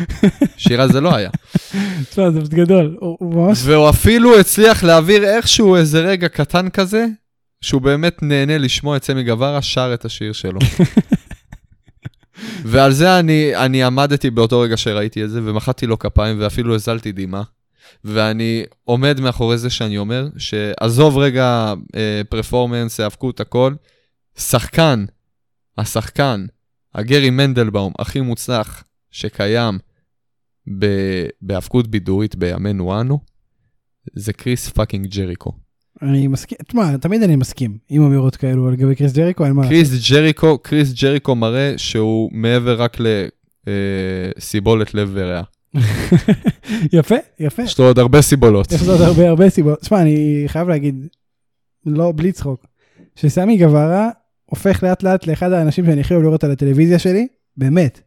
שיר 0.56 0.82
הזה 0.82 1.00
לא 1.00 1.14
היה. 1.14 1.30
תשמע, 2.10 2.30
זה 2.30 2.40
פשוט 2.40 2.54
גדול, 2.54 2.96
הוא 3.00 3.34
ממש... 3.34 3.58
והוא 3.64 3.90
אפילו 3.90 4.38
הצליח 4.38 4.84
להעביר 4.84 5.24
איכשהו 5.24 5.76
איזה 5.76 6.00
רגע 6.00 6.28
קטן 6.28 6.68
כזה, 6.68 7.06
שהוא 7.60 7.82
באמת 7.82 8.22
נהנה 8.22 8.58
לשמוע 8.58 8.96
את 8.96 9.04
סמי 9.04 9.24
גווארה 9.24 9.62
שר 9.62 9.90
את 9.94 10.04
השיר 10.04 10.32
שלו. 10.32 10.60
ועל 12.64 12.92
זה 12.92 13.18
אני, 13.18 13.56
אני 13.56 13.82
עמדתי 13.82 14.30
באותו 14.30 14.60
רגע 14.60 14.76
שראיתי 14.76 15.24
את 15.24 15.30
זה, 15.30 15.40
ומחאתי 15.44 15.86
לו 15.86 15.98
כפיים, 15.98 16.36
ואפילו 16.40 16.74
הזלתי 16.74 17.12
דמעה. 17.12 17.42
ואני 18.04 18.64
עומד 18.84 19.20
מאחורי 19.20 19.58
זה 19.58 19.70
שאני 19.70 19.98
אומר, 19.98 20.28
שעזוב 20.36 21.18
רגע 21.18 21.74
אה, 21.96 22.22
פרפורמנס, 22.28 23.00
היאבקות, 23.00 23.40
הכל, 23.40 23.74
שחקן, 24.38 25.04
השחקן, 25.78 26.46
הגרי 26.94 27.30
מנדלבאום, 27.30 27.92
הכי 27.98 28.20
מוצלח 28.20 28.84
שקיים 29.10 29.78
בהאבקות 31.42 31.88
בידורית 31.88 32.36
בימינו 32.36 33.00
אנו, 33.00 33.20
זה 34.14 34.32
קריס 34.32 34.68
fucking 34.68 35.06
ג'ריקו. 35.06 35.67
אני 36.02 36.26
מסכים, 36.26 36.58
תשמע, 36.68 36.96
תמיד 36.96 37.22
אני 37.22 37.36
מסכים 37.36 37.78
עם 37.88 38.02
אמירות 38.02 38.36
כאלו 38.36 38.70
לגבי 38.70 38.94
קריס 38.94 39.12
ג'ריקו, 39.12 39.44
אין 39.44 39.52
מה 39.52 39.62
לעשות. 39.62 39.74
קריס 39.76 40.10
ג'ריקו, 40.10 40.58
קריס 40.58 40.92
ג'ריקו 41.02 41.34
מראה 41.34 41.74
שהוא 41.76 42.30
מעבר 42.32 42.82
רק 42.82 42.96
לסיבולת 43.66 44.94
לב 44.94 45.10
וריאה. 45.12 45.42
יפה, 46.98 47.14
יפה. 47.40 47.62
יש 47.62 47.78
לו 47.78 47.84
עוד 47.84 47.98
הרבה 47.98 48.22
סיבולות. 48.22 48.72
יש 48.72 48.82
עוד 48.88 49.00
הרבה 49.00 49.28
הרבה 49.28 49.50
סיבולות. 49.50 49.80
תשמע, 49.80 50.02
אני 50.02 50.44
חייב 50.46 50.68
להגיד, 50.68 51.06
לא, 51.86 52.12
בלי 52.16 52.32
צחוק, 52.32 52.66
שסמי 53.16 53.58
גווארה 53.58 54.08
הופך 54.44 54.82
לאט 54.82 55.02
לאט 55.02 55.26
לאחד 55.26 55.52
האנשים 55.52 55.86
שאני 55.86 56.00
הכי 56.00 56.14
אוהב 56.14 56.24
לראות 56.24 56.44
על 56.44 56.50
הטלוויזיה 56.50 56.98
שלי, 56.98 57.26
באמת. 57.56 58.00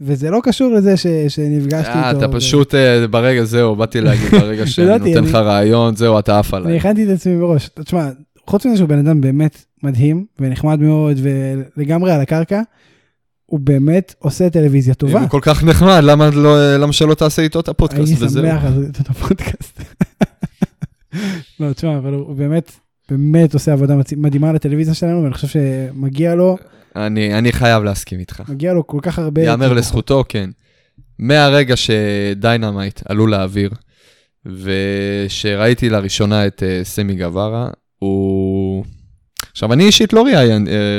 וזה 0.00 0.30
לא 0.30 0.40
קשור 0.42 0.72
לזה 0.72 0.96
ש, 0.96 1.06
שנפגשתי 1.28 1.90
אה, 1.90 2.08
איתו. 2.10 2.18
אתה 2.18 2.30
ו- 2.30 2.32
פשוט, 2.32 2.74
אה, 2.74 3.06
ברגע, 3.06 3.44
זהו, 3.44 3.76
באתי 3.76 4.00
להגיד, 4.00 4.30
ברגע 4.40 4.66
שאני 4.66 4.86
ידעתי, 4.86 5.08
נותן 5.10 5.18
אני- 5.18 5.28
לך 5.28 5.34
רעיון, 5.34 5.96
זהו, 5.96 6.18
אתה 6.18 6.38
עף 6.38 6.54
אני 6.54 6.62
עליי. 6.64 6.76
הכנתי 6.76 7.04
את 7.04 7.08
עצמי 7.08 7.36
מראש. 7.36 7.68
תשמע, 7.84 8.08
חוץ 8.46 8.66
מזה 8.66 8.76
שהוא 8.76 8.88
בן 8.88 8.98
אדם 8.98 9.20
באמת 9.20 9.64
מדהים 9.82 10.24
ונחמד 10.40 10.80
מאוד 10.80 11.20
ולגמרי 11.76 12.12
על 12.12 12.20
הקרקע, 12.20 12.62
הוא 13.46 13.60
באמת 13.60 14.14
עושה 14.18 14.50
טלוויזיה 14.50 14.90
אם 14.92 14.98
טובה. 14.98 15.20
הוא 15.20 15.28
כל 15.28 15.40
כך 15.42 15.64
נחמד, 15.64 16.00
למה 16.02 16.30
לא- 16.30 16.76
למה 16.76 16.92
שלא 16.92 17.14
תעשה 17.14 17.42
איתו 17.42 17.60
את 17.60 17.68
הפודקאסט 17.68 18.06
הייתי 18.08 18.24
וזהו? 18.24 18.42
שמח 18.42 18.64
לעשות 18.64 18.84
את 19.00 19.10
הפודקאסט. 19.10 19.80
לא, 21.60 21.72
תשמע, 21.72 21.98
אבל 21.98 22.12
הוא 22.14 22.34
באמת, 22.36 22.72
באמת 23.10 23.54
עושה 23.54 23.72
עבודה 23.72 23.94
מדהימה 24.16 24.50
על 24.50 24.56
הטלוויזיה 24.56 24.94
שלנו, 24.94 25.22
ואני 25.22 25.34
חושב 25.34 25.48
שמגיע 25.48 26.34
לו, 26.34 26.56
אני 26.96 27.38
אני 27.38 27.52
חייב 27.52 27.84
להסכים 27.84 28.18
איתך. 28.18 28.42
מגיע 28.48 28.72
לו 28.72 28.86
כל 28.86 28.98
כך 29.02 29.18
הרבה... 29.18 29.42
יאמר 29.42 29.72
לזכותו, 29.72 30.24
כן. 30.28 30.50
מהרגע 31.18 31.74
שדיינמייט 31.76 33.00
עלו 33.08 33.26
לאוויר, 33.26 33.70
ושראיתי 34.46 35.90
לראשונה 35.90 36.46
את 36.46 36.62
אה, 36.62 36.80
סמי 36.84 37.14
גווארה, 37.14 37.68
הוא... 37.98 38.84
עכשיו, 39.52 39.72
אני 39.72 39.84
אישית 39.84 40.12
לא 40.12 40.26
אה, 40.28 40.56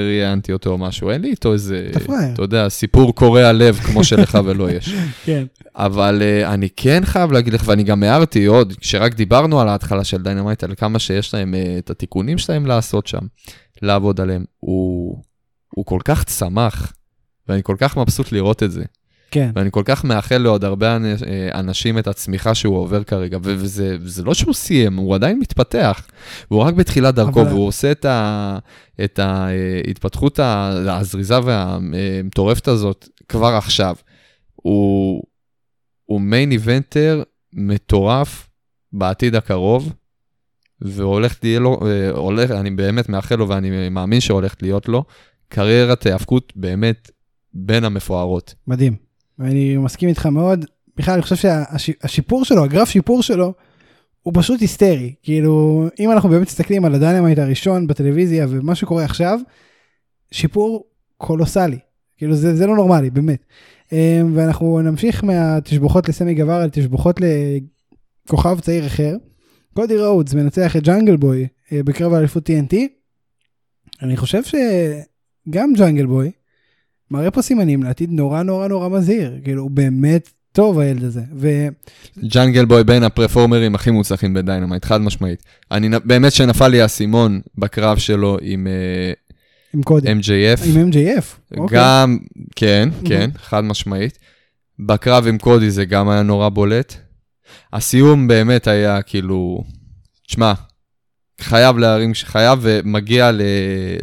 ראיינתי 0.07 0.53
אותו 0.53 0.69
או 0.69 0.77
משהו, 0.77 1.09
אין 1.11 1.21
לי 1.21 1.29
איתו 1.29 1.53
איזה, 1.53 1.87
אתה 1.91 1.99
פראייר. 1.99 2.33
אתה 2.33 2.41
יודע, 2.41 2.69
סיפור 2.69 3.15
קורע 3.15 3.51
לב 3.51 3.75
כמו 3.75 4.03
שלך 4.03 4.37
ולא 4.45 4.71
יש. 4.71 4.93
כן, 5.25 5.45
אבל 5.75 6.21
אה, 6.21 6.47
אני 6.47 6.69
כן 6.75 7.01
חייב 7.05 7.31
להגיד 7.31 7.53
לך, 7.53 7.63
ואני 7.65 7.83
גם 7.83 8.03
הערתי 8.03 8.45
עוד, 8.45 8.73
כשרק 8.73 9.13
דיברנו 9.13 9.61
על 9.61 9.67
ההתחלה 9.67 10.03
של 10.03 10.23
דיינמייט, 10.23 10.63
על 10.63 10.75
כמה 10.75 10.99
שיש 10.99 11.33
להם 11.33 11.53
אה, 11.53 11.79
את 11.79 11.89
התיקונים 11.89 12.37
שלהם 12.37 12.65
לעשות 12.65 13.07
שם, 13.07 13.21
לעבוד 13.81 14.21
עליהם, 14.21 14.45
הוא, 14.59 15.21
הוא 15.69 15.85
כל 15.85 15.99
כך 16.05 16.23
צמח, 16.23 16.93
ואני 17.47 17.63
כל 17.63 17.75
כך 17.79 17.97
מבסוט 17.97 18.31
לראות 18.31 18.63
את 18.63 18.71
זה. 18.71 18.83
כן. 19.31 19.51
ואני 19.55 19.69
כל 19.71 19.81
כך 19.85 20.03
מאחל 20.03 20.37
לעוד 20.37 20.63
הרבה 20.63 20.97
אה, 20.97 21.59
אנשים 21.59 21.97
את 21.99 22.07
הצמיחה 22.07 22.55
שהוא 22.55 22.77
עובר 22.77 23.03
כרגע, 23.03 23.37
וזה 23.41 24.23
לא 24.23 24.33
שהוא 24.33 24.53
סיים, 24.53 24.95
הוא 24.97 25.15
עדיין 25.15 25.39
מתפתח. 25.39 26.07
והוא 26.51 26.61
רק 26.63 26.73
בתחילת 26.73 27.15
דרכו, 27.15 27.41
אבל- 27.41 27.49
והוא 27.51 27.67
עושה 27.67 27.91
את 27.91 28.05
ה- 28.05 28.57
את 29.03 29.19
ההתפתחות 29.19 30.39
ה- 30.39 30.97
הזריזה 30.97 31.39
והמטורפת 31.43 32.67
הזאת 32.67 33.09
כבר 33.29 33.47
עכשיו. 33.53 33.95
הוא, 34.55 35.23
הוא 36.05 36.21
main 36.21 36.51
eventer 36.51 37.23
מטורף 37.53 38.49
בעתיד 38.93 39.35
הקרוב, 39.35 39.93
והולך 40.81 41.35
להיות 41.43 41.61
לו, 41.61 41.79
אה, 41.87 42.09
הולך, 42.09 42.51
אני 42.51 42.71
באמת 42.71 43.09
מאחל 43.09 43.35
לו 43.35 43.49
ואני 43.49 43.89
מאמין 43.89 44.19
שהולכת 44.19 44.61
להיות 44.63 44.87
לו, 44.87 45.03
קריירת 45.49 46.05
היאבקות 46.05 46.53
באמת 46.55 47.11
בין 47.53 47.83
המפוארות. 47.83 48.55
מדהים. 48.67 48.95
ואני 49.39 49.77
מסכים 49.77 50.09
איתך 50.09 50.25
מאוד. 50.25 50.65
בכלל, 50.97 51.13
אני 51.13 51.21
חושב 51.21 51.49
שהשיפור 51.77 52.45
שלו, 52.45 52.63
הגרף 52.63 52.89
שיפור 52.89 53.23
שלו, 53.23 53.53
הוא 54.21 54.33
פשוט 54.35 54.61
היסטרי. 54.61 55.13
כאילו, 55.23 55.85
אם 55.99 56.11
אנחנו 56.11 56.29
באמת 56.29 56.47
מסתכלים 56.47 56.85
על 56.85 56.95
הדיינמייט 56.95 57.39
הראשון 57.39 57.87
בטלוויזיה 57.87 58.45
ומה 58.49 58.75
שקורה 58.75 59.03
עכשיו, 59.03 59.39
שיפור 60.31 60.83
קולוסלי. 61.17 61.79
כאילו, 62.17 62.35
זה, 62.35 62.55
זה 62.55 62.67
לא 62.67 62.75
נורמלי, 62.75 63.09
באמת. 63.09 63.45
אה, 63.93 64.21
ואנחנו 64.33 64.81
נמשיך 64.81 65.23
מהתשבוכות 65.23 66.09
לסמי 66.09 66.33
גווארה 66.33 66.65
לתשבוכות 66.65 67.19
לכוכב 68.25 68.59
צעיר 68.59 68.87
אחר. 68.87 69.15
קודי 69.73 69.97
רודס 69.97 70.33
מנצח 70.33 70.75
את 70.75 70.83
ג'אנגל 70.83 71.17
בוי 71.17 71.47
אה, 71.71 71.83
בקרב 71.83 72.13
האליפות 72.13 72.49
TNT. 72.49 72.75
אני 74.01 74.17
חושב 74.17 74.43
שגם 75.47 75.73
ג'אנגל 75.77 76.05
בוי 76.05 76.31
מראה 77.11 77.31
פה 77.31 77.41
סימנים 77.41 77.83
לעתיד 77.83 78.11
נורא 78.11 78.43
נורא 78.43 78.67
נורא 78.67 78.89
מזהיר. 78.89 79.39
כאילו, 79.43 79.61
הוא 79.61 79.71
באמת 79.71 80.29
טוב 80.51 80.79
הילד 80.79 81.03
הזה. 81.03 81.21
ו... 81.35 81.67
ג'אנגל 82.33 82.65
בוי 82.65 82.83
בין 82.83 83.03
ה 83.03 83.10
performers 83.10 83.75
הכי 83.75 83.91
מוצלחים 83.91 84.33
בדיינמייט, 84.33 84.85
חד 84.85 85.01
משמעית. 85.01 85.43
אני 85.71 85.89
באמת 86.05 86.31
שנפל 86.31 86.67
לי 86.67 86.81
האסימון 86.81 87.41
בקרב 87.57 87.97
שלו 87.97 88.37
עם 88.41 88.67
אה, 88.67 89.13
עם 89.73 89.83
קודי. 89.83 90.07
MJF. 90.11 90.65
עם 90.65 90.89
MJF. 90.89 91.57
אוקיי. 91.57 91.77
גם, 91.77 92.17
כן, 92.55 92.89
כן, 93.05 93.29
חד 93.37 93.63
משמעית. 93.63 94.17
בקרב 94.79 95.27
עם 95.27 95.37
קודי 95.37 95.71
זה 95.71 95.85
גם 95.85 96.09
היה 96.09 96.23
נורא 96.23 96.49
בולט. 96.49 96.93
הסיום 97.73 98.27
באמת 98.27 98.67
היה 98.67 99.01
כאילו, 99.01 99.63
תשמע, 100.27 100.53
חייב 101.41 101.77
להרים, 101.77 102.11
חייב 102.23 102.59
ומגיע 102.61 103.31
ל- 103.31 103.41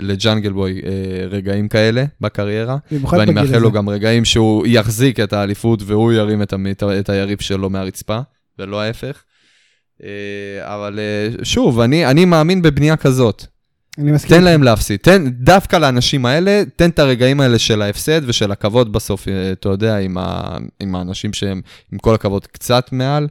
לג'אנגל 0.01 0.53
בוי 0.53 0.81
אה, 0.85 0.91
רגעים 1.27 1.69
כאלה 1.69 2.05
בקריירה, 2.21 2.77
ואני 3.19 3.33
מאחל. 3.33 3.59
לו 3.59 3.73
גם 3.73 3.89
רגעים 3.89 4.25
שהוא 4.25 4.67
יחזיק 4.67 5.21
את 5.21 5.33
האליפות 5.33 5.83
והוא 5.87 6.13
ירים 6.13 6.43
את, 6.43 6.53
המ- 6.53 6.67
את 7.01 7.09
היריב 7.09 7.41
שלו 7.41 7.71
מהרצפה, 7.71 8.19
ולא 8.59 8.81
ההפך. 8.81 9.23
אה, 10.05 10.09
אבל 10.63 10.99
אה, 10.99 11.45
שוב, 11.45 11.81
אני, 11.81 12.07
אני 12.07 12.25
מאמין 12.25 12.63
בבנייה 12.63 12.97
כזאת. 12.97 13.45
אני 13.99 14.13
מסכים. 14.13 14.37
תן 14.39 14.45
להם 14.45 14.63
להפסיד, 14.63 15.01
תן, 15.03 15.29
דווקא 15.31 15.77
לאנשים 15.77 16.27
האלה, 16.27 16.63
תן 16.77 16.91
את 16.91 16.99
הרגעים 16.99 17.41
האלה 17.41 17.59
של 17.59 17.83
ההפסד 17.83 18.21
ושל 18.29 18.53
הכבוד 18.53 18.93
בסוף, 18.93 19.29
אה, 19.29 19.53
אתה 19.53 19.69
יודע, 19.69 19.97
עם, 19.99 20.19
ה, 20.19 20.57
עם 20.81 20.95
האנשים 20.95 21.33
שהם, 21.33 21.61
עם 21.93 21.99
כל 21.99 22.15
הכבוד, 22.15 22.47
קצת 22.47 22.89
מעל. 22.93 23.29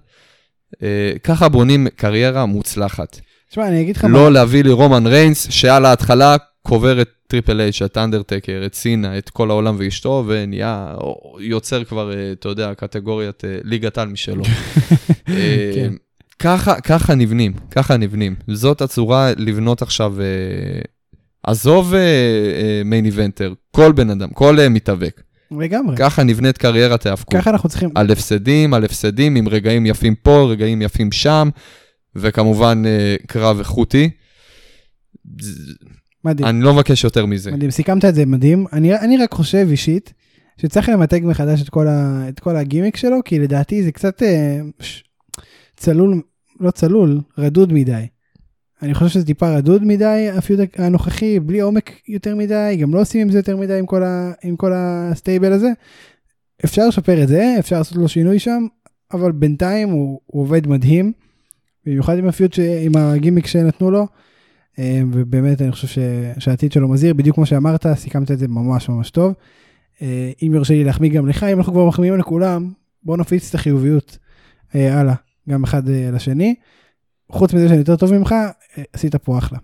אה, 0.83 1.13
ככה 1.23 1.49
בונים 1.49 1.87
קריירה 1.95 2.45
מוצלחת. 2.45 3.19
תשמע, 3.53 3.67
אני 3.67 3.81
אגיד 3.81 3.97
לך 3.97 4.05
מה. 4.05 4.11
לא 4.11 4.31
להביא 4.31 4.63
לי 4.63 4.71
רומן 4.71 5.07
ריינס, 5.07 5.47
שעל 5.49 5.85
ההתחלה 5.85 6.35
קובר 6.61 7.01
את 7.01 7.09
טריפל 7.27 7.61
אייץ', 7.61 7.81
את 7.81 7.97
אנדרטקר, 7.97 8.63
את 8.65 8.75
סינה, 8.75 9.17
את 9.17 9.29
כל 9.29 9.49
העולם 9.49 9.75
ואשתו, 9.79 10.23
ונהיה, 10.27 10.95
יוצר 11.39 11.83
כבר, 11.83 12.13
אה, 12.13 12.31
אתה 12.31 12.49
יודע, 12.49 12.73
קטגוריית 12.73 13.45
אה, 13.45 13.57
ליגת 13.63 13.97
על 13.97 14.07
משלו. 14.07 14.43
אה, 15.29 15.71
כן. 15.75 15.93
ככה, 16.39 16.81
ככה 16.81 17.15
נבנים, 17.15 17.53
ככה 17.71 17.97
נבנים. 17.97 18.35
זאת 18.47 18.81
הצורה 18.81 19.31
לבנות 19.37 19.81
עכשיו, 19.81 20.15
עזוב 21.43 21.93
מיין 22.85 23.05
איבנטר, 23.05 23.53
כל 23.71 23.91
בן 23.91 24.09
אדם, 24.09 24.29
כל 24.29 24.57
מתאבק. 24.69 25.21
לגמרי. 25.59 25.97
ככה 25.97 26.23
נבנית 26.23 26.57
קריירת 26.57 27.05
האבקות. 27.05 27.33
ככה 27.33 27.49
אנחנו 27.49 27.69
צריכים, 27.69 27.89
על 27.95 28.11
הפסדים, 28.11 28.73
על 28.73 28.85
הפסדים, 28.85 29.35
עם 29.35 29.47
רגעים 29.47 29.85
יפים 29.85 30.15
פה, 30.15 30.47
רגעים 30.49 30.81
יפים 30.81 31.11
שם, 31.11 31.49
וכמובן 32.15 32.83
אה, 32.85 33.15
קרב 33.27 33.59
איכותי. 33.59 34.09
מדהים, 36.25 36.47
אני 36.47 36.61
לא 36.61 36.73
מבקש 36.73 37.03
יותר 37.03 37.25
מזה. 37.25 37.51
מדהים, 37.51 37.71
סיכמת 37.71 38.05
את 38.05 38.15
זה 38.15 38.25
מדהים. 38.25 38.65
אני, 38.73 38.95
אני 38.95 39.17
רק 39.17 39.33
חושב 39.33 39.67
אישית, 39.69 40.13
שצריך 40.57 40.89
למתג 40.89 41.21
מחדש 41.23 41.61
את 41.61 41.69
כל, 41.69 41.87
ה, 41.87 42.25
את 42.29 42.39
כל 42.39 42.55
הגימיק 42.55 42.97
שלו, 42.97 43.17
כי 43.25 43.39
לדעתי 43.39 43.83
זה 43.83 43.91
קצת 43.91 44.23
אה, 44.23 44.59
ש, 44.79 45.03
צלול, 45.75 46.21
לא 46.59 46.71
צלול, 46.71 47.21
רדוד 47.37 47.73
מדי. 47.73 48.05
אני 48.81 48.93
חושב 48.93 49.07
שזה 49.07 49.25
טיפה 49.25 49.57
רדוד 49.57 49.83
מדי, 49.83 50.29
ה 50.37 50.42
feud 50.42 50.59
הנוכחי, 50.77 51.39
בלי 51.39 51.59
עומק 51.59 51.91
יותר 52.07 52.35
מדי, 52.35 52.77
גם 52.81 52.93
לא 52.93 53.01
עושים 53.01 53.21
עם 53.21 53.29
זה 53.29 53.39
יותר 53.39 53.57
מדי 53.57 53.79
עם 53.79 53.85
כל, 53.85 54.03
ה, 54.03 54.31
עם 54.43 54.55
כל 54.55 54.71
ה 54.75 54.86
stable 54.86 55.53
הזה. 55.53 55.69
אפשר 56.65 56.87
לשפר 56.87 57.23
את 57.23 57.27
זה, 57.27 57.55
אפשר 57.59 57.77
לעשות 57.77 57.97
לו 57.97 58.07
שינוי 58.07 58.39
שם, 58.39 58.67
אבל 59.13 59.31
בינתיים 59.31 59.89
הוא, 59.89 60.19
הוא 60.25 60.41
עובד 60.41 60.67
מדהים, 60.67 61.13
במיוחד 61.85 62.17
עם 62.17 62.27
ה 62.27 62.32
feud, 62.32 62.53
ש, 62.53 62.59
עם 62.59 62.95
הגימיק 62.97 63.47
שנתנו 63.47 63.91
לו, 63.91 64.07
אה, 64.79 65.01
ובאמת 65.11 65.61
אני 65.61 65.71
חושב 65.71 65.87
ש, 65.87 65.97
שהעתיד 66.39 66.71
שלו 66.71 66.87
מזהיר, 66.87 67.13
בדיוק 67.13 67.35
כמו 67.35 67.45
שאמרת, 67.45 67.85
סיכמת 67.95 68.31
את 68.31 68.39
זה 68.39 68.47
ממש 68.47 68.89
ממש 68.89 69.09
טוב. 69.09 69.33
אה, 70.01 70.31
אם 70.43 70.51
יורשה 70.53 70.73
לי 70.73 70.83
להחמיא 70.83 71.09
גם 71.09 71.27
לך, 71.27 71.43
אם 71.43 71.57
אנחנו 71.57 71.73
כבר 71.73 71.85
מחמיאים 71.85 72.17
לכולם, 72.17 72.71
בואו 73.03 73.17
נפיץ 73.17 73.49
את 73.49 73.55
החיוביות 73.55 74.17
אה, 74.75 74.99
הלאה, 74.99 75.15
גם 75.49 75.63
אחד 75.63 75.89
אה, 75.89 76.09
לשני. 76.13 76.55
חוץ 77.31 77.53
מזה 77.53 77.67
שאני 77.67 77.79
יותר 77.79 77.95
טוב 77.95 78.13
ממך, 78.13 78.35
עשית 78.93 79.15
פה 79.15 79.37
אחלה. 79.37 79.59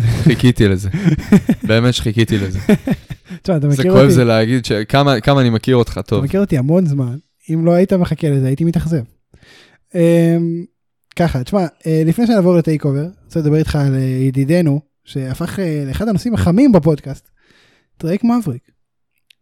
חיכיתי 0.00 0.68
לזה. 0.68 0.88
באמת 1.68 1.94
שחיכיתי 1.94 2.38
לזה. 2.38 2.58
תשמע, 3.42 3.56
אתה 3.56 3.70
זה 3.70 3.80
מכיר 3.80 3.92
כואב 3.92 4.02
אותי, 4.02 4.14
זה 4.14 4.24
להגיד 4.24 4.64
שכמה 4.64 5.20
כמה 5.20 5.40
אני 5.40 5.50
מכיר 5.50 5.76
אותך 5.76 5.92
אתה 5.92 6.02
טוב. 6.02 6.24
מכיר 6.24 6.40
אותי 6.40 6.58
המון 6.58 6.86
זמן, 6.86 7.16
אם 7.50 7.64
לא 7.64 7.72
היית 7.72 7.92
מחכה 7.92 8.30
לזה 8.30 8.46
הייתי 8.46 8.64
מתאכזב. 8.64 9.02
ככה, 11.16 11.44
תשמע, 11.44 11.66
אה, 11.86 12.02
לפני 12.06 12.26
שנעבור 12.26 12.56
ל 12.56 12.84
TakeOver, 12.84 13.00
אני 13.00 13.08
רוצה 13.24 13.40
לדבר 13.40 13.56
איתך 13.56 13.76
על 13.76 13.94
אה, 13.94 14.00
ידידנו, 14.00 14.80
שהפך 15.04 15.58
אה, 15.58 15.84
לאחד 15.88 16.08
הנושאים 16.08 16.34
החמים 16.34 16.72
בפודקאסט, 16.72 17.28
דרייק 18.00 18.24
מאבריק, 18.24 18.62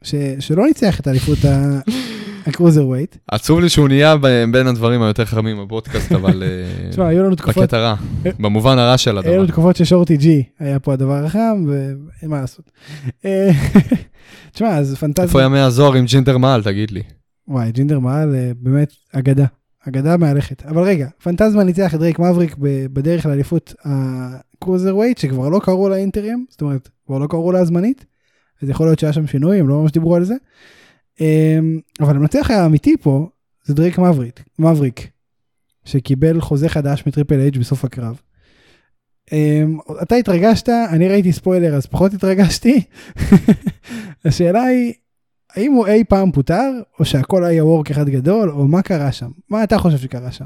ש- 0.02 0.14
שלא 0.40 0.66
ניצח 0.66 1.00
את 1.00 1.06
האליפות 1.06 1.44
ה- 1.44 1.80
ה 2.46 2.86
cruiserweight. 2.86 3.16
עצוב 3.30 3.60
לי 3.60 3.68
שהוא 3.68 3.88
נהיה 3.88 4.16
בין 4.52 4.66
הדברים 4.66 5.02
היותר 5.02 5.24
חמים 5.24 5.56
בפודקאסט, 5.64 6.12
אבל 6.18 6.42
תשמע, 6.90 7.08
היו 7.08 7.22
לנו 7.24 7.34
תקופות 7.36 7.62
בקטע 7.62 7.78
רע, 7.78 7.94
במובן 8.38 8.78
הרע 8.78 8.98
של 8.98 9.10
היו 9.18 9.32
לנו 9.32 9.42
הדבר. 9.42 9.52
תקופות 9.52 9.76
ששורטי 9.76 10.16
ג'י 10.16 10.42
היה 10.58 10.78
פה 10.78 10.92
הדבר 10.92 11.24
החם 11.24 11.64
ואין 11.68 12.30
מה 12.30 12.40
לעשות. 12.40 12.70
תשמע, 14.52 14.68
אז 14.78 14.90
איפה 14.90 15.00
פנטזיה, 15.06 15.44
ימי 15.44 15.58
הזוהר 15.58 15.92
עם 15.94 16.04
ג'ינדר 16.04 16.38
מהאל, 16.38 16.62
תגיד 16.62 16.90
לי. 16.90 17.02
וואי, 17.48 17.72
ג'ינדר 17.72 17.98
מהאל 17.98 18.34
באמת 18.60 18.92
אגדה, 19.12 19.44
אגדה 19.88 20.16
מהלכת. 20.16 20.62
אבל 20.66 20.82
רגע, 20.82 21.08
פנטזמה 21.22 21.64
ניצח 21.64 21.94
את 21.94 21.98
דרייק 21.98 22.18
מאבריק 22.18 22.56
בדרך 22.92 23.26
לאליפות 23.26 23.74
ה 23.84 24.96
cruiserweight, 24.96 25.18
שכבר 25.18 25.48
לא 25.48 25.60
קראו 25.64 25.88
לה 25.88 25.96
interim, 25.96 26.46
זאת 26.50 26.62
אומרת, 26.62 26.88
כבר 27.06 27.18
לא 27.18 27.26
קראו 27.26 27.52
לה 27.52 27.58
הזמנית, 27.58 28.04
אז 28.62 28.68
יכול 28.68 28.86
להיות 28.86 28.98
שהיה 28.98 29.12
שם 29.12 29.26
שינוי, 29.26 29.60
הם 29.60 29.68
לא 29.68 29.82
ממש 29.82 29.92
דיברו 29.92 30.16
על 30.16 30.24
זה. 30.24 30.34
אה, 31.20 31.58
אבל 32.00 32.16
המנצח 32.16 32.50
האמיתי 32.50 32.96
פה 33.00 33.28
זה 33.64 33.74
דרייק 33.74 33.98
מאבריק, 33.98 34.42
מאבריק, 34.58 35.08
שקיבל 35.84 36.40
חוזה 36.40 36.68
חדש 36.68 37.06
מטריפל 37.06 37.40
אייץ' 37.40 37.58
בסוף 37.58 37.84
הקרב. 37.84 38.20
Um, 39.30 40.02
אתה 40.02 40.14
התרגשת, 40.14 40.68
אני 40.68 41.08
ראיתי 41.08 41.32
ספוילר 41.32 41.74
אז 41.74 41.86
פחות 41.86 42.14
התרגשתי. 42.14 42.82
השאלה 44.24 44.62
היא, 44.62 44.92
האם 45.54 45.72
הוא 45.72 45.86
אי 45.86 46.04
פעם 46.04 46.32
פוטר, 46.32 46.70
או 46.98 47.04
שהכל 47.04 47.44
היה 47.44 47.64
וורק 47.64 47.90
אחד 47.90 48.08
גדול, 48.08 48.50
או 48.50 48.68
מה 48.68 48.82
קרה 48.82 49.12
שם? 49.12 49.30
מה 49.50 49.64
אתה 49.64 49.78
חושב 49.78 49.98
שקרה 49.98 50.32
שם? 50.32 50.44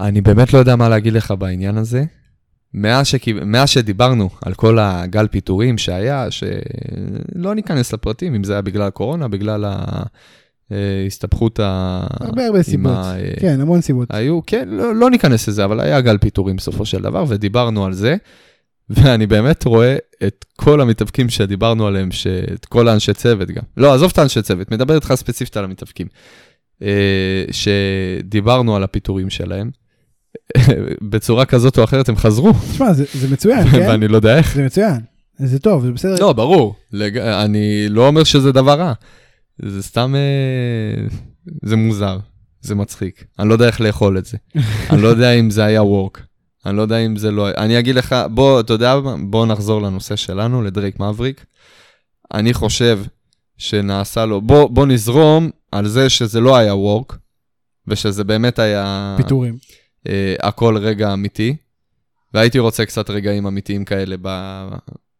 אני 0.00 0.20
באמת 0.20 0.52
לא 0.52 0.58
יודע 0.58 0.76
מה 0.76 0.88
להגיד 0.88 1.12
לך 1.12 1.34
בעניין 1.38 1.76
הזה. 1.76 2.04
מאז, 2.74 3.06
שקיב... 3.06 3.44
מאז 3.44 3.68
שדיברנו 3.68 4.28
על 4.44 4.54
כל 4.54 4.78
הגל 4.78 5.28
פיטורים 5.28 5.78
שהיה, 5.78 6.26
שלא 6.30 7.54
ניכנס 7.54 7.92
לפרטים, 7.92 8.34
אם 8.34 8.44
זה 8.44 8.52
היה 8.52 8.62
בגלל 8.62 8.82
הקורונה, 8.82 9.28
בגלל 9.28 9.64
ההסתבכות 10.70 11.60
ה... 11.60 12.00
הרבה 12.20 12.46
הרבה 12.46 12.62
סיבות. 12.62 12.92
ה- 12.96 13.14
כן, 13.40 13.60
המון 13.60 13.80
סיבות. 13.80 14.08
היו, 14.14 14.40
כן, 14.46 14.68
לא, 14.68 14.94
לא 14.94 15.10
ניכנס 15.10 15.48
לזה, 15.48 15.64
אבל 15.64 15.80
היה 15.80 16.00
גל 16.00 16.18
פיטורים 16.18 16.56
בסופו 16.56 16.86
של 16.86 17.02
דבר, 17.02 17.24
ודיברנו 17.28 17.84
על 17.84 17.92
זה, 17.92 18.16
ואני 18.90 19.26
באמת 19.26 19.64
רואה 19.64 19.96
את 20.26 20.44
כל 20.56 20.80
המתאבקים 20.80 21.28
שדיברנו 21.28 21.86
עליהם, 21.86 22.12
ש... 22.12 22.26
את 22.26 22.64
כל 22.64 22.88
האנשי 22.88 23.14
צוות 23.14 23.50
גם. 23.50 23.62
לא, 23.76 23.94
עזוב 23.94 24.10
את 24.12 24.18
האנשי 24.18 24.42
צוות, 24.42 24.70
מדבר 24.70 24.94
איתך 24.94 25.14
ספציפית 25.14 25.56
על 25.56 25.64
המתאבקים. 25.64 26.06
אה, 26.82 27.44
שדיברנו 27.50 28.76
על 28.76 28.82
הפיטורים 28.82 29.30
שלהם, 29.30 29.70
בצורה 31.10 31.44
כזאת 31.44 31.78
או 31.78 31.84
אחרת 31.84 32.08
הם 32.08 32.16
חזרו, 32.16 32.52
תשמע, 32.72 32.92
זה, 32.92 33.04
זה 33.14 33.28
מצוין, 33.28 33.68
כן? 33.70 33.88
ואני 33.88 34.08
לא 34.08 34.16
יודע 34.16 34.38
איך. 34.38 34.54
זה 34.54 34.62
מצוין. 34.62 35.00
זה 35.38 35.58
טוב, 35.58 35.84
זה 35.84 35.92
בסדר. 35.92 36.20
לא, 36.20 36.32
ברור, 36.32 36.74
לג... 36.92 37.18
אני 37.18 37.88
לא 37.88 38.06
אומר 38.06 38.24
שזה 38.24 38.52
דבר 38.52 38.78
רע. 38.80 38.92
זה 39.58 39.82
סתם, 39.82 40.14
אה, 40.14 41.06
זה 41.62 41.76
מוזר, 41.76 42.18
זה 42.60 42.74
מצחיק. 42.74 43.24
אני 43.38 43.48
לא 43.48 43.54
יודע 43.54 43.66
איך 43.66 43.80
לאכול 43.80 44.18
את 44.18 44.24
זה. 44.24 44.38
אני 44.90 45.02
לא 45.02 45.08
יודע 45.08 45.32
אם 45.32 45.50
זה 45.50 45.64
היה 45.64 45.82
וורק. 45.82 46.22
אני 46.66 46.76
לא 46.76 46.82
יודע 46.82 46.98
אם 46.98 47.16
זה 47.16 47.30
לא... 47.30 47.50
אני 47.50 47.78
אגיד 47.78 47.94
לך, 47.94 48.16
בוא, 48.30 48.60
אתה 48.60 48.72
יודע? 48.72 48.98
בוא 49.20 49.46
נחזור 49.46 49.82
לנושא 49.82 50.16
שלנו, 50.16 50.62
לדרייק 50.62 51.00
מבריק. 51.00 51.44
אני 52.34 52.54
חושב 52.54 53.00
שנעשה 53.58 54.26
לו, 54.26 54.40
בוא, 54.40 54.70
בוא 54.70 54.86
נזרום 54.86 55.50
על 55.72 55.88
זה 55.88 56.08
שזה 56.08 56.40
לא 56.40 56.56
היה 56.56 56.74
וורק, 56.74 57.16
ושזה 57.88 58.24
באמת 58.24 58.58
היה... 58.58 59.14
פיטורים. 59.16 59.56
אה, 60.08 60.34
הכל 60.40 60.76
רגע 60.76 61.12
אמיתי, 61.12 61.56
והייתי 62.34 62.58
רוצה 62.58 62.84
קצת 62.84 63.10
רגעים 63.10 63.46
אמיתיים 63.46 63.84
כאלה 63.84 64.16
ב- 64.22 64.74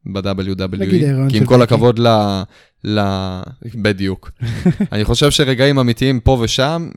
ב-WWE. 0.07 1.31
כי 1.31 1.39
עם 1.39 1.45
כל 1.45 1.55
בקי. 1.55 1.63
הכבוד 1.63 1.99
ל... 1.99 2.09
ל... 2.85 3.01
בדיוק. 3.75 4.31
אני 4.93 5.05
חושב 5.05 5.31
שרגעים 5.31 5.79
אמיתיים 5.79 6.21
פה 6.21 6.39
ושם 6.41 6.91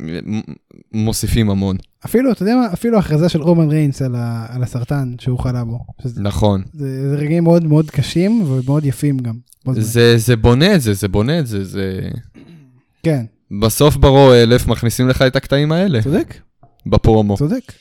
מוסיפים 0.92 1.50
המון. 1.50 1.78
אפילו, 2.06 2.32
אתה 2.32 2.44
יודע 2.44 2.56
מה, 2.56 2.74
אפילו 2.74 3.00
הכרזה 3.00 3.30
של 3.30 3.42
רומן 3.42 3.70
ריינס 3.70 4.02
על, 4.02 4.16
ה, 4.16 4.46
על 4.50 4.64
הסרטן 4.64 5.16
שהוא 5.20 5.40
חלה 5.40 5.64
בו. 5.64 5.80
שזה, 6.02 6.22
נכון. 6.22 6.64
זה, 6.74 7.10
זה 7.10 7.16
רגעים 7.16 7.44
מאוד 7.44 7.64
מאוד 7.64 7.92
קשים 7.92 8.42
ומאוד 8.42 8.86
יפים 8.86 9.18
גם. 9.18 9.36
זה, 9.72 10.18
זה 10.18 10.36
בונה 10.36 10.76
את 10.76 10.82
זה, 10.82 10.94
זה 10.94 11.08
בונה 11.08 11.40
את 11.40 11.48
זה, 11.48 11.64
זה... 11.64 12.00
כן, 13.04 13.26
בסוף 13.62 13.96
ברו 13.96 14.34
אלף 14.34 14.68
מכניסים 14.68 15.08
לך 15.10 15.22
את 15.22 15.36
הקטעים 15.36 15.72
האלה, 15.72 16.02
צודק, 16.02 16.36
בפרומו. 16.86 17.38
צודק. 17.38 17.74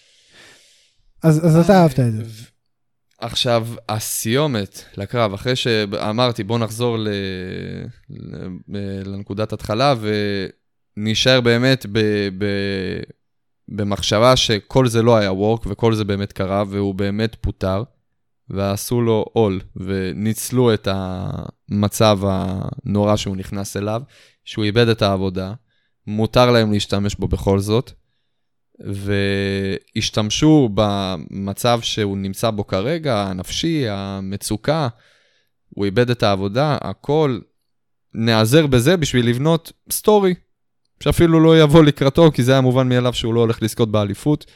אז, 1.23 1.47
אז 1.47 1.57
אתה 1.57 1.83
אהבת 1.83 2.01
את 2.01 2.13
זה. 2.13 2.23
עכשיו, 3.19 3.69
הסיומת 3.89 4.83
לקרב, 4.97 5.35
אחרי 5.35 5.57
שאמרתי, 5.57 6.45
בוא 6.45 6.59
נחזור 6.59 6.99
ל... 6.99 7.09
ל... 8.69 8.79
לנקודת 9.05 9.53
התחלה 9.53 9.95
ונשאר 10.97 11.41
באמת 11.41 11.87
ב... 11.93 11.99
ב... 12.39 12.45
במחשבה 13.69 14.37
שכל 14.37 14.87
זה 14.87 15.03
לא 15.03 15.17
היה 15.17 15.33
וורק 15.33 15.67
וכל 15.67 15.95
זה 15.95 16.05
באמת 16.05 16.33
קרה 16.33 16.65
והוא 16.69 16.95
באמת 16.95 17.37
פוטר, 17.41 17.83
ועשו 18.51 19.01
לו 19.01 19.25
עול 19.33 19.61
וניצלו 19.77 20.75
את 20.75 20.89
המצב 20.91 22.19
הנורא 22.23 23.17
שהוא 23.17 23.37
נכנס 23.37 23.77
אליו, 23.77 24.03
שהוא 24.45 24.65
איבד 24.65 24.89
את 24.89 25.03
העבודה, 25.03 25.55
מותר 26.07 26.51
להם 26.51 26.73
להשתמש 26.73 27.15
בו 27.15 27.29
בכל 27.29 27.59
זאת. 27.59 27.93
והשתמשו 28.81 30.69
במצב 30.75 31.81
שהוא 31.83 32.19
נמצא 32.19 32.51
בו 32.51 32.67
כרגע, 32.67 33.23
הנפשי, 33.23 33.89
המצוקה, 33.89 34.89
הוא 35.69 35.85
איבד 35.85 36.11
את 36.11 36.23
העבודה, 36.23 36.79
הכל, 36.81 37.39
נעזר 38.15 38.67
בזה 38.67 38.97
בשביל 38.97 39.29
לבנות 39.29 39.73
סטורי, 39.91 40.35
שאפילו 41.01 41.41
לא 41.41 41.63
יבוא 41.63 41.85
לקראתו, 41.85 42.31
כי 42.35 42.43
זה 42.43 42.53
היה 42.53 42.61
מובן 42.61 42.89
מאליו 42.89 43.13
שהוא 43.13 43.35
לא 43.35 43.41
הולך 43.41 43.63
לזכות 43.63 43.91
באליפות. 43.91 44.47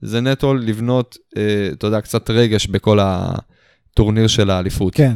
זה 0.00 0.20
נטו 0.20 0.54
לבנות, 0.54 1.16
אה, 1.36 1.68
אתה 1.72 1.86
יודע, 1.86 2.00
קצת 2.00 2.30
רגש 2.30 2.66
בכל 2.66 2.98
הטורניר 3.02 4.26
של 4.26 4.50
האליפות. 4.50 4.94
כן, 4.94 5.14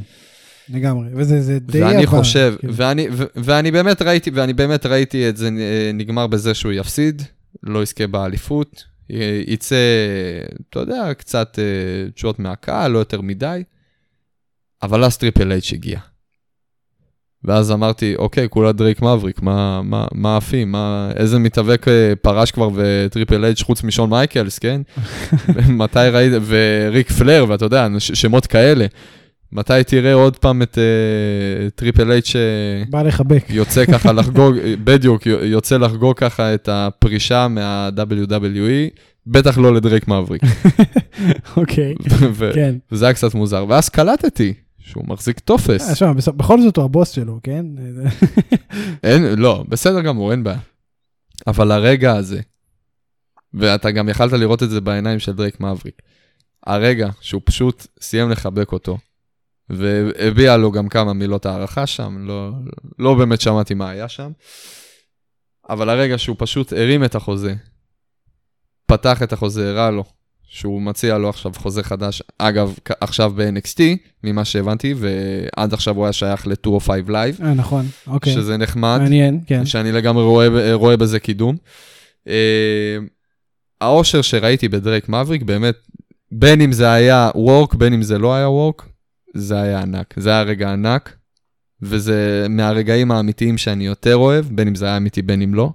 לגמרי. 0.68 1.08
וזה 1.14 1.40
זה 1.42 1.58
די 1.58 1.82
ואני 1.82 2.02
עבר, 2.02 2.18
חושב, 2.18 2.54
כאילו. 2.58 2.74
ואני, 2.76 3.08
ו- 3.12 3.24
ואני 3.34 3.70
באמת 3.70 4.02
ראיתי, 4.02 4.30
ואני 4.30 4.52
באמת 4.52 4.86
ראיתי 4.86 5.28
את 5.28 5.36
זה 5.36 5.46
אה, 5.58 5.90
נגמר 5.94 6.26
בזה 6.26 6.54
שהוא 6.54 6.72
יפסיד, 6.72 7.22
לא 7.62 7.82
יזכה 7.82 8.06
באליפות, 8.06 8.84
יצא, 9.46 9.76
אתה 10.70 10.80
יודע, 10.80 11.14
קצת 11.14 11.58
אה, 11.58 12.10
תשואות 12.10 12.38
מהקהל, 12.38 12.90
לא 12.90 12.98
יותר 12.98 13.20
מדי, 13.20 13.62
אבל 14.82 15.04
אז 15.04 15.16
טריפל 15.18 15.52
אייץ' 15.52 15.72
הגיע. 15.72 16.00
ואז 17.44 17.72
אמרתי, 17.72 18.14
אוקיי, 18.16 18.48
כולה 18.48 18.72
דרייק 18.72 19.02
מאבריק, 19.02 19.42
מה, 19.42 19.82
מה, 19.82 20.06
מה 20.12 20.36
עפים, 20.36 20.72
מה, 20.72 21.10
איזה 21.16 21.38
מתאבק 21.38 21.88
אה, 21.88 22.12
פרש 22.22 22.50
כבר 22.50 22.68
וטריפל 22.74 23.44
אייץ' 23.44 23.62
חוץ 23.62 23.82
משון 23.84 24.10
מייקלס, 24.10 24.58
כן? 24.58 24.80
מתי 25.68 25.98
ראית, 26.12 26.32
וריק 26.46 27.10
פלר, 27.12 27.44
ואתה 27.48 27.64
יודע, 27.64 27.86
ש- 27.98 28.12
שמות 28.12 28.46
כאלה. 28.46 28.86
מתי 29.52 29.72
תראה 29.86 30.12
עוד 30.14 30.36
פעם 30.36 30.62
את 30.62 30.78
אה, 30.78 31.70
טריפל 31.70 32.10
אייץ' 32.12 32.32
בא 32.90 33.02
לחבק. 33.02 33.44
יוצא 33.50 33.84
ככה 33.86 34.12
לחגוג, 34.18 34.54
בדיוק, 34.84 35.26
יוצא 35.26 35.76
לחגוג 35.76 36.16
ככה 36.16 36.54
את 36.54 36.68
הפרישה 36.72 37.48
מה-WWE, 37.48 38.98
בטח 39.26 39.58
לא 39.58 39.74
לדרייק 39.74 40.08
מאבריק. 40.08 40.42
אוקיי, 41.56 41.94
כן. 42.54 42.74
וזה 42.92 43.04
היה 43.06 43.14
קצת 43.14 43.34
מוזר. 43.34 43.64
ואז 43.68 43.88
קלטתי 43.88 44.54
שהוא 44.90 45.04
מחזיק 45.08 45.36
אה, 45.38 45.42
טופס. 45.44 45.94
שמע, 45.98 46.12
בסוף- 46.12 46.34
בכל 46.36 46.62
זאת 46.62 46.76
הוא 46.76 46.84
הבוס 46.84 47.10
שלו, 47.10 47.40
כן? 47.42 47.66
אין, 49.02 49.22
לא, 49.38 49.64
בסדר 49.68 50.00
גמור, 50.00 50.30
אין 50.30 50.44
בעיה. 50.44 50.58
אבל 51.46 51.72
הרגע 51.72 52.16
הזה, 52.16 52.40
ואתה 53.54 53.90
גם 53.90 54.08
יכלת 54.08 54.32
לראות 54.32 54.62
את 54.62 54.70
זה 54.70 54.80
בעיניים 54.80 55.18
של 55.18 55.32
דרייק 55.32 55.60
מאבריק, 55.60 56.02
הרגע 56.66 57.08
שהוא 57.20 57.42
פשוט 57.44 57.86
סיים 58.00 58.30
לחבק 58.30 58.72
אותו, 58.72 58.98
והביע 59.70 60.56
לו 60.56 60.72
גם 60.72 60.88
כמה 60.88 61.12
מילות 61.12 61.46
הערכה 61.46 61.86
שם, 61.86 62.18
לא, 62.26 62.50
לא 62.98 63.14
באמת 63.14 63.40
שמעתי 63.40 63.74
מה 63.74 63.90
היה 63.90 64.08
שם, 64.08 64.30
אבל 65.68 65.90
הרגע 65.90 66.18
שהוא 66.18 66.36
פשוט 66.38 66.72
הרים 66.72 67.04
את 67.04 67.14
החוזה, 67.14 67.54
פתח 68.86 69.22
את 69.22 69.32
החוזה, 69.32 69.70
הראה 69.70 69.90
לו 69.90 70.04
שהוא 70.52 70.82
מציע 70.82 71.18
לו 71.18 71.28
עכשיו 71.28 71.52
חוזה 71.56 71.82
חדש, 71.82 72.22
אגב, 72.38 72.74
עכשיו 73.00 73.32
ב-NXT, 73.36 73.80
ממה 74.24 74.44
שהבנתי, 74.44 74.94
ועד 74.96 75.74
עכשיו 75.74 75.96
הוא 75.96 76.04
היה 76.04 76.12
שייך 76.12 76.46
ל-205 76.46 76.88
Live, 77.08 77.42
אה, 77.42 77.54
נכון, 77.54 77.86
אוקיי. 78.06 78.32
שזה 78.32 78.56
נחמד. 78.56 78.98
מעניין, 79.02 79.40
כן. 79.46 79.66
שאני 79.66 79.92
לגמרי 79.92 80.24
רואה, 80.24 80.74
רואה 80.74 80.96
בזה 80.96 81.20
קידום. 81.20 81.56
אה, 82.28 82.96
האושר 83.80 84.22
שראיתי 84.22 84.68
בדרייק 84.68 85.08
מבריק, 85.08 85.42
באמת, 85.42 85.74
בין 86.32 86.60
אם 86.60 86.72
זה 86.72 86.92
היה 86.92 87.30
וורק, 87.34 87.74
בין 87.74 87.92
אם 87.92 88.02
זה 88.02 88.18
לא 88.18 88.34
היה 88.34 88.48
וורק, 88.48 88.86
זה 89.34 89.60
היה 89.60 89.80
ענק. 89.80 90.14
זה 90.16 90.30
היה 90.30 90.42
רגע 90.42 90.72
ענק, 90.72 91.16
וזה 91.82 92.46
מהרגעים 92.48 93.10
האמיתיים 93.10 93.58
שאני 93.58 93.86
יותר 93.86 94.16
אוהב, 94.16 94.44
בין 94.50 94.68
אם 94.68 94.74
זה 94.74 94.86
היה 94.86 94.96
אמיתי, 94.96 95.22
בין 95.22 95.42
אם 95.42 95.54
לא. 95.54 95.70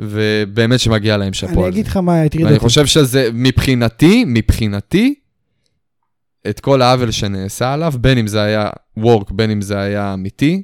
ובאמת 0.00 0.80
שמגיע 0.80 1.16
להם 1.16 1.32
שאפו 1.32 1.52
אני 1.52 1.64
על 1.64 1.72
זה. 1.72 1.78
אגיד 1.78 1.86
לך 1.86 1.96
מה 1.96 2.22
הטריד 2.22 2.44
ואני 2.44 2.54
אותי. 2.56 2.64
חושב 2.64 2.86
שזה, 2.86 3.28
מבחינתי, 3.32 4.24
מבחינתי, 4.26 5.14
את 6.48 6.60
כל 6.60 6.82
העוול 6.82 7.10
שנעשה 7.10 7.72
עליו, 7.72 7.92
בין 8.00 8.18
אם 8.18 8.26
זה 8.26 8.42
היה 8.42 8.68
וורק, 8.96 9.30
בין 9.30 9.50
אם 9.50 9.62
זה 9.62 9.78
היה 9.78 10.14
אמיתי, 10.14 10.62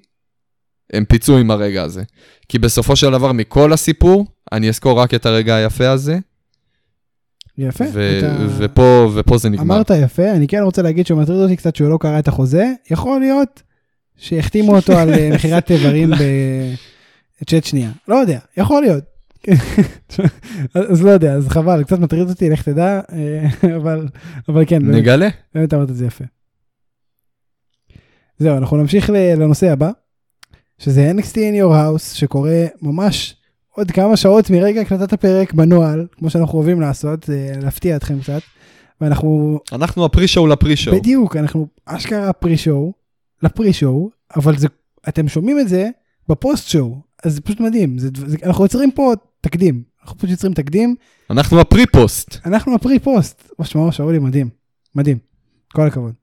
הם 0.93 1.05
פיצו 1.05 1.39
עם 1.39 1.51
הרגע 1.51 1.83
הזה. 1.83 2.03
כי 2.49 2.59
בסופו 2.59 2.97
של 2.97 3.11
דבר, 3.11 3.33
מכל 3.33 3.73
הסיפור, 3.73 4.27
אני 4.53 4.69
אזכור 4.69 5.01
רק 5.01 5.15
את 5.15 5.27
הרגע 5.27 5.55
היפה 5.55 5.89
הזה, 5.91 6.19
יפה. 7.59 7.85
ו- 7.93 8.19
אתה- 8.19 8.37
ופה, 8.59 9.11
ופה 9.15 9.39
זה 9.39 9.49
נגמר. 9.49 9.63
אמרת 9.77 9.91
יפה, 10.05 10.31
אני 10.31 10.47
כן 10.49 10.61
רוצה 10.63 10.83
להגיד 10.83 11.07
שהוא 11.07 11.21
מטריד 11.23 11.39
אותי 11.39 11.57
קצת 11.57 11.77
שהוא 11.77 11.91
לא 11.91 11.99
קרא 12.01 12.19
את 12.19 12.29
החוזה, 12.29 12.67
יכול 12.91 13.21
להיות 13.21 13.63
שהחתימו 14.17 14.77
אותו 14.77 14.93
על 14.93 15.15
אה, 15.15 15.31
מכירת 15.35 15.71
איברים 15.71 16.11
בצ'אט 17.43 17.65
שנייה, 17.65 17.91
לא 18.09 18.15
יודע, 18.17 18.39
יכול 18.57 18.83
להיות. 18.83 19.05
אז 20.75 21.03
לא 21.03 21.11
יודע, 21.11 21.33
אז 21.33 21.49
חבל, 21.49 21.85
קצת 21.85 21.99
מטריד 21.99 22.29
אותי, 22.29 22.51
לך 22.51 22.63
תדע, 22.63 23.01
אה, 23.13 23.49
אבל, 23.77 24.09
אבל 24.49 24.65
כן, 24.67 24.83
נגלה. 24.83 25.29
באמת 25.55 25.75
אמרת 25.75 25.91
את 25.91 25.97
זה 25.97 26.07
יפה. 26.07 26.25
זהו, 28.39 28.57
אנחנו 28.57 28.77
נמשיך 28.77 29.11
לנושא 29.11 29.73
הבא, 29.73 29.91
שזה 30.79 31.13
NXT 31.17 31.35
in 31.35 31.63
your 31.63 31.73
house, 31.73 32.15
שקורה 32.15 32.67
ממש 32.83 33.37
עוד 33.71 33.91
כמה 33.91 34.17
שעות 34.17 34.51
מרגע 34.51 34.81
הקלטת 34.81 35.13
הפרק 35.13 35.53
בנוהל, 35.53 36.07
כמו 36.13 36.31
שאנחנו 36.31 36.59
אוהבים 36.59 36.81
לעשות, 36.81 37.31
אה, 37.31 37.53
להפתיע 37.63 37.97
אתכם 37.97 38.21
קצת, 38.21 38.41
ואנחנו 39.01 39.61
אנחנו 39.73 40.05
ה 40.05 40.09
pre-show 40.09 40.47
ל 40.47 40.52
pre-show. 40.52 40.97
בדיוק, 40.97 41.37
אנחנו 41.37 41.67
אשכרה 41.87 42.33
pre-show, 42.33 42.93
ל 43.43 43.49
pre-show, 43.49 44.11
אבל 44.37 44.59
זה, 44.59 44.69
אתם 45.09 45.29
שומעים 45.29 45.61
את 45.61 45.69
זה 45.69 45.89
ב 46.29 46.35
post-show, 46.35 46.97
אז 47.25 47.35
זה 47.35 47.41
פשוט 47.41 47.61
מדהים, 47.61 47.99
זה, 47.99 48.09
זה, 48.27 48.37
אנחנו 48.45 48.65
יוצרים 48.65 48.91
פה 48.91 49.13
תקדים, 49.43 49.83
אנחנו 50.03 50.19
פשוט 50.19 50.31
יוצרים 50.31 50.55
תקדים, 50.55 50.95
אנחנו 51.31 51.61
ה 51.61 51.68
pre-post. 51.68 52.37
אנחנו 52.47 52.75
ה 52.75 52.82
pre-post, 52.82 53.51
ממש 53.59 53.97
שאולי 53.97 54.19
מדהים, 54.19 54.49
מדהים, 54.95 55.19
כל 55.73 55.87
הכבוד. 55.87 56.15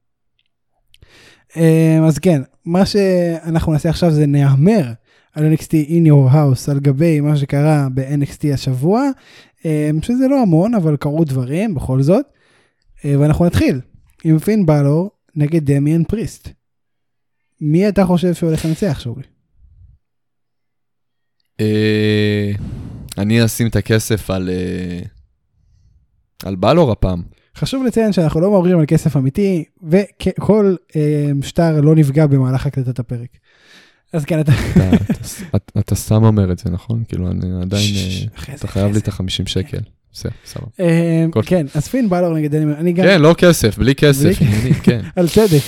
אמ, 1.55 2.03
אז 2.07 2.19
כן, 2.19 2.41
מה 2.65 2.85
שאנחנו 2.85 3.71
נעשה 3.71 3.89
עכשיו 3.89 4.11
זה 4.11 4.25
נהמר 4.25 4.93
על 5.33 5.53
NXT 5.53 5.71
In 5.89 6.07
Your 6.07 6.33
House 6.33 6.71
על 6.71 6.79
גבי 6.79 7.19
מה 7.19 7.37
שקרה 7.37 7.87
ב-NXT 7.93 8.53
השבוע, 8.53 9.03
אמ, 9.65 10.01
שזה 10.01 10.27
לא 10.27 10.41
המון, 10.41 10.73
אבל 10.73 10.97
קרו 10.97 11.23
דברים 11.25 11.75
בכל 11.75 12.01
זאת, 12.01 12.25
אה, 13.05 13.19
ואנחנו 13.19 13.45
נתחיל 13.45 13.81
עם 14.23 14.39
פין 14.39 14.65
בלור 14.65 15.11
נגד 15.35 15.71
דמיאן 15.71 16.03
פריסט. 16.03 16.49
מי 17.61 17.89
אתה 17.89 18.05
חושב 18.05 18.33
שהולך 18.33 18.65
לנצח 18.65 18.99
שאולי? 18.99 19.23
אני 23.19 23.45
אשים 23.45 23.67
את 23.67 23.75
הכסף 23.75 24.29
על... 24.29 24.49
אה, 24.49 24.99
על 26.43 26.55
בלור 26.55 26.91
הפעם. 26.91 27.21
חשוב 27.57 27.83
לציין 27.85 28.13
שאנחנו 28.13 28.39
לא 28.39 28.49
מעוררים 28.49 28.79
על 28.79 28.85
כסף 28.87 29.17
אמיתי, 29.17 29.63
וכל 29.89 30.75
אה, 30.95 31.29
שטר 31.41 31.81
לא 31.81 31.95
נפגע 31.95 32.27
במהלך 32.27 32.65
הקלטת 32.65 32.99
הפרק. 32.99 33.29
אז 34.13 34.25
כן, 34.25 34.39
אתה... 34.39 34.51
אתה- 35.79 35.95
סתם 35.95 36.23
אומר 36.23 36.51
את 36.51 36.59
זה, 36.59 36.69
נכון? 36.69 37.03
כאילו, 37.07 37.31
אני 37.31 37.61
עדיין... 37.61 37.83
אה, 38.49 38.55
אתה 38.55 38.67
חייב 38.67 38.91
לי. 38.91 38.97
את 38.99 39.07
ה-50 39.07 39.45
שקל. 39.45 39.77
בסדר, 40.13 40.31
סבבה. 40.45 40.67
כן, 41.45 41.65
אז 41.75 41.87
פין 41.87 42.09
בלור 42.09 42.33
נגד. 42.33 43.03
כן, 43.03 43.21
לא 43.21 43.35
כסף, 43.37 43.77
בלי 43.77 43.95
כסף, 43.95 44.31
כן. 44.83 45.01
על 45.15 45.29
צדק. 45.29 45.61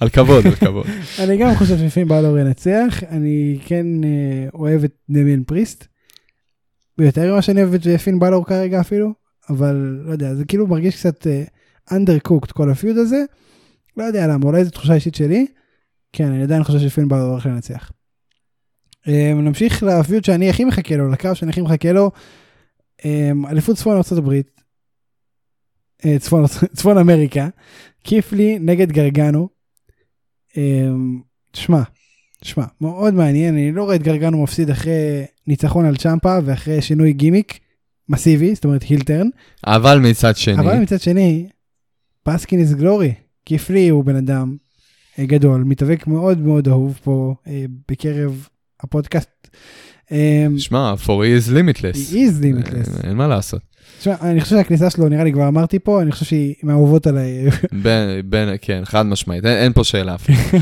על 0.00 0.08
כבוד, 0.08 0.46
על 0.46 0.54
כבוד. 0.54 0.86
אני 1.18 1.36
גם 1.36 1.54
חושב 1.54 1.78
שפין 1.78 2.08
בלור 2.08 2.38
ינצח, 2.38 3.02
אני 3.10 3.58
כן 3.66 3.86
אה, 4.04 4.48
אוהב 4.54 4.84
את 4.84 4.92
דמיאן 5.10 5.42
פריסט. 5.44 5.86
יותר 6.98 7.32
ממה 7.32 7.42
שאני 7.42 7.62
אוהב 7.62 7.74
את 7.74 8.00
פין 8.04 8.18
בלור 8.18 8.46
כרגע 8.46 8.80
אפילו, 8.80 9.12
אבל 9.50 10.00
לא 10.04 10.12
יודע, 10.12 10.34
זה 10.34 10.44
כאילו 10.44 10.66
מרגיש 10.66 10.96
קצת 10.96 11.26
undercooked 11.90 12.52
כל 12.52 12.70
הפיוד 12.70 12.96
הזה. 12.96 13.24
לא 13.96 14.04
יודע 14.04 14.26
למה, 14.26 14.46
אולי 14.46 14.64
זו 14.64 14.70
תחושה 14.70 14.94
אישית 14.94 15.14
שלי. 15.14 15.46
כן, 16.12 16.26
אני 16.26 16.42
עדיין 16.42 16.64
חושב 16.64 16.78
שפין 16.78 17.08
בלור 17.08 17.30
הולך 17.30 17.46
לנצח. 17.46 17.92
אה, 19.08 19.32
נמשיך 19.34 19.82
לפיוד 19.82 20.24
שאני 20.24 20.50
הכי 20.50 20.64
מחכה 20.64 20.96
לו, 20.96 21.10
לקרב 21.10 21.34
שאני 21.34 21.50
הכי 21.50 21.60
מחכה 21.60 21.92
לו. 21.92 22.10
אה, 23.04 23.30
אליפות 23.50 23.76
צפון. 23.76 23.96
אה, 23.96 24.40
צפון, 26.18 26.44
צפון 26.76 26.98
אמריקה. 26.98 27.48
קיפלי 28.02 28.58
נגד 28.60 28.92
גרגנו. 28.92 29.48
אמ, 30.56 31.20
תשמע, 31.50 31.82
תשמע, 32.40 32.64
מאוד 32.80 33.14
מעניין, 33.14 33.54
אני 33.54 33.72
לא 33.72 33.84
רואה 33.84 33.94
את 33.94 34.02
גרגנו 34.02 34.42
מפסיד 34.42 34.70
אחרי 34.70 35.24
ניצחון 35.46 35.84
על 35.84 35.96
צ'מפה 35.96 36.38
ואחרי 36.44 36.82
שינוי 36.82 37.12
גימיק 37.12 37.58
מסיבי, 38.08 38.54
זאת 38.54 38.64
אומרת 38.64 38.82
הילטרן, 38.82 39.28
אבל 39.66 39.98
מצד 39.98 40.36
שני, 40.36 40.60
אבל 40.60 40.78
מצד 40.78 41.00
שני, 41.00 41.48
bask 42.22 42.47
in 42.47 42.60
his 42.60 42.74
glory, 42.74 43.14
קית' 43.44 43.73
לי 43.73 43.88
הוא 43.88 44.04
בן 44.04 44.16
אדם 44.16 44.56
אה, 45.18 45.26
גדול, 45.26 45.64
מתאבק 45.64 46.06
מאוד 46.06 46.38
מאוד 46.38 46.68
אהוב 46.68 46.98
פה 47.04 47.34
אה, 47.46 47.64
בקרב 47.88 48.48
הפודקאסט. 48.80 49.48
שמע, 50.58 50.94
for 51.04 51.08
he 51.08 51.46
is 51.46 51.50
limitless. 51.50 52.12
he 52.12 52.14
is 52.14 52.42
limitless. 52.42 53.06
אין 53.06 53.16
מה 53.16 53.28
לעשות. 53.28 53.62
תשמע, 53.98 54.14
אני 54.20 54.40
חושב 54.40 54.56
שהכניסה 54.56 54.90
שלו, 54.90 55.08
נראה 55.08 55.24
לי 55.24 55.32
כבר 55.32 55.48
אמרתי 55.48 55.78
פה, 55.78 56.02
אני 56.02 56.12
חושב 56.12 56.24
שהיא 56.24 56.54
מהאהובות 56.62 57.06
עליי. 57.06 57.50
בין, 57.82 58.08
בין, 58.24 58.48
כן, 58.62 58.82
חד 58.84 59.06
משמעית, 59.06 59.44
אין, 59.44 59.56
אין 59.56 59.72
פה 59.72 59.84
שאלה 59.84 60.14
אפילו. 60.14 60.38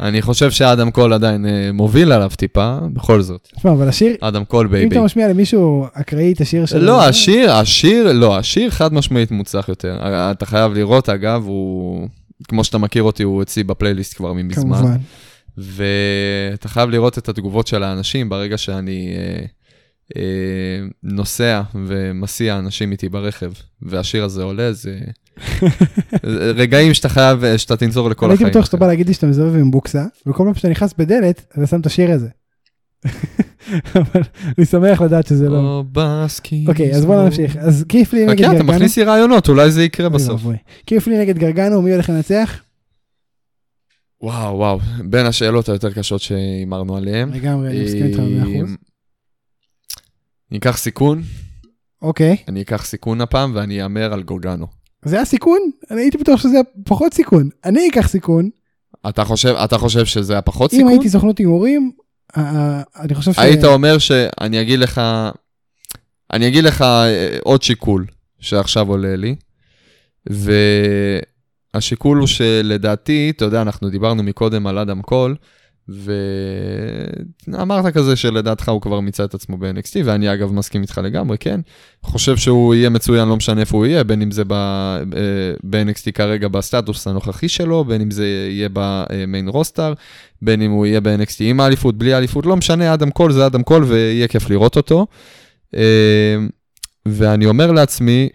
אני 0.00 0.22
חושב 0.22 0.50
שאדם 0.50 0.90
קול 0.90 1.12
עדיין 1.12 1.46
אה, 1.46 1.70
מוביל 1.72 2.12
עליו 2.12 2.30
טיפה, 2.36 2.78
בכל 2.92 3.22
זאת. 3.22 3.48
תשמע, 3.56 3.72
אבל 3.72 3.88
השיר, 3.88 4.16
אדם 4.20 4.44
קול 4.44 4.66
אם 4.66 4.72
bay 4.72 4.81
bay. 4.81 4.94
אתה 4.96 5.04
משמיע 5.04 5.28
למישהו 5.28 5.86
אקראי 5.92 6.32
את 6.32 6.40
השיר 6.40 6.66
שלו, 6.66 6.80
לא, 6.80 7.04
השיר, 7.04 7.52
השיר, 7.52 8.12
לא, 8.12 8.38
השיר 8.38 8.70
חד 8.70 8.94
משמעית 8.94 9.30
מוצלח 9.30 9.68
יותר. 9.68 9.98
אתה 10.30 10.46
חייב 10.46 10.72
לראות, 10.72 11.08
אגב, 11.08 11.42
הוא, 11.46 12.08
כמו 12.48 12.64
שאתה 12.64 12.78
מכיר 12.78 13.02
אותי, 13.02 13.22
הוא 13.22 13.42
אצלי 13.42 13.64
בפלייליסט 13.64 14.16
כבר 14.16 14.32
מזמן. 14.32 14.62
כמובן. 14.62 14.96
ואתה 15.56 16.68
חייב 16.68 16.90
לראות 16.90 17.18
את 17.18 17.28
התגובות 17.28 17.66
של 17.66 17.82
האנשים 17.82 18.28
ברגע 18.28 18.58
שאני 18.58 19.14
אה, 19.16 19.22
אה, 19.22 19.44
אה, 20.16 20.22
נוסע 21.02 21.62
ומסיע 21.86 22.58
אנשים 22.58 22.92
איתי 22.92 23.08
ברכב, 23.08 23.52
והשיר 23.82 24.24
הזה 24.24 24.42
עולה, 24.42 24.72
זה... 24.72 24.98
רגעים 26.60 26.94
שאתה 26.94 27.08
חייב, 27.08 27.44
אה, 27.44 27.58
שאתה 27.58 27.76
תנצור 27.76 28.10
לכל 28.10 28.26
החיים. 28.26 28.38
הייתי 28.38 28.50
בטוח 28.50 28.66
שאתה 28.66 28.76
בא 28.76 28.86
להגיד 28.86 29.08
לי 29.08 29.14
שאתה 29.14 29.26
מזובב 29.26 29.54
עם 29.56 29.70
בוקסה, 29.70 30.04
וכל 30.26 30.44
פעם 30.44 30.54
שאתה 30.54 30.68
נכנס 30.68 30.94
בדלת, 30.98 31.52
אתה 31.58 31.66
שם 31.66 31.80
את 31.80 31.86
השיר 31.86 32.10
הזה. 32.10 32.28
אבל 33.94 34.22
אני 34.58 34.66
שמח 34.66 35.00
לדעת 35.00 35.26
שזה 35.26 35.48
לא... 35.48 35.84
אוקיי, 36.68 36.92
אז 36.94 37.04
בוא 37.04 37.24
נמשיך. 37.24 37.56
אז 37.56 37.84
קיפלי 37.88 38.26
נגד 38.26 38.30
אוקיי, 38.30 38.46
גרגנו. 38.46 38.70
אתה 38.70 38.76
מכניס 38.76 38.96
לי 38.96 39.04
רעיונות, 39.04 39.48
אולי 39.48 39.70
זה 39.70 39.82
יקרה 39.82 40.08
בסוף. 40.08 40.42
קיפלי 40.84 41.18
נגד 41.18 41.38
גרגנו, 41.38 41.82
מי 41.82 41.92
הולך 41.92 42.08
לנצח? 42.08 42.60
וואו, 44.22 44.56
וואו, 44.56 44.78
בין 45.04 45.26
השאלות 45.26 45.68
היותר 45.68 45.92
קשות 45.92 46.20
שהימרנו 46.20 46.96
עליהן. 46.96 47.30
לגמרי, 47.32 47.68
אני 47.68 47.84
מסכים 47.84 48.06
איתך 48.06 48.18
100%. 48.18 48.93
אני 50.54 50.58
אקח 50.58 50.76
סיכון. 50.76 51.22
אוקיי. 52.02 52.36
Okay. 52.40 52.44
אני 52.48 52.62
אקח 52.62 52.84
סיכון 52.84 53.20
הפעם 53.20 53.52
ואני 53.54 53.82
אאמר 53.82 54.12
על 54.12 54.22
גורגנו. 54.22 54.66
זה 55.04 55.20
הסיכון? 55.20 55.58
אני 55.90 56.00
הייתי 56.00 56.18
בטוח 56.18 56.40
שזה 56.40 56.58
פחות 56.84 57.14
סיכון. 57.14 57.48
אני 57.64 57.88
אקח 57.88 58.08
סיכון. 58.08 58.50
אתה 59.08 59.24
חושב, 59.24 59.54
אתה 59.64 59.78
חושב 59.78 60.04
שזה 60.04 60.38
הפחות 60.38 60.70
סיכון? 60.70 60.86
אם 60.86 60.90
הייתי 60.90 61.08
סוכנות 61.08 61.38
הימורים, 61.38 61.92
אה, 62.36 62.42
אה, 62.42 62.82
אני 63.00 63.14
חושב 63.14 63.32
היית 63.36 63.52
ש... 63.52 63.54
היית 63.54 63.64
אומר 63.64 63.98
שאני 63.98 64.60
אגיד 64.60 64.78
לך, 64.78 65.00
אני 66.32 66.48
אגיד 66.48 66.64
לך 66.64 66.82
אה, 66.82 67.36
עוד 67.42 67.62
שיקול 67.62 68.06
שעכשיו 68.40 68.88
עולה 68.88 69.16
לי, 69.16 69.36
והשיקול 71.74 72.18
הוא 72.18 72.26
שלדעתי, 72.26 73.32
אתה 73.36 73.44
יודע, 73.44 73.62
אנחנו 73.62 73.90
דיברנו 73.90 74.22
מקודם 74.22 74.66
על 74.66 74.78
אדם 74.78 75.02
קול, 75.02 75.36
ואמרת 77.48 77.94
כזה 77.94 78.16
שלדעתך 78.16 78.68
הוא 78.68 78.80
כבר 78.80 79.00
מיצה 79.00 79.24
את 79.24 79.34
עצמו 79.34 79.56
ב-NXT, 79.56 79.96
ואני 80.04 80.32
אגב 80.32 80.52
מסכים 80.52 80.82
איתך 80.82 81.00
לגמרי, 81.04 81.38
כן? 81.38 81.60
חושב 82.02 82.36
שהוא 82.36 82.74
יהיה 82.74 82.90
מצוין, 82.90 83.28
לא 83.28 83.36
משנה 83.36 83.60
איפה 83.60 83.76
הוא 83.76 83.86
יהיה, 83.86 84.04
בין 84.04 84.22
אם 84.22 84.30
זה 84.30 84.42
אה, 84.52 85.00
ב-NXT 85.64 86.12
כרגע 86.14 86.48
בסטטוס 86.48 87.06
הנוכחי 87.06 87.48
שלו, 87.48 87.84
בין 87.84 88.00
אם 88.00 88.10
זה 88.10 88.26
יהיה 88.26 88.68
ב 88.72 88.87
main 88.87 89.48
roster, 89.48 89.92
בין 90.42 90.62
אם 90.62 90.70
הוא 90.70 90.86
יהיה 90.86 91.00
ב-NXT 91.00 91.36
עם 91.40 91.60
האליפות, 91.60 91.98
בלי 91.98 92.14
האליפות, 92.14 92.46
לא 92.46 92.56
משנה, 92.56 92.94
אדם 92.94 93.10
קול 93.10 93.32
זה 93.32 93.46
אדם 93.46 93.62
קול, 93.62 93.84
ויהיה 93.84 94.28
כיף 94.28 94.50
לראות 94.50 94.76
אותו. 94.76 95.06
אה, 95.74 96.36
ואני 97.06 97.46
אומר 97.46 97.72
לעצמי, 97.72 98.28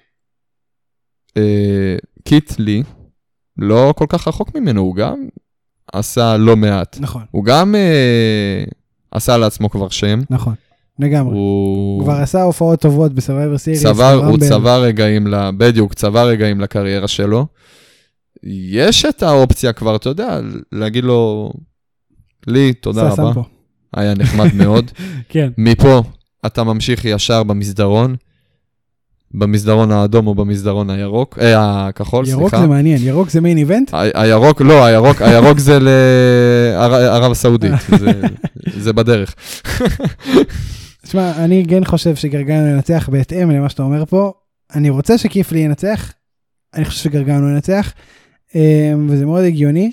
אה, 1.38 1.95
קית' 2.24 2.59
לי, 2.60 2.84
לא 3.58 3.93
כל 3.97 4.06
כך 4.10 4.28
רחוק 4.28 4.56
ממנו, 4.56 4.82
הוא 4.82 4.95
גם 4.95 5.28
עשה 5.93 6.37
לא 6.37 6.55
מעט. 6.55 6.97
נכון, 6.99 7.23
הוא 7.31 7.45
גם 7.45 7.75
אה, 7.75 8.63
עשה 9.11 9.37
לעצמו 9.37 9.69
כבר 9.69 9.89
שם. 9.89 10.21
נכון, 10.29 10.53
לגמרי. 10.99 11.33
הוא 11.33 11.95
הוא 11.95 12.03
כבר 12.03 12.13
עשה 12.13 12.41
הופעות 12.41 12.81
טובות 12.81 13.13
ב 13.13 13.18
Survivor 13.18 13.57
Series. 13.57 13.84
צבר, 13.83 14.25
הוא 14.25 14.37
צבר 14.37 14.83
רגעים, 14.83 15.27
ל... 15.27 15.49
בדיוק, 15.57 15.93
צבר 15.93 16.27
רגעים 16.27 16.61
לקריירה 16.61 17.07
שלו. 17.07 17.45
יש 18.43 19.05
את 19.05 19.23
האופציה 19.23 19.73
כבר, 19.73 19.95
אתה 19.95 20.09
יודע, 20.09 20.39
להגיד 20.71 21.03
לו, 21.03 21.51
לי, 22.47 22.73
תודה 22.73 23.09
רבה, 23.09 23.41
היה 23.93 24.13
נחמד 24.13 24.53
מאוד. 24.55 24.91
כן, 25.29 25.49
מפה 25.57 26.03
אתה 26.45 26.63
ממשיך 26.63 27.05
ישר 27.05 27.43
במסדרון, 27.43 28.15
במסדרון 29.34 29.91
האדום 29.91 30.27
או 30.27 30.36
במסדרון 30.36 30.89
הירוק, 30.89 31.38
אה, 31.41 31.88
הכחול, 31.88 32.27
ירוק 32.27 32.49
סליחה. 32.49 32.61
זה 32.63 32.67
מעניין, 32.67 32.97
ירוק 33.01 33.30
זה 33.30 33.41
Main 33.41 33.57
Event? 33.57 33.93
ה- 33.93 34.21
הירוק, 34.21 34.61
לא, 34.61 34.86
הירוק, 34.86 35.21
הירוק 35.21 35.59
זה 35.59 35.77
לערב 35.80 37.32
הסעודית, 37.32 37.71
זה, 37.99 38.11
זה 38.80 38.93
בדרך. 38.93 39.36
תשמע, 41.03 41.32
אני 41.43 41.65
כן 41.69 41.86
חושב 41.86 42.15
שגרגנו 42.15 42.67
ינצח 42.67 43.09
בהתאם 43.11 43.51
למה 43.51 43.69
שאתה 43.69 43.84
אומר 43.84 44.05
פה. 44.05 44.32
אני 44.75 44.89
רוצה 44.89 45.17
שקיפלי 45.17 45.59
ינצח, 45.59 46.11
אני 46.75 46.86
חושב 46.86 47.03
שגרגנו 47.03 47.49
ינצח, 47.49 47.91
אה, 48.55 48.93
וזה 49.07 49.25
מאוד 49.25 49.43
הגיוני, 49.43 49.91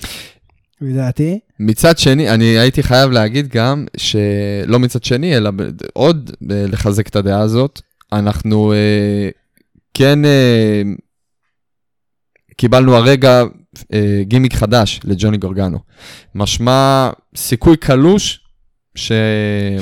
לדעתי. 0.80 1.38
מצד 1.60 1.98
שני, 1.98 2.30
אני 2.30 2.44
הייתי 2.44 2.82
חייב 2.82 3.10
להגיד 3.10 3.48
גם, 3.48 3.86
שלא 3.96 4.78
מצד 4.78 5.04
שני, 5.04 5.36
אלא 5.36 5.50
עוד 5.94 6.30
אה, 6.50 6.64
לחזק 6.68 7.08
את 7.08 7.16
הדעה 7.16 7.40
הזאת, 7.40 7.80
אנחנו 8.12 8.72
אה, 8.72 9.28
כן 9.94 10.24
אה, 10.24 10.82
קיבלנו 12.56 12.96
הרגע 12.96 13.42
אה, 13.92 14.20
גימיק 14.22 14.54
חדש 14.54 15.00
לג'וני 15.04 15.36
גורגנו. 15.36 15.78
משמע 16.34 17.10
סיכוי 17.36 17.76
קלוש 17.76 18.40
ש... 18.94 19.12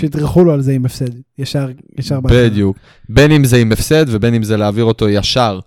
שיטרחו 0.01 0.45
לו 0.45 0.53
על 0.53 0.61
זה 0.61 0.73
עם 0.73 0.87
הפסד, 0.87 1.11
ישר, 1.39 1.69
ישר 1.99 2.21
בהתחלה. 2.21 2.49
בדיוק. 2.49 2.77
בין 3.09 3.33
אם 3.33 3.45
זה 3.45 3.57
עם 3.57 3.73
הפסד 3.73 4.05
ובין 4.09 4.35
אם 4.35 4.43
זה 4.43 4.57
להעביר 4.57 4.85
אותו 4.85 5.09
ישר, 5.09 5.61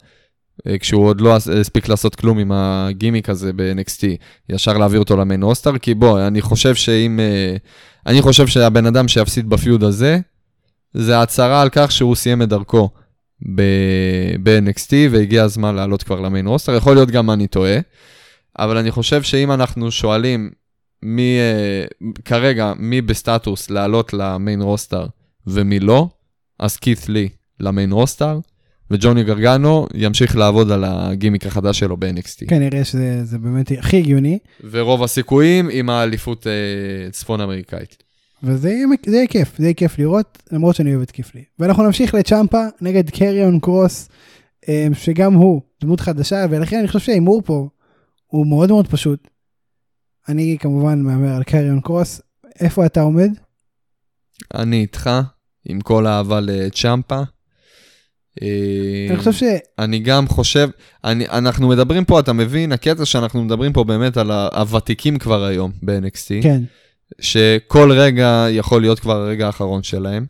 אה, 0.67 0.77
כשהוא 0.77 1.05
עוד 1.05 1.21
לא 1.21 1.35
הספיק 1.35 1.87
לעשות 1.87 2.15
כלום 2.15 2.39
עם 2.39 2.51
הגימיק 2.51 3.29
הזה 3.29 3.53
ב-NXT, 3.53 4.03
ישר 4.49 4.77
להעביר 4.77 4.99
אותו 4.99 5.17
למיין 5.17 5.43
רוסטר, 5.43 5.77
כי 5.77 5.93
בוא, 5.93 6.27
אני 6.27 6.41
חושב 6.41 6.75
שאם... 6.75 7.19
אה, 7.19 7.55
אני 8.05 8.21
חושב 8.21 8.47
שהבן 8.47 8.85
אדם 8.85 9.07
שיפסיד 9.07 9.49
בפיוד 9.49 9.83
הזה, 9.83 10.19
זה 10.97 11.21
הצהרה 11.21 11.61
על 11.61 11.69
כך 11.71 11.91
שהוא 11.91 12.15
סיים 12.15 12.41
את 12.41 12.49
דרכו 12.49 12.89
ב-NXT, 14.43 14.93
והגיע 15.11 15.43
הזמן 15.43 15.75
לעלות 15.75 16.03
כבר 16.03 16.19
ל 16.19 16.25
main 16.25 16.47
roster. 16.47 16.75
יכול 16.75 16.93
להיות 16.93 17.11
גם 17.11 17.31
אני 17.31 17.47
טועה, 17.47 17.79
אבל 18.59 18.77
אני 18.77 18.91
חושב 18.91 19.21
שאם 19.23 19.51
אנחנו 19.51 19.91
שואלים 19.91 20.49
מי, 21.03 21.37
אה, 21.39 22.11
כרגע, 22.25 22.73
מי 22.77 23.01
בסטטוס 23.01 23.69
לעלות 23.69 24.13
ל 24.13 24.23
main 24.23 24.61
roster 24.61 25.05
ומי 25.47 25.79
לא, 25.79 26.07
אז 26.59 26.77
קית' 26.77 27.09
לי 27.09 27.29
ל 27.59 27.66
main 27.66 27.91
roster, 27.91 28.39
וג'וני 28.91 29.23
גרגנו 29.23 29.87
ימשיך 29.93 30.35
לעבוד 30.35 30.71
על 30.71 30.83
הגימיק 30.87 31.45
החדש 31.45 31.79
שלו 31.79 31.97
ב-NXT. 31.97 32.47
כנראה 32.47 32.83
שזה 32.83 33.25
זה 33.25 33.37
באמת 33.37 33.71
הכי 33.79 33.97
הגיוני, 33.97 34.39
ורוב 34.71 35.03
הסיכויים 35.03 35.69
עם 35.71 35.89
האליפות 35.89 36.47
אה, 36.47 37.11
צפון 37.11 37.41
אמריקאית. 37.41 38.06
וזה 38.43 38.69
יהיה, 38.69 38.87
זה 39.05 39.15
יהיה 39.15 39.27
כיף, 39.27 39.57
זה 39.57 39.63
יהיה 39.63 39.73
כיף 39.73 39.99
לראות, 39.99 40.43
למרות 40.51 40.75
שאני 40.75 40.91
אוהב 40.91 41.01
את 41.01 41.11
קית' 41.11 41.30
לי. 41.30 41.43
ואנחנו 41.59 41.83
נמשיך 41.83 42.13
לצ'מפה 42.13 42.63
נגד 42.81 43.09
קריון 43.09 43.59
קרוס, 43.59 44.09
אה, 44.69 44.87
שגם 44.93 45.33
הוא 45.33 45.61
דמות 45.81 45.99
חדשה, 45.99 46.45
ולכן 46.49 46.79
אני 46.79 46.87
חושב 46.87 46.99
שההימור 46.99 47.41
פה 47.45 47.69
הוא 48.27 48.47
מאוד 48.47 48.69
מאוד 48.69 48.87
פשוט. 48.87 49.27
אני 50.29 50.57
כמובן 50.59 51.01
מהמר 51.01 51.35
על 51.35 51.43
קריון 51.43 51.81
קרוס, 51.81 52.21
איפה 52.59 52.85
אתה 52.85 53.01
עומד? 53.01 53.29
אני 54.53 54.81
איתך, 54.81 55.09
עם 55.65 55.81
כל 55.81 56.05
האהבה 56.05 56.39
לצ'מפה. 56.39 57.21
אה, 58.41 59.07
אני 59.09 59.17
חושב 59.17 59.33
ש... 59.33 59.43
אני 59.79 59.99
גם 59.99 60.27
חושב, 60.27 60.69
אני, 61.03 61.29
אנחנו 61.29 61.67
מדברים 61.67 62.05
פה, 62.05 62.19
אתה 62.19 62.33
מבין, 62.33 62.71
הקטע 62.71 63.05
שאנחנו 63.05 63.43
מדברים 63.43 63.73
פה 63.73 63.83
באמת 63.83 64.17
על 64.17 64.31
הוותיקים 64.31 65.17
כבר 65.17 65.43
היום 65.43 65.71
ב-NXT, 65.83 66.43
כן, 66.43 66.63
שכל 67.21 67.91
רגע 67.91 68.45
יכול 68.49 68.81
להיות 68.81 68.99
כבר 68.99 69.15
הרגע 69.15 69.45
האחרון 69.45 69.83
שלהם. 69.83 70.25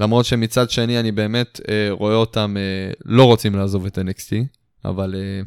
למרות 0.00 0.24
שמצד 0.24 0.70
שני 0.70 1.00
אני 1.00 1.12
באמת 1.12 1.60
אה, 1.68 1.88
רואה 1.90 2.14
אותם 2.14 2.56
אה, 2.56 2.92
לא 3.04 3.24
רוצים 3.24 3.54
לעזוב 3.54 3.86
את 3.86 3.98
NXT, 3.98 4.34
אבל 4.84 5.14
אה, 5.14 5.40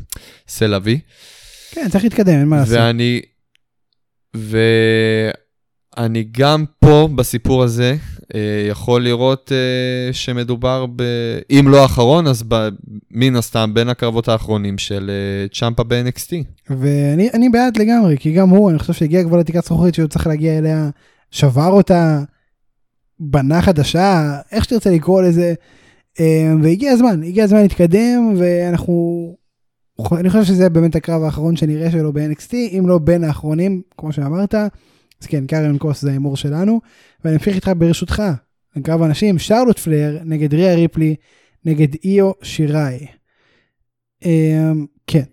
סלווי. 0.48 1.00
כן, 1.72 1.90
צריך 1.90 2.04
להתקדם, 2.04 2.34
אין 2.34 2.48
מה 2.48 2.58
לעשות. 2.58 2.78
ואני, 2.78 3.22
ואני 5.98 6.24
גם 6.32 6.66
פה 6.80 7.10
בסיפור 7.16 7.64
הזה 7.64 7.96
יכול 8.70 9.04
לראות 9.04 9.52
אה, 9.52 10.14
שמדובר 10.14 10.86
ב... 10.96 11.04
אם 11.50 11.66
לא 11.68 11.82
האחרון, 11.82 12.28
אז 12.28 12.44
ב, 12.48 12.70
מן 13.12 13.36
הסתם 13.36 13.72
בין 13.74 13.90
הקרבות 13.90 14.28
האחרונים 14.28 14.78
של 14.78 15.12
אה, 15.14 15.48
צ'מפה 15.48 15.84
ב-NXT. 15.84 16.34
ואני 16.70 17.30
אני 17.34 17.50
בעד 17.50 17.78
לגמרי, 17.78 18.18
כי 18.20 18.34
גם 18.34 18.50
הוא, 18.50 18.70
אני 18.70 18.80
חושב 18.80 18.94
שהגיע 18.94 19.24
כבר 19.24 19.38
לתקרת 19.38 19.64
זכוכית 19.64 19.96
שהוא 19.96 20.08
צריך 20.08 20.28
להגיע 20.28 20.58
אליה, 20.58 20.90
שבר 21.32 21.68
אותה, 21.68 22.24
בנה 23.20 23.62
חדשה, 23.62 24.38
איך 24.52 24.64
שתרצה 24.64 24.92
לקרוא 24.92 25.22
לזה, 25.22 25.54
אה, 26.20 26.54
והגיע 26.64 26.92
הזמן, 26.92 27.24
הגיע 27.24 27.44
הזמן 27.44 27.62
להתקדם, 27.62 28.34
ואנחנו, 28.38 29.28
אני 30.12 30.30
חושב 30.30 30.44
שזה 30.44 30.70
באמת 30.70 30.96
הקרב 30.96 31.24
האחרון 31.24 31.56
שנראה 31.56 31.92
שלו 31.92 32.14
ב-NXT, 32.14 32.54
אם 32.54 32.84
לא 32.88 32.98
בין 32.98 33.24
האחרונים, 33.24 33.82
כמו 33.98 34.14
שאמרת, 34.14 34.56
אז 35.22 35.28
כן, 35.28 35.48
קאריון 35.48 35.78
קוס 35.78 36.02
זה 36.02 36.10
ההימור 36.10 36.38
שלנו, 36.38 36.82
ואני 37.26 37.36
אמשיך 37.36 37.56
איתך 37.56 37.72
ברשותך, 37.78 38.24
לקרב 38.76 39.02
הנשים, 39.02 39.40
שרלוט 39.40 39.80
פלר 39.80 40.18
נגד 40.26 40.54
ריה 40.54 40.76
ריפלי, 40.76 41.16
נגד 41.66 41.88
איו 42.04 42.32
שיראי. 42.44 43.08
אה, 44.26 44.72
כן. 45.08 45.24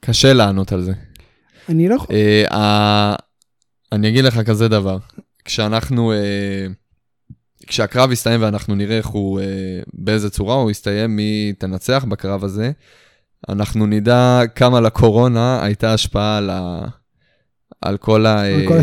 קשה 0.00 0.32
לענות 0.32 0.72
על 0.72 0.82
זה. 0.82 0.92
אני 1.68 1.88
לא... 1.88 1.96
אה, 2.10 2.44
ה- 2.56 3.16
אני 3.92 4.08
אגיד 4.08 4.24
לך 4.24 4.40
כזה 4.46 4.68
דבר, 4.68 4.98
כשאנחנו, 5.44 6.12
אה, 6.12 6.66
כשהקרב 7.66 8.12
יסתיים 8.12 8.42
ואנחנו 8.42 8.74
נראה 8.74 8.98
איך 8.98 9.06
הוא, 9.06 9.40
אה, 9.40 9.80
באיזה 9.94 10.30
צורה 10.30 10.54
הוא 10.54 10.70
יסתיים, 10.70 11.16
מי 11.16 11.52
תנצח 11.58 12.04
בקרב 12.08 12.44
הזה, 12.44 12.72
אנחנו 13.48 13.86
נדע 13.86 14.40
כמה 14.54 14.80
לקורונה 14.80 15.62
הייתה 15.62 15.92
השפעה 15.92 16.38
על, 16.38 16.50
ה, 16.50 16.80
על 17.80 17.96
כל 17.96 18.24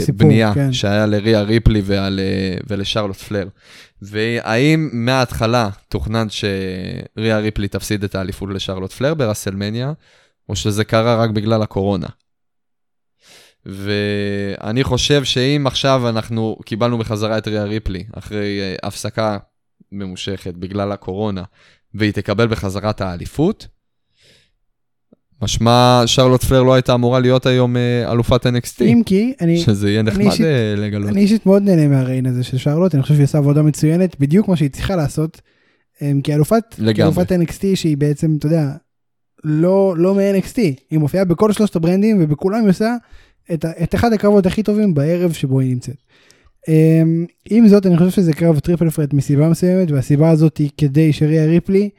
הבנייה 0.09 0.53
כן. 0.53 0.73
שהיה 0.73 1.05
לריה 1.05 1.41
ריפלי 1.41 1.81
ועל, 1.85 2.19
אה, 2.19 2.57
ולשרלוט 2.67 3.17
פלר. 3.17 3.47
והאם 4.01 4.89
מההתחלה 4.93 5.69
תוכנן 5.89 6.27
שריה 6.29 7.39
ריפלי 7.39 7.67
תפסיד 7.67 8.03
את 8.03 8.15
האליפות 8.15 8.49
לשרלוט 8.49 8.91
פלר 8.91 9.13
ברסלמניה, 9.13 9.93
או 10.49 10.55
שזה 10.55 10.83
קרה 10.83 11.15
רק 11.15 11.29
בגלל 11.29 11.61
הקורונה? 11.61 12.07
ואני 13.65 14.83
חושב 14.83 15.23
שאם 15.23 15.63
עכשיו 15.67 16.09
אנחנו 16.09 16.57
קיבלנו 16.65 16.97
בחזרה 16.97 17.37
את 17.37 17.47
ריה 17.47 17.63
ריפלי, 17.63 18.03
אחרי 18.13 18.59
uh, 18.75 18.87
הפסקה 18.87 19.37
ממושכת 19.91 20.53
בגלל 20.53 20.91
הקורונה, 20.91 21.43
והיא 21.93 22.11
תקבל 22.11 22.47
בחזרה 22.47 22.89
את 22.89 23.01
האליפות, 23.01 23.67
משמע 25.43 26.03
שרלוט 26.05 26.43
פלר 26.43 26.63
לא 26.63 26.73
הייתה 26.73 26.93
אמורה 26.93 27.19
להיות 27.19 27.45
היום 27.45 27.75
uh, 27.75 28.11
אלופת 28.11 28.45
NXT, 28.45 28.83
אם 28.83 29.01
כי, 29.05 29.33
אני, 29.41 29.57
שזה 29.59 29.89
יהיה 29.89 30.01
נחמד 30.01 30.21
אישית- 30.25 30.45
אה, 30.45 30.75
לגלות. 30.77 31.09
אני 31.09 31.21
אישית 31.21 31.45
מאוד 31.45 31.63
נהנה 31.63 31.87
מהריין 31.87 32.25
הזה 32.25 32.43
של 32.43 32.57
שרלוט, 32.57 32.95
אני 32.95 33.01
חושב 33.03 33.13
שהיא 33.13 33.23
עושה 33.23 33.37
עבודה 33.37 33.61
מצוינת, 33.61 34.19
בדיוק 34.19 34.47
מה 34.47 34.55
שהיא 34.55 34.69
צריכה 34.69 34.95
לעשות. 34.95 35.41
אמ, 36.01 36.21
כאלופת, 36.23 36.63
לגמרי. 36.77 36.93
כאלופת 36.93 37.31
NXT 37.31 37.63
שהיא 37.75 37.97
בעצם, 37.97 38.35
אתה 38.39 38.45
יודע, 38.47 38.71
לא, 39.43 39.93
לא 39.97 40.15
מ-NXT, 40.15 40.57
היא 40.91 40.99
מופיעה 40.99 41.25
בכל 41.25 41.51
שלושת 41.51 41.75
הברנדים 41.75 42.17
ובכולם 42.23 42.61
היא 42.61 42.69
עושה 42.69 42.95
את, 43.53 43.65
את 43.83 43.95
אחד 43.95 44.13
הקרבות 44.13 44.45
הכי 44.45 44.63
טובים 44.63 44.93
בערב 44.93 45.31
שבו 45.33 45.59
היא 45.59 45.69
נמצאת. 45.69 45.95
אמ, 46.67 47.25
עם 47.49 47.67
זאת, 47.67 47.85
אני 47.85 47.97
חושב 47.97 48.09
שזה 48.09 48.33
קרב 48.33 48.59
triple 48.59 48.89
threat 48.89 49.13
מסיבה 49.13 49.49
מסוימת, 49.49 49.91
והסיבה 49.91 50.29
הזאת 50.29 50.57
היא 50.57 50.69
כדי 50.77 51.13
שריה 51.13 51.45
ריפלי 51.45 51.89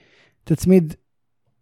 תצמיד 0.45 0.95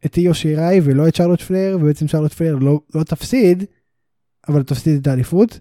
את 0.07 0.17
איו 0.17 0.35
שיראי 0.35 0.81
ולא 0.85 1.09
את 1.09 1.15
שרלוט 1.15 1.41
פלר, 1.41 1.77
ובעצם 1.81 2.09
שרלוט 2.09 2.33
פלר 2.33 2.55
לא, 2.55 2.81
לא 2.95 3.03
תפסיד, 3.03 3.65
אבל 4.49 4.63
תפסיד 4.63 5.01
את 5.01 5.07
האליפות. 5.07 5.59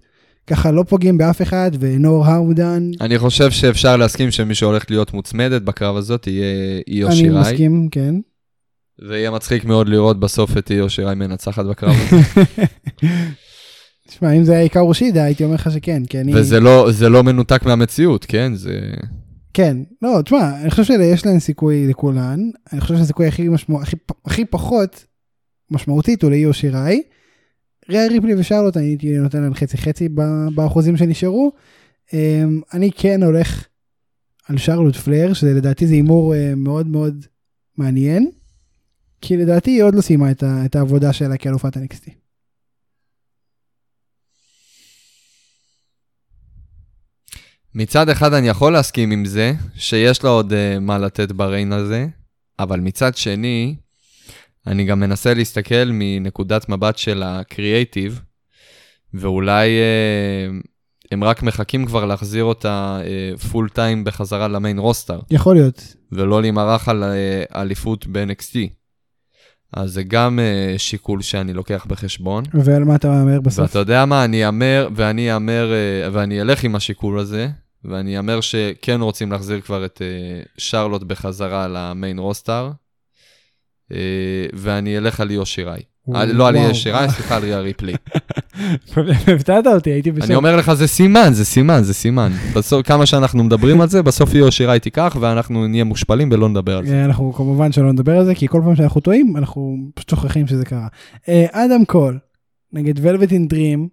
ככה 0.48 0.72
לא 0.72 0.84
פוגעים 0.84 1.18
באף 1.18 1.42
אחד, 1.42 1.72
ונור 1.80 2.26
האודן, 2.26 2.92
אני 3.02 3.20
חושב 3.20 3.52
שאפשר 3.52 3.98
להסכים 3.98 4.32
שמי 4.32 4.56
שהולך 4.56 4.86
להיות 4.90 5.14
מוצמדת 5.14 5.62
בקרב 5.62 5.96
הזאת 5.96 6.28
יהיה 6.28 6.82
איו 6.88 7.08
אני 7.08 7.16
שיראי. 7.16 7.42
מסכים, 7.42 7.88
כן. 7.92 8.16
ויהיה 9.10 9.32
מצחיק 9.32 9.66
מאוד 9.66 9.90
לראות 9.90 10.20
בסוף 10.20 10.58
את 10.58 10.72
איו 10.72 10.90
שיראי 10.90 11.16
מנצחת 11.16 11.66
בקרב 11.66 11.96
הזה. 12.12 12.44
תשמע, 14.08 14.32
אם 14.32 14.44
זה 14.44 14.52
היה 14.52 14.62
עיקר 14.62 14.80
אושידה, 14.80 15.24
הייתי 15.24 15.44
אומר 15.44 15.56
לך 15.56 15.72
שכן, 15.72 16.06
כי 16.06 16.22
אני... 16.22 16.36
וזה 16.36 16.60
לא, 16.60 16.92
זה 16.92 17.10
לא 17.10 17.24
מנותק 17.24 17.66
מהמציאות, 17.66 18.26
כן? 18.26 18.52
זה... 18.56 18.80
כן, 19.54 19.78
לא, 20.02 20.22
תשמע, 20.22 20.62
אני 20.62 20.70
חושב 20.70 20.84
שיש 20.84 21.26
להן 21.26 21.40
סיכוי 21.40 21.88
לכולן, 21.88 22.50
אני 22.74 22.82
חושב 22.82 22.98
שהסיכוי 22.98 23.28
הכי, 23.28 23.50
משמע... 23.50 23.82
הכי, 23.82 23.96
הכי 24.26 24.46
פחות 24.46 25.06
משמעותית 25.72 26.24
הוא 26.24 26.32
לאיו 26.32 26.54
שיראי. 26.54 27.02
ריאה 27.90 28.08
ריפלי 28.08 28.36
ושרלוט 28.36 28.78
אני 28.78 28.86
הייתי 28.86 29.18
נותן 29.18 29.42
להם 29.42 29.54
חצי 29.54 29.78
חצי 29.78 30.10
באחוזים 30.56 30.98
שנשארו. 30.98 31.52
אמ, 32.14 32.62
אני 32.74 32.92
כן 32.92 33.24
הולך 33.24 33.68
על 34.48 34.58
שרלוט 34.58 34.96
פלר, 34.96 35.34
שלדעתי 35.34 35.88
זה 35.88 35.94
הימור 35.94 36.36
אה, 36.36 36.54
מאוד 36.56 36.88
מאוד 36.88 37.26
מעניין, 37.78 38.32
כי 39.22 39.38
לדעתי 39.38 39.72
היא 39.72 39.84
עוד 39.84 39.96
לא 39.96 40.02
סיימה 40.02 40.32
את, 40.32 40.44
את 40.66 40.76
העבודה 40.76 41.14
שלה 41.14 41.38
כאלופת 41.38 41.78
NXT. 41.78 42.21
מצד 47.76 48.10
אחד 48.10 48.34
אני 48.34 48.48
יכול 48.48 48.74
להסכים 48.74 49.12
עם 49.12 49.26
זה, 49.26 49.54
שיש 49.76 50.24
לה 50.24 50.30
עוד 50.30 50.52
uh, 50.52 50.80
מה 50.80 50.98
לתת 50.98 51.32
בריין 51.32 51.74
הזה, 51.74 52.08
אבל 52.60 52.80
מצד 52.80 53.16
שני, 53.16 53.76
אני 54.68 54.86
גם 54.86 55.00
מנסה 55.00 55.34
להסתכל 55.34 55.90
מנקודת 55.92 56.70
מבט 56.70 56.98
של 56.98 57.24
הקריאייטיב, 57.26 58.22
ואולי 59.14 59.70
אה, 59.70 60.68
הם 61.12 61.24
רק 61.24 61.44
מחכים 61.44 61.86
כבר 61.86 62.06
להחזיר 62.06 62.44
אותה 62.44 63.00
full 63.52 63.68
אה, 63.72 63.74
time 63.74 64.04
בחזרה 64.04 64.48
ל 64.48 64.54
main 64.54 64.80
roster, 64.80 65.20
יכול 65.32 65.56
להיות. 65.56 65.96
ולא 66.12 66.42
להימרח 66.42 66.90
על 66.90 67.04
אה, 67.04 67.56
אליפות 67.56 68.08
ב-NXT. 68.08 68.58
אז 69.74 69.92
זה 69.92 70.04
גם 70.04 70.40
אה, 70.40 70.78
שיקול 70.78 71.22
שאני 71.22 71.54
לוקח 71.54 71.86
בחשבון. 71.90 72.44
ועל 72.54 72.84
מה 72.84 72.96
אתה 72.96 73.22
אומר 73.22 73.42
בסוף? 73.42 73.60
ואתה 73.60 73.80
יודע 73.80 74.06
מה, 74.06 74.26
אני 74.26 74.46
אהמר, 74.46 74.90
ואני 74.96 75.34
אהמר, 75.34 75.72
אה, 75.74 76.10
ואני 76.14 76.42
אלך 76.42 76.64
עם 76.64 76.76
השיקול 76.76 77.20
הזה, 77.20 77.50
ואני 77.86 78.18
אהמר 78.18 78.42
שכן 78.42 79.02
רוצים 79.02 79.32
להחזיר 79.32 79.62
כבר 79.62 79.86
את 79.86 80.02
אה, 80.02 80.42
שרלוט 80.58 81.04
בחזרה 81.04 81.68
ל 81.68 81.78
main 81.78 82.20
roster, 82.20 82.72
אה, 83.92 84.46
ואני 84.54 84.98
אלך 84.98 85.20
על 85.20 85.28
איו 85.28 85.46
שיראי. 85.46 85.82
אה, 86.16 86.26
לא 86.26 86.48
על. 86.48 86.54
איו 86.54 86.76
שיראי, 86.76 87.10
סליחה, 87.10 87.36
על 87.36 87.44
ריה 87.44 87.60
ריפלי. 87.60 87.94
הפתעת 89.36 89.68
אותי, 89.68 89.90
הייתי 89.90 90.12
בשוק. 90.12 90.26
אני 90.26 90.36
אומר 90.36 90.56
לך, 90.56 90.74
זה 90.74 90.88
סימן, 90.88 91.30
זה 91.34 91.46
סימן, 91.46 91.84
זה 91.84 91.94
סימן. 91.94 92.32
בסוף, 92.56 92.88
כמה 92.88 93.06
שאנחנו 93.06 93.44
מדברים 93.44 93.82
על 93.82 93.90
זה, 93.90 94.04
בסוף 94.04 94.34
איו 94.34 94.52
שיראי 94.52 94.80
תיקח, 94.80 95.18
ואנחנו 95.20 95.68
נהיה 95.68 95.84
מושפלים 95.84 96.30
ולא 96.32 96.50
נדבר 96.50 96.78
על 96.78 96.86
זה. 96.86 97.06
אנחנו 97.06 97.34
כמובן 97.34 97.72
שלא 97.72 97.92
נדבר 97.92 98.18
על 98.18 98.26
זה, 98.26 98.36
כי 98.36 98.48
כל 98.48 98.62
פעם 98.66 98.76
שאנחנו 98.76 99.02
טועים, 99.02 99.38
אנחנו 99.38 99.78
פשוט 99.94 100.10
שוכחים 100.10 100.48
שזה 100.48 100.66
קרה. 100.66 100.88
אדם 101.52 101.86
קול, 101.86 102.20
נגד 102.74 102.94
ולווטין 103.02 103.48
דרים, 103.48 103.88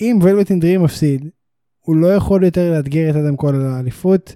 אם 0.00 0.18
ולווטין 0.22 0.60
דרים 0.60 0.82
מפסיד, 0.82 1.28
הוא 1.88 1.96
לא 1.96 2.14
יכול 2.14 2.44
יותר 2.44 2.72
לאתגר 2.72 3.10
את 3.10 3.16
אדם 3.16 3.36
קול 3.36 3.54
על 3.54 3.66
האליפות. 3.66 4.34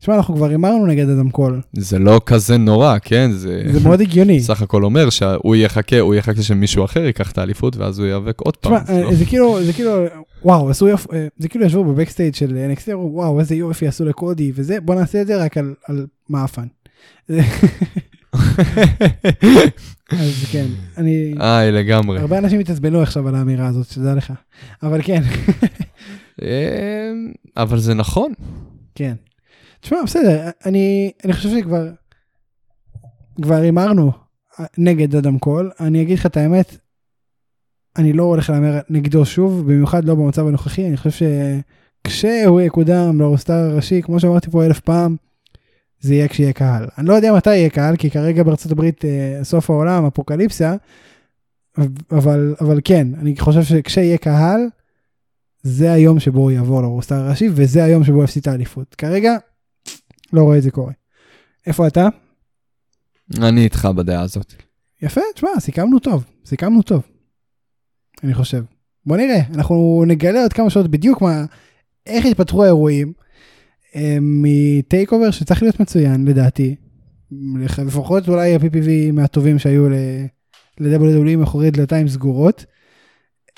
תשמע, 0.00 0.14
אנחנו 0.16 0.36
כבר 0.36 0.48
הימרנו 0.48 0.86
נגד 0.86 1.08
אדם 1.08 1.30
קול, 1.30 1.60
זה 1.72 1.98
לא 1.98 2.20
כזה 2.26 2.56
נורא, 2.56 2.98
כן? 3.02 3.30
זה... 3.32 3.62
זה 3.72 3.80
מאוד 3.80 4.00
הגיוני. 4.00 4.40
סך 4.50 4.62
הכל 4.62 4.84
אומר 4.84 5.10
שהוא 5.10 5.56
יחכה, 5.56 6.00
הוא 6.00 6.14
יחכה 6.14 6.42
שמישהו 6.42 6.84
אחר 6.84 7.04
ייקח 7.04 7.32
את 7.32 7.38
האליפות, 7.38 7.76
ואז 7.76 7.98
הוא 7.98 8.06
ייאבק 8.06 8.40
עוד 8.40 8.56
פעם. 8.56 8.78
תשמע, 8.78 8.94
זה 8.94 9.02
לא- 9.02 9.08
אה, 9.08 9.14
זה 9.14 9.24
כאילו, 9.24 9.64
זה 9.64 9.72
כאילו, 9.72 10.04
וואו, 10.44 10.70
עשו 10.70 10.88
יופי, 10.88 11.08
אה, 11.12 11.26
זה 11.38 11.48
כאילו 11.48 11.64
ישבו 11.64 11.84
בבקסטייג' 11.84 12.34
של 12.34 12.58
NXT, 12.74 12.94
וואו, 12.94 13.40
איזה 13.40 13.54
יופי 13.54 13.88
עשו 13.88 14.04
לקודי 14.04 14.52
וזה, 14.54 14.80
בוא 14.80 14.94
נעשה 14.94 15.22
את 15.22 15.26
זה 15.26 15.44
רק 15.44 15.56
על, 15.56 15.74
על 15.88 16.06
מעפן. 16.28 16.66
אז 20.08 20.44
כן, 20.52 20.66
אני, 20.96 21.34
איי, 21.40 21.72
לגמרי. 21.72 22.20
הרבה 22.20 22.38
אנשים 22.38 22.60
התעצבנו 22.60 23.02
עכשיו 23.02 23.28
על 23.28 23.34
האמירה 23.34 23.66
הזאת, 23.66 23.86
שתדע 23.86 24.14
לך. 24.14 24.32
אבל 24.82 25.00
כן, 25.02 25.22
אה, 26.42 27.12
אבל 27.56 27.78
זה 27.78 27.94
נכון. 27.94 28.32
כן. 28.94 29.14
תשמע, 29.80 29.98
בסדר, 30.04 30.50
אני, 30.66 31.10
אני 31.24 31.32
חושב 31.32 31.48
שכבר, 31.48 31.88
כבר 33.42 33.54
הימרנו 33.54 34.12
נגד 34.78 35.16
אדם 35.16 35.38
קול. 35.38 35.70
אני 35.80 36.02
אגיד 36.02 36.18
לך 36.18 36.26
את 36.26 36.36
האמת, 36.36 36.76
אני 37.96 38.12
לא 38.12 38.22
הולך 38.22 38.50
להמר 38.50 38.80
נגדו 38.90 39.24
שוב, 39.24 39.72
במיוחד 39.72 40.04
לא 40.04 40.14
במצב 40.14 40.46
הנוכחי. 40.46 40.88
אני 40.88 40.96
חושב 40.96 41.26
שכשהוא 42.06 42.60
יקודם 42.60 43.20
לרוסטר 43.20 43.52
הראשי, 43.52 44.02
כמו 44.02 44.20
שאמרתי 44.20 44.50
פה 44.50 44.64
אלף 44.64 44.80
פעם, 44.80 45.16
זה 46.00 46.14
יהיה 46.14 46.28
כשיהיה 46.28 46.52
קהל. 46.52 46.86
אני 46.98 47.06
לא 47.06 47.14
יודע 47.14 47.32
מתי 47.32 47.56
יהיה 47.56 47.70
קהל, 47.70 47.96
כי 47.96 48.10
כרגע 48.10 48.42
בארצות 48.42 48.72
הברית 48.72 49.04
אה, 49.04 49.40
סוף 49.42 49.70
העולם, 49.70 50.06
אפוקליפסה, 50.06 50.74
אבל, 52.12 52.54
אבל 52.60 52.80
כן, 52.84 53.08
אני 53.18 53.34
חושב 53.38 53.62
שכשיהיה 53.62 54.18
קהל, 54.18 54.60
זה 55.62 55.92
היום 55.92 56.20
שבו 56.20 56.40
הוא 56.40 56.50
יעבור 56.50 56.82
לרוסטר 56.82 57.14
הראשי, 57.14 57.48
וזה 57.52 57.84
היום 57.84 58.04
שבו 58.04 58.16
הוא 58.16 58.24
יפסיד 58.24 58.40
את 58.40 58.46
האליפות. 58.46 58.94
כרגע, 58.94 59.36
לא 60.32 60.42
רואה 60.42 60.58
את 60.58 60.62
זה 60.62 60.70
קורה. 60.70 60.92
איפה 61.66 61.86
אתה? 61.86 62.08
אני 63.42 63.64
איתך 63.64 63.88
בדעה 63.96 64.22
הזאת. 64.22 64.54
יפה, 65.02 65.20
תשמע, 65.34 65.50
סיכמנו 65.60 65.98
טוב, 65.98 66.24
סיכמנו 66.46 66.82
טוב. 66.82 67.02
אני 68.24 68.34
חושב. 68.34 68.62
בוא 69.06 69.16
נראה, 69.16 69.40
אנחנו 69.54 70.04
נגלה 70.06 70.42
עוד 70.42 70.52
כמה 70.52 70.70
שעות 70.70 70.90
בדיוק 70.90 71.22
מה, 71.22 71.44
איך 72.06 72.26
התפתחו 72.26 72.64
האירועים 72.64 73.12
מטייק 74.20 75.12
אובר 75.12 75.30
שצריך 75.30 75.62
להיות 75.62 75.80
מצוין 75.80 76.24
לדעתי. 76.24 76.74
לפחות 77.86 78.28
אולי 78.28 78.54
ה-PPV 78.54 79.12
מהטובים 79.12 79.58
שהיו 79.58 79.88
ל-WWE 79.88 81.36
מאחורי 81.36 81.70
דלתיים 81.70 82.08
סגורות. 82.08 82.64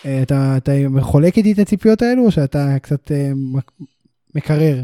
אה, 0.06 0.22
אתה, 0.22 0.56
אתה 0.56 0.72
חולק 1.00 1.38
איתי 1.38 1.52
את 1.52 1.58
הציפיות 1.58 2.02
האלו 2.02 2.26
או 2.26 2.30
שאתה 2.30 2.76
קצת 2.82 3.12
אה, 3.12 3.30
מק- 3.34 3.72
מקרר? 4.34 4.82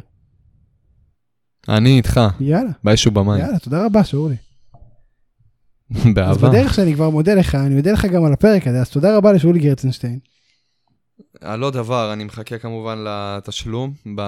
אני 1.68 1.96
איתך, 1.96 2.20
יאללה, 2.40 2.70
באש 2.84 3.06
ובמים. 3.06 3.40
יאללה, 3.40 3.58
תודה 3.58 3.84
רבה 3.84 4.04
שאולי. 4.04 4.36
אז 5.94 6.06
באהבה. 6.14 6.48
בדרך 6.48 6.74
שאני 6.74 6.94
כבר 6.94 7.10
מודה 7.10 7.34
לך, 7.34 7.54
אני 7.54 7.74
מודה 7.74 7.92
לך 7.92 8.04
גם 8.04 8.24
על 8.24 8.32
הפרק 8.32 8.66
הזה, 8.66 8.80
אז 8.80 8.90
תודה 8.90 9.16
רבה 9.16 9.32
לשאולי 9.32 9.58
גרצנשטיין. 9.58 10.18
על 11.40 11.60
לא 11.60 11.70
דבר, 11.70 12.12
אני 12.12 12.24
מחכה 12.24 12.58
כמובן 12.58 13.04
לתשלום. 13.06 13.92
ב... 14.16 14.20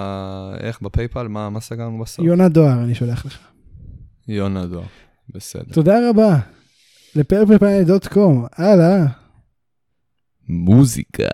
איך? 0.59 0.81
בפייפל? 0.81 1.27
מה 1.27 1.49
מה 1.49 1.59
סגרנו 1.59 1.99
בסוף? 1.99 2.25
יונה 2.25 2.49
דואר 2.49 2.83
אני 2.83 2.95
שולח 2.95 3.25
לך. 3.25 3.37
יונה 4.27 4.65
דואר. 4.65 4.83
בסדר. 5.35 5.73
תודה 5.73 6.09
רבה. 6.09 6.37
לפרפלפלנט.קום, 7.15 8.45
הלאה. 8.57 9.05
מוזיקה. 10.49 11.27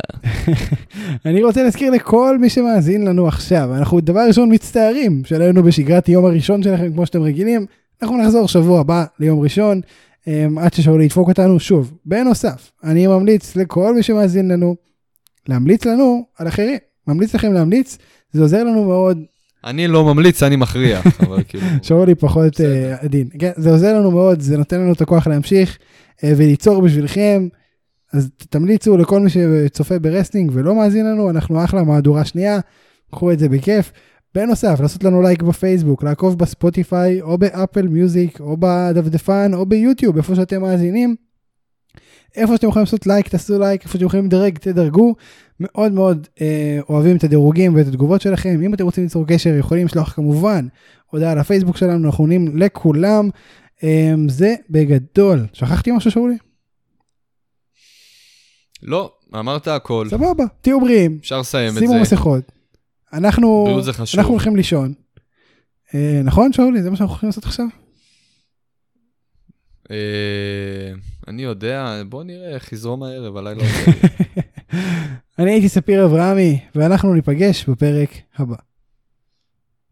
אני 1.25 1.43
רוצה 1.43 1.63
להזכיר 1.63 1.91
לכל 1.91 2.37
מי 2.37 2.49
שמאזין 2.49 3.05
לנו 3.05 3.27
עכשיו, 3.27 3.75
אנחנו 3.75 4.01
דבר 4.01 4.27
ראשון 4.27 4.53
מצטערים 4.53 5.21
שלא 5.25 5.43
היינו 5.43 5.63
בשגרת 5.63 6.09
יום 6.09 6.25
הראשון 6.25 6.63
שלכם 6.63 6.93
כמו 6.93 7.05
שאתם 7.05 7.21
רגילים, 7.21 7.65
אנחנו 8.01 8.17
נחזור 8.17 8.47
שבוע 8.47 8.79
הבא 8.79 9.05
ליום 9.19 9.39
ראשון, 9.39 9.81
אמ, 10.27 10.57
עד 10.57 10.73
ששאולי 10.73 11.05
ידפוק 11.05 11.27
אותנו 11.27 11.59
שוב. 11.59 11.93
בנוסף, 12.05 12.71
אני 12.83 13.07
ממליץ 13.07 13.55
לכל 13.55 13.95
מי 13.95 14.03
שמאזין 14.03 14.51
לנו, 14.51 14.75
להמליץ 15.47 15.85
לנו 15.85 16.25
על 16.37 16.47
אחרים. 16.47 16.77
ממליץ 17.07 17.35
לכם 17.35 17.53
להמליץ, 17.53 17.97
זה 18.31 18.41
עוזר 18.41 18.63
לנו 18.63 18.85
מאוד, 18.85 19.19
אני 19.65 19.87
לא 19.87 20.05
ממליץ, 20.05 20.43
אני 20.43 20.55
מכריע. 20.55 21.01
אבל 21.19 21.43
כאילו... 21.47 21.65
שאולי 21.81 22.15
פחות. 22.15 22.61
אה, 22.61 22.95
עדין. 22.99 23.29
כן, 23.39 23.51
זה 23.55 23.71
עוזר 23.71 23.99
לנו 23.99 24.11
מאוד, 24.11 24.41
זה 24.41 24.57
נותן 24.57 24.79
לנו 24.79 24.93
את 24.93 25.01
הכוח 25.01 25.27
להמשיך 25.27 25.77
אה, 26.23 26.33
וליצור 26.37 26.81
בשבילכם. 26.81 27.47
אז 28.13 28.29
תמליצו 28.49 28.97
לכל 28.97 29.19
מי 29.19 29.29
שצופה 29.29 29.99
ב 29.99 30.05
wrestling 30.05 30.51
ולא 30.53 30.75
מאזין 30.75 31.05
לנו, 31.05 31.29
אנחנו 31.29 31.63
אחלה 31.63 31.83
מהדורה 31.83 32.25
שנייה, 32.25 32.59
קחו 33.11 33.31
את 33.31 33.39
זה 33.39 33.49
בכיף. 33.49 33.91
בנוסף, 34.35 34.79
לעשות 34.81 35.03
לנו 35.03 35.21
לייק 35.21 35.41
בפייסבוק, 35.41 36.03
לעקוב 36.03 36.37
בספוטיפיי, 36.37 37.21
או 37.21 37.37
באפל 37.37 37.87
מיוזיק, 37.87 38.39
או 38.39 38.57
בדפדפן, 38.59 39.51
או 39.53 39.65
ביוטיוב, 39.65 40.17
איפה 40.17 40.35
שאתם 40.35 40.61
מאזינים. 40.61 41.15
איפה 42.35 42.55
שאתם 42.55 42.67
יכולים 42.67 42.83
לעשות 42.85 43.07
לייק, 43.07 43.27
תעשו 43.27 43.59
לייק, 43.59 43.83
איפה 43.83 43.93
שאתם 43.93 44.05
יכולים 44.05 44.25
לדרג, 44.25 44.57
תדרגו. 44.57 45.15
מאוד 45.59 45.91
מאוד 45.91 46.27
אה, 46.41 46.79
אוהבים 46.89 47.17
את 47.17 47.23
הדירוגים 47.23 47.75
ואת 47.75 47.87
התגובות 47.87 48.21
שלכם. 48.21 48.61
אם 48.65 48.73
אתם 48.73 48.83
רוצים 48.83 49.03
ליצור 49.03 49.25
קשר, 49.27 49.55
יכולים 49.59 49.85
לשלוח 49.85 50.13
כמובן 50.13 50.67
הודעה 51.11 51.35
לפייסבוק 51.35 51.77
שלנו, 51.77 52.05
אנחנו 52.05 52.23
עונים 52.23 52.57
לכולם. 52.57 53.29
אמ, 53.83 54.29
זה 54.29 54.55
בגדול. 54.69 55.45
שכחתי 55.53 55.91
משהו 55.91 56.11
שאולי? 56.11 56.35
לא, 58.83 59.13
אמרת 59.35 59.67
הכל, 59.67 60.07
סבבה, 60.09 60.43
תהיו 60.61 60.81
בריאים, 60.81 61.17
אפשר 61.21 61.39
לסיים 61.39 61.73
את 61.73 61.79
שימו 61.79 61.93
זה. 61.93 61.99
מסכות. 61.99 62.51
אנחנו. 63.13 63.79
אנחנו 64.17 64.31
הולכים 64.31 64.55
לישון. 64.55 64.93
אה, 65.95 66.21
נכון 66.23 66.53
שאולי? 66.53 66.83
זה 66.83 66.89
מה 66.89 66.95
שאנחנו 66.95 67.13
הולכים 67.13 67.29
לעשות 67.29 67.45
עכשיו? 67.45 67.65
אה, 69.91 70.93
אני 71.27 71.41
יודע, 71.41 72.01
בוא 72.09 72.23
נראה 72.23 72.49
איך 72.49 72.73
יזרום 72.73 73.03
הערב, 73.03 73.37
הלילה 73.37 73.63
הזה. 73.65 73.91
אני 75.39 75.51
הייתי 75.51 75.69
ספיר 75.69 76.05
אברהמי, 76.05 76.59
ואנחנו 76.75 77.13
ניפגש 77.13 77.69
בפרק 77.69 78.09
הבא. 78.37 78.55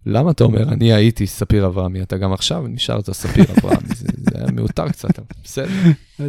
למה 0.06 0.32
אתה 0.32 0.44
אומר, 0.44 0.64
אני 0.64 0.94
הייתי 0.94 1.28
ספיר 1.28 1.66
אברהמי, 1.66 2.02
אתה 2.02 2.18
גם 2.18 2.34
עכשיו 2.34 2.68
נשארת 2.68 3.12
ספיר 3.12 3.46
אברהמי, 3.58 3.88
זה 3.96 4.32
היה 4.36 4.52
מיותר 4.52 4.90
קצת, 4.90 5.20
בסדר. 5.44 5.68